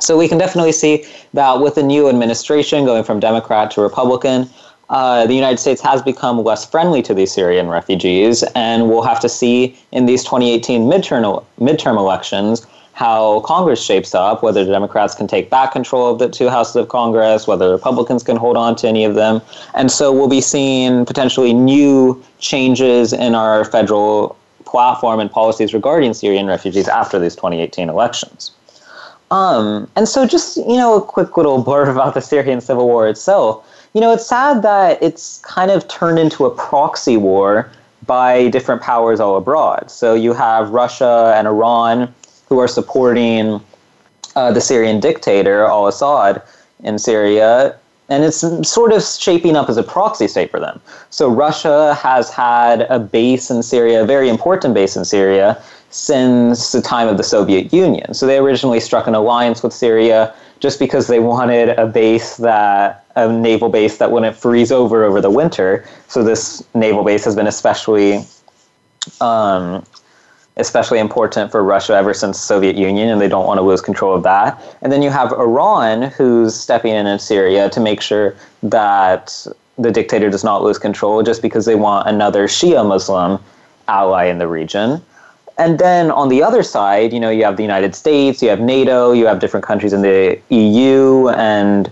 So 0.00 0.18
we 0.18 0.28
can 0.28 0.38
definitely 0.38 0.72
see 0.72 1.06
that 1.32 1.60
with 1.60 1.76
the 1.76 1.82
new 1.82 2.08
administration 2.08 2.84
going 2.84 3.04
from 3.04 3.20
Democrat 3.20 3.70
to 3.72 3.80
Republican, 3.80 4.50
uh, 4.90 5.26
the 5.26 5.34
United 5.34 5.58
States 5.58 5.80
has 5.80 6.02
become 6.02 6.44
less 6.44 6.68
friendly 6.68 7.00
to 7.02 7.14
these 7.14 7.32
Syrian 7.32 7.68
refugees, 7.68 8.42
and 8.54 8.90
we'll 8.90 9.02
have 9.02 9.20
to 9.20 9.28
see 9.28 9.78
in 9.92 10.04
these 10.04 10.22
2018 10.24 10.82
midterm, 10.82 11.42
midterm 11.58 11.96
elections 11.96 12.66
how 13.02 13.40
Congress 13.40 13.82
shapes 13.82 14.14
up, 14.14 14.44
whether 14.44 14.64
the 14.64 14.70
Democrats 14.70 15.12
can 15.12 15.26
take 15.26 15.50
back 15.50 15.72
control 15.72 16.12
of 16.12 16.20
the 16.20 16.28
two 16.28 16.48
houses 16.48 16.76
of 16.76 16.88
Congress, 16.88 17.48
whether 17.48 17.72
Republicans 17.72 18.22
can 18.22 18.36
hold 18.36 18.56
on 18.56 18.76
to 18.76 18.86
any 18.86 19.04
of 19.04 19.16
them. 19.16 19.42
And 19.74 19.90
so 19.90 20.12
we'll 20.12 20.28
be 20.28 20.40
seeing 20.40 21.04
potentially 21.04 21.52
new 21.52 22.22
changes 22.38 23.12
in 23.12 23.34
our 23.34 23.64
federal 23.64 24.36
platform 24.66 25.18
and 25.18 25.28
policies 25.28 25.74
regarding 25.74 26.14
Syrian 26.14 26.46
refugees 26.46 26.86
after 26.86 27.18
these 27.18 27.34
2018 27.34 27.88
elections. 27.88 28.52
Um, 29.32 29.90
and 29.96 30.08
so, 30.08 30.24
just 30.24 30.56
you 30.58 30.76
know, 30.76 30.94
a 30.94 31.02
quick 31.02 31.36
little 31.36 31.64
blurb 31.66 31.90
about 31.90 32.14
the 32.14 32.20
Syrian 32.20 32.60
civil 32.60 32.86
war 32.86 33.08
itself. 33.08 33.66
You 33.94 34.00
know, 34.00 34.12
it's 34.12 34.26
sad 34.26 34.62
that 34.62 35.02
it's 35.02 35.40
kind 35.40 35.72
of 35.72 35.88
turned 35.88 36.20
into 36.20 36.46
a 36.46 36.50
proxy 36.54 37.16
war 37.16 37.68
by 38.06 38.48
different 38.50 38.80
powers 38.80 39.18
all 39.18 39.36
abroad. 39.36 39.90
So 39.90 40.14
you 40.14 40.34
have 40.34 40.70
Russia 40.70 41.34
and 41.36 41.48
Iran 41.48 42.14
who 42.52 42.58
are 42.58 42.68
supporting 42.68 43.58
uh, 44.36 44.52
the 44.52 44.60
Syrian 44.60 45.00
dictator 45.00 45.64
al 45.64 45.86
Assad 45.86 46.42
in 46.82 46.98
Syria, 46.98 47.74
and 48.10 48.24
it's 48.24 48.40
sort 48.68 48.92
of 48.92 49.02
shaping 49.02 49.56
up 49.56 49.70
as 49.70 49.78
a 49.78 49.82
proxy 49.82 50.28
state 50.28 50.50
for 50.50 50.60
them. 50.60 50.78
So 51.08 51.30
Russia 51.30 51.94
has 51.94 52.28
had 52.28 52.82
a 52.90 52.98
base 52.98 53.50
in 53.50 53.62
Syria, 53.62 54.02
a 54.02 54.06
very 54.06 54.28
important 54.28 54.74
base 54.74 54.96
in 54.96 55.06
Syria, 55.06 55.62
since 55.88 56.72
the 56.72 56.82
time 56.82 57.08
of 57.08 57.16
the 57.16 57.22
Soviet 57.22 57.72
Union. 57.72 58.12
So 58.12 58.26
they 58.26 58.36
originally 58.36 58.80
struck 58.80 59.06
an 59.06 59.14
alliance 59.14 59.62
with 59.62 59.72
Syria 59.72 60.34
just 60.60 60.78
because 60.78 61.06
they 61.06 61.20
wanted 61.20 61.70
a 61.78 61.86
base 61.86 62.36
that 62.36 63.06
a 63.16 63.32
naval 63.32 63.70
base 63.70 63.96
that 63.96 64.10
wouldn't 64.12 64.36
freeze 64.36 64.70
over 64.70 65.04
over 65.04 65.22
the 65.22 65.30
winter. 65.30 65.86
So 66.08 66.22
this 66.22 66.62
naval 66.74 67.02
base 67.02 67.24
has 67.24 67.34
been 67.34 67.46
especially 67.46 68.26
um, 69.22 69.84
especially 70.56 70.98
important 70.98 71.50
for 71.50 71.62
Russia 71.62 71.94
ever 71.94 72.12
since 72.12 72.38
Soviet 72.38 72.76
Union, 72.76 73.08
and 73.08 73.20
they 73.20 73.28
don't 73.28 73.46
want 73.46 73.58
to 73.58 73.62
lose 73.62 73.80
control 73.80 74.14
of 74.14 74.22
that. 74.22 74.62
And 74.82 74.92
then 74.92 75.02
you 75.02 75.10
have 75.10 75.32
Iran, 75.32 76.02
who's 76.02 76.54
stepping 76.54 76.92
in 76.92 77.06
in 77.06 77.18
Syria 77.18 77.70
to 77.70 77.80
make 77.80 78.00
sure 78.00 78.36
that 78.62 79.46
the 79.78 79.90
dictator 79.90 80.28
does 80.28 80.44
not 80.44 80.62
lose 80.62 80.78
control 80.78 81.22
just 81.22 81.40
because 81.40 81.64
they 81.64 81.74
want 81.74 82.06
another 82.06 82.46
Shia 82.46 82.86
Muslim 82.86 83.42
ally 83.88 84.26
in 84.26 84.38
the 84.38 84.46
region. 84.46 85.00
And 85.58 85.78
then 85.78 86.10
on 86.10 86.28
the 86.28 86.42
other 86.42 86.62
side, 86.62 87.12
you 87.12 87.20
know, 87.20 87.30
you 87.30 87.44
have 87.44 87.56
the 87.56 87.62
United 87.62 87.94
States, 87.94 88.42
you 88.42 88.48
have 88.48 88.60
NATO, 88.60 89.12
you 89.12 89.26
have 89.26 89.38
different 89.38 89.64
countries 89.64 89.92
in 89.92 90.02
the 90.02 90.38
EU 90.50 91.28
and 91.30 91.90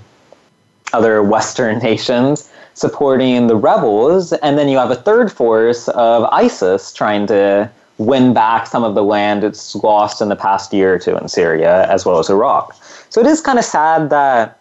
other 0.93 1.23
Western 1.35 1.79
nations 1.79 2.51
supporting 2.75 3.47
the 3.47 3.57
rebels. 3.57 4.33
And 4.35 4.59
then 4.59 4.69
you 4.69 4.79
have 4.79 4.91
a 4.91 4.97
third 4.97 5.31
force 5.31 5.89
of 5.89 6.25
ISIS 6.33 6.93
trying 6.93 7.27
to 7.27 7.71
win 8.01 8.33
back 8.33 8.67
some 8.67 8.83
of 8.83 8.95
the 8.95 9.05
land 9.05 9.45
it's 9.45 9.75
lost 9.75 10.23
in 10.23 10.31
the 10.31 10.37
past 10.37 10.73
year 10.73 10.95
or 10.95 10.99
two 10.99 11.17
in 11.19 11.29
Syria, 11.29 11.87
as 11.91 12.07
well 12.07 12.19
as 12.19 12.31
Iraq. 12.31 12.75
So 13.11 13.21
it 13.21 13.27
is 13.27 13.43
kind 13.43 13.59
of 13.59 13.65
sad 13.65 14.09
that, 14.09 14.59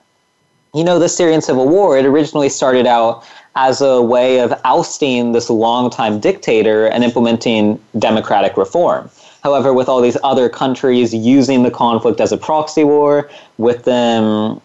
you 0.73 0.83
know, 0.83 0.99
the 0.99 1.07
Syrian 1.07 1.41
civil 1.41 1.67
war, 1.67 1.97
it 1.97 2.05
originally 2.05 2.49
started 2.49 2.85
out 2.85 3.23
as 3.55 3.79
a 3.79 4.01
way 4.01 4.41
of 4.41 4.53
ousting 4.65 5.31
this 5.31 5.49
longtime 5.49 6.19
dictator 6.19 6.87
and 6.87 7.01
implementing 7.01 7.79
democratic 7.97 8.57
reform. 8.57 9.09
However, 9.41 9.73
with 9.73 9.87
all 9.87 10.01
these 10.01 10.17
other 10.21 10.49
countries 10.49 11.13
using 11.13 11.63
the 11.63 11.71
conflict 11.71 12.19
as 12.19 12.33
a 12.33 12.37
proxy 12.37 12.83
war, 12.83 13.29
with 13.57 13.85
them 13.85 14.59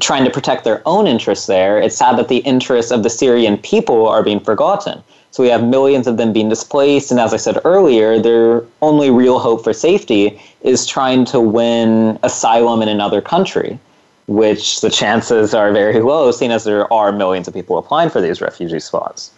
trying 0.00 0.24
to 0.24 0.30
protect 0.30 0.62
their 0.62 0.82
own 0.86 1.08
interests 1.08 1.46
there, 1.46 1.80
it's 1.80 1.96
sad 1.96 2.16
that 2.16 2.28
the 2.28 2.38
interests 2.38 2.92
of 2.92 3.02
the 3.02 3.10
Syrian 3.10 3.58
people 3.58 4.06
are 4.06 4.22
being 4.22 4.38
forgotten. 4.38 5.02
So 5.32 5.42
we 5.42 5.48
have 5.48 5.62
millions 5.62 6.06
of 6.06 6.16
them 6.16 6.32
being 6.32 6.48
displaced, 6.48 7.10
and 7.10 7.20
as 7.20 7.32
I 7.32 7.36
said 7.36 7.58
earlier, 7.64 8.18
their 8.18 8.64
only 8.82 9.10
real 9.10 9.38
hope 9.38 9.62
for 9.62 9.72
safety 9.72 10.40
is 10.62 10.86
trying 10.86 11.24
to 11.26 11.40
win 11.40 12.18
asylum 12.22 12.82
in 12.82 12.88
another 12.88 13.20
country, 13.20 13.78
which 14.26 14.80
the 14.80 14.90
chances 14.90 15.54
are 15.54 15.72
very 15.72 16.00
low, 16.00 16.32
seeing 16.32 16.50
as 16.50 16.64
there 16.64 16.92
are 16.92 17.12
millions 17.12 17.46
of 17.46 17.54
people 17.54 17.78
applying 17.78 18.10
for 18.10 18.20
these 18.20 18.40
refugee 18.40 18.80
spots. 18.80 19.30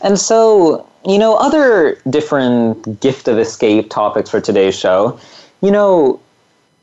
And 0.00 0.20
so, 0.20 0.88
you 1.04 1.18
know, 1.18 1.34
other 1.36 1.98
different 2.08 3.00
gift 3.00 3.26
of 3.26 3.38
escape 3.38 3.90
topics 3.90 4.30
for 4.30 4.40
today's 4.40 4.78
show, 4.78 5.18
you 5.60 5.72
know, 5.72 6.20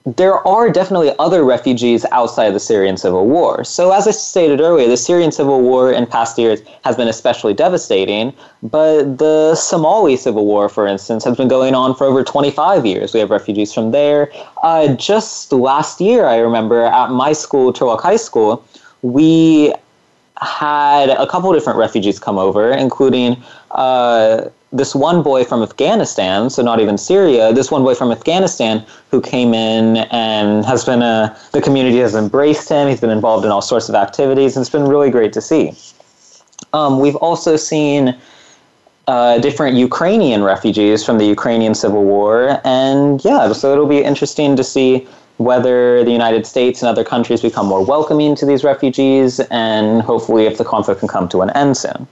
there 0.05 0.47
are 0.47 0.69
definitely 0.69 1.11
other 1.17 1.43
refugees 1.43 2.05
outside 2.11 2.45
of 2.45 2.53
the 2.53 2.59
Syrian 2.59 2.95
civil 2.95 3.25
war. 3.25 3.63
So, 3.63 3.91
as 3.91 4.07
I 4.07 4.11
stated 4.11 4.61
earlier, 4.61 4.87
the 4.87 4.97
Syrian 4.97 5.31
civil 5.31 5.61
war 5.61 5.91
in 5.91 6.05
past 6.05 6.37
years 6.37 6.61
has 6.83 6.95
been 6.95 7.07
especially 7.07 7.55
devastating, 7.55 8.31
but 8.61 9.17
the 9.17 9.55
Somali 9.55 10.15
civil 10.15 10.45
war, 10.45 10.69
for 10.69 10.85
instance, 10.85 11.23
has 11.23 11.35
been 11.35 11.47
going 11.47 11.73
on 11.73 11.95
for 11.95 12.05
over 12.05 12.23
25 12.23 12.85
years. 12.85 13.13
We 13.15 13.19
have 13.19 13.31
refugees 13.31 13.73
from 13.73 13.91
there. 13.91 14.31
Uh, 14.61 14.93
just 14.93 15.51
last 15.51 15.99
year, 15.99 16.27
I 16.27 16.37
remember 16.37 16.83
at 16.83 17.09
my 17.09 17.33
school, 17.33 17.73
Turlock 17.73 18.01
High 18.01 18.17
School, 18.17 18.63
we 19.01 19.73
had 20.39 21.09
a 21.09 21.25
couple 21.25 21.51
different 21.53 21.79
refugees 21.79 22.19
come 22.19 22.37
over, 22.37 22.71
including 22.71 23.41
uh, 23.71 24.49
this 24.71 24.93
one 24.93 25.23
boy 25.23 25.43
from 25.43 25.63
Afghanistan, 25.63 26.49
so 26.49 26.61
not 26.61 26.79
even 26.79 26.97
Syria, 26.97 27.53
this 27.53 27.71
one 27.71 27.83
boy 27.83 27.95
from 27.95 28.11
Afghanistan 28.11 28.85
who 29.11 29.21
came 29.21 29.53
in 29.53 29.97
and 30.11 30.65
has 30.65 30.83
been 30.83 31.01
a, 31.01 31.37
the 31.53 31.61
community 31.61 31.99
has 31.99 32.15
embraced 32.15 32.69
him. 32.69 32.87
He's 32.87 32.99
been 32.99 33.09
involved 33.09 33.45
in 33.45 33.51
all 33.51 33.61
sorts 33.61 33.89
of 33.89 33.95
activities, 33.95 34.55
and 34.55 34.63
it's 34.63 34.69
been 34.69 34.87
really 34.87 35.09
great 35.09 35.33
to 35.33 35.41
see. 35.41 35.73
Um, 36.73 36.99
we've 36.99 37.15
also 37.17 37.55
seen 37.55 38.17
uh, 39.07 39.37
different 39.39 39.77
Ukrainian 39.77 40.43
refugees 40.43 41.05
from 41.05 41.19
the 41.19 41.25
Ukrainian 41.25 41.75
civil 41.75 42.03
war, 42.03 42.59
and 42.65 43.23
yeah, 43.23 43.51
so 43.53 43.71
it'll 43.71 43.85
be 43.87 44.03
interesting 44.03 44.55
to 44.55 44.63
see 44.63 45.07
whether 45.37 46.03
the 46.03 46.11
United 46.11 46.47
States 46.47 46.81
and 46.81 46.89
other 46.89 47.03
countries 47.03 47.41
become 47.41 47.65
more 47.65 47.83
welcoming 47.83 48.35
to 48.35 48.45
these 48.45 48.63
refugees, 48.63 49.39
and 49.51 50.01
hopefully 50.01 50.45
if 50.45 50.57
the 50.57 50.65
conflict 50.65 50.99
can 50.99 51.09
come 51.09 51.29
to 51.29 51.41
an 51.41 51.49
end 51.51 51.77
soon. 51.77 52.07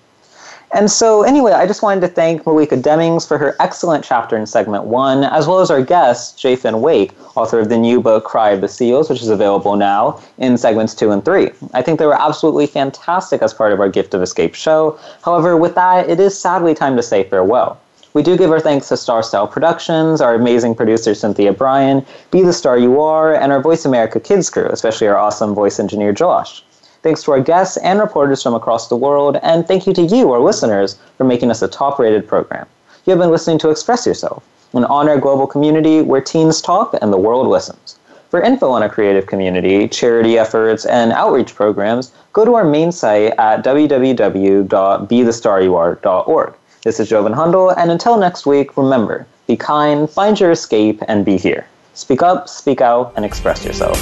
And 0.76 0.90
so, 0.90 1.22
anyway, 1.22 1.52
I 1.52 1.68
just 1.68 1.84
wanted 1.84 2.02
to 2.02 2.08
thank 2.08 2.48
Malika 2.48 2.76
Demings 2.76 3.28
for 3.28 3.38
her 3.38 3.56
excellent 3.60 4.04
chapter 4.04 4.36
in 4.36 4.48
segment 4.48 4.86
one, 4.86 5.24
as 5.24 5.46
well 5.46 5.60
as 5.60 5.70
our 5.70 5.84
guest, 5.84 6.40
J. 6.40 6.56
Wake, 6.56 7.12
author 7.38 7.60
of 7.60 7.70
the 7.70 7.78
new 7.78 8.02
book, 8.02 8.26
Cry 8.26 8.50
of 8.50 8.62
the 8.62 8.68
Seals, 8.68 9.08
which 9.08 9.22
is 9.22 9.30
available 9.30 9.76
now 9.76 10.20
in 10.40 10.58
segments 10.58 10.96
two 10.96 11.12
and 11.12 11.24
three. 11.24 11.52
I 11.76 11.84
think 11.84 12.00
they 12.00 12.08
were 12.08 12.20
absolutely 12.20 12.66
fantastic 12.66 13.44
as 13.44 13.54
part 13.54 13.72
of 13.72 13.80
our 13.80 13.88
Gift 13.88 14.16
of 14.16 14.24
Escape 14.24 14.56
show. 14.56 14.98
However, 15.22 15.56
with 15.56 15.76
that, 15.76 16.10
it 16.10 16.20
is 16.20 16.38
sadly 16.38 16.74
time 16.74 16.96
to 16.96 17.04
say 17.04 17.24
farewell. 17.24 17.80
We 18.16 18.24
do 18.24 18.36
give 18.36 18.50
our 18.50 18.60
thanks 18.60 18.90
to 18.90 18.98
Star 18.98 19.22
Style 19.22 19.48
Productions, 19.48 20.22
our 20.22 20.34
amazing 20.34 20.74
producer 20.74 21.14
Cynthia 21.14 21.54
Brian, 21.54 22.04
Be 22.32 22.42
the 22.42 22.54
Star 22.54 22.80
You 22.80 23.00
Are, 23.00 23.36
and 23.36 23.52
our 23.52 23.62
Voice 23.62 23.86
America 23.86 24.20
Kids 24.20 24.50
crew, 24.50 24.70
especially 24.72 25.06
our 25.08 25.18
awesome 25.18 25.54
voice 25.54 25.80
engineer 25.80 26.14
Josh. 26.14 26.64
Thanks 27.04 27.22
to 27.24 27.32
our 27.34 27.42
guests 27.42 27.76
and 27.78 28.00
reporters 28.00 28.42
from 28.42 28.56
across 28.56 28.88
the 28.88 28.96
world, 28.96 29.38
and 29.44 29.68
thank 29.68 29.86
you 29.86 29.94
to 29.94 30.02
you, 30.02 30.32
our 30.32 30.40
listeners, 30.40 30.98
for 31.18 31.26
making 31.26 31.52
us 31.52 31.62
a 31.62 31.68
top 31.68 32.00
rated 32.00 32.26
program. 32.26 32.66
You 33.06 33.12
have 33.12 33.20
been 33.20 33.30
listening 33.30 33.60
to 33.60 33.70
Express 33.70 34.08
Yourself, 34.08 34.42
an 34.72 34.86
on 34.86 35.10
air 35.10 35.20
global 35.20 35.46
community 35.46 36.02
where 36.02 36.22
teens 36.22 36.62
talk 36.62 36.96
and 37.02 37.12
the 37.12 37.18
world 37.18 37.48
listens. 37.48 38.00
For 38.30 38.42
info 38.42 38.72
on 38.72 38.82
our 38.82 38.88
creative 38.88 39.28
community, 39.28 39.90
charity 39.90 40.40
efforts, 40.40 40.86
and 40.86 41.12
outreach 41.12 41.54
programs, 41.54 42.14
go 42.32 42.46
to 42.46 42.56
our 42.56 42.64
main 42.64 42.94
site 42.94 43.34
at 43.38 43.66
www.bethestaryouare.org. 43.66 46.54
This 46.84 47.02
is 47.02 47.10
Joven 47.10 47.34
Hundal, 47.34 47.74
and 47.78 47.92
until 47.92 48.18
next 48.18 48.46
week, 48.46 48.78
remember 48.78 49.28
be 49.46 49.58
kind, 49.58 50.10
find 50.10 50.40
your 50.40 50.52
escape, 50.52 51.02
and 51.10 51.26
be 51.26 51.38
here. 51.38 51.68
Speak 51.96 52.22
up, 52.22 52.48
speak 52.48 52.80
out, 52.80 53.12
and 53.18 53.26
express 53.26 53.66
yourself. 53.66 54.02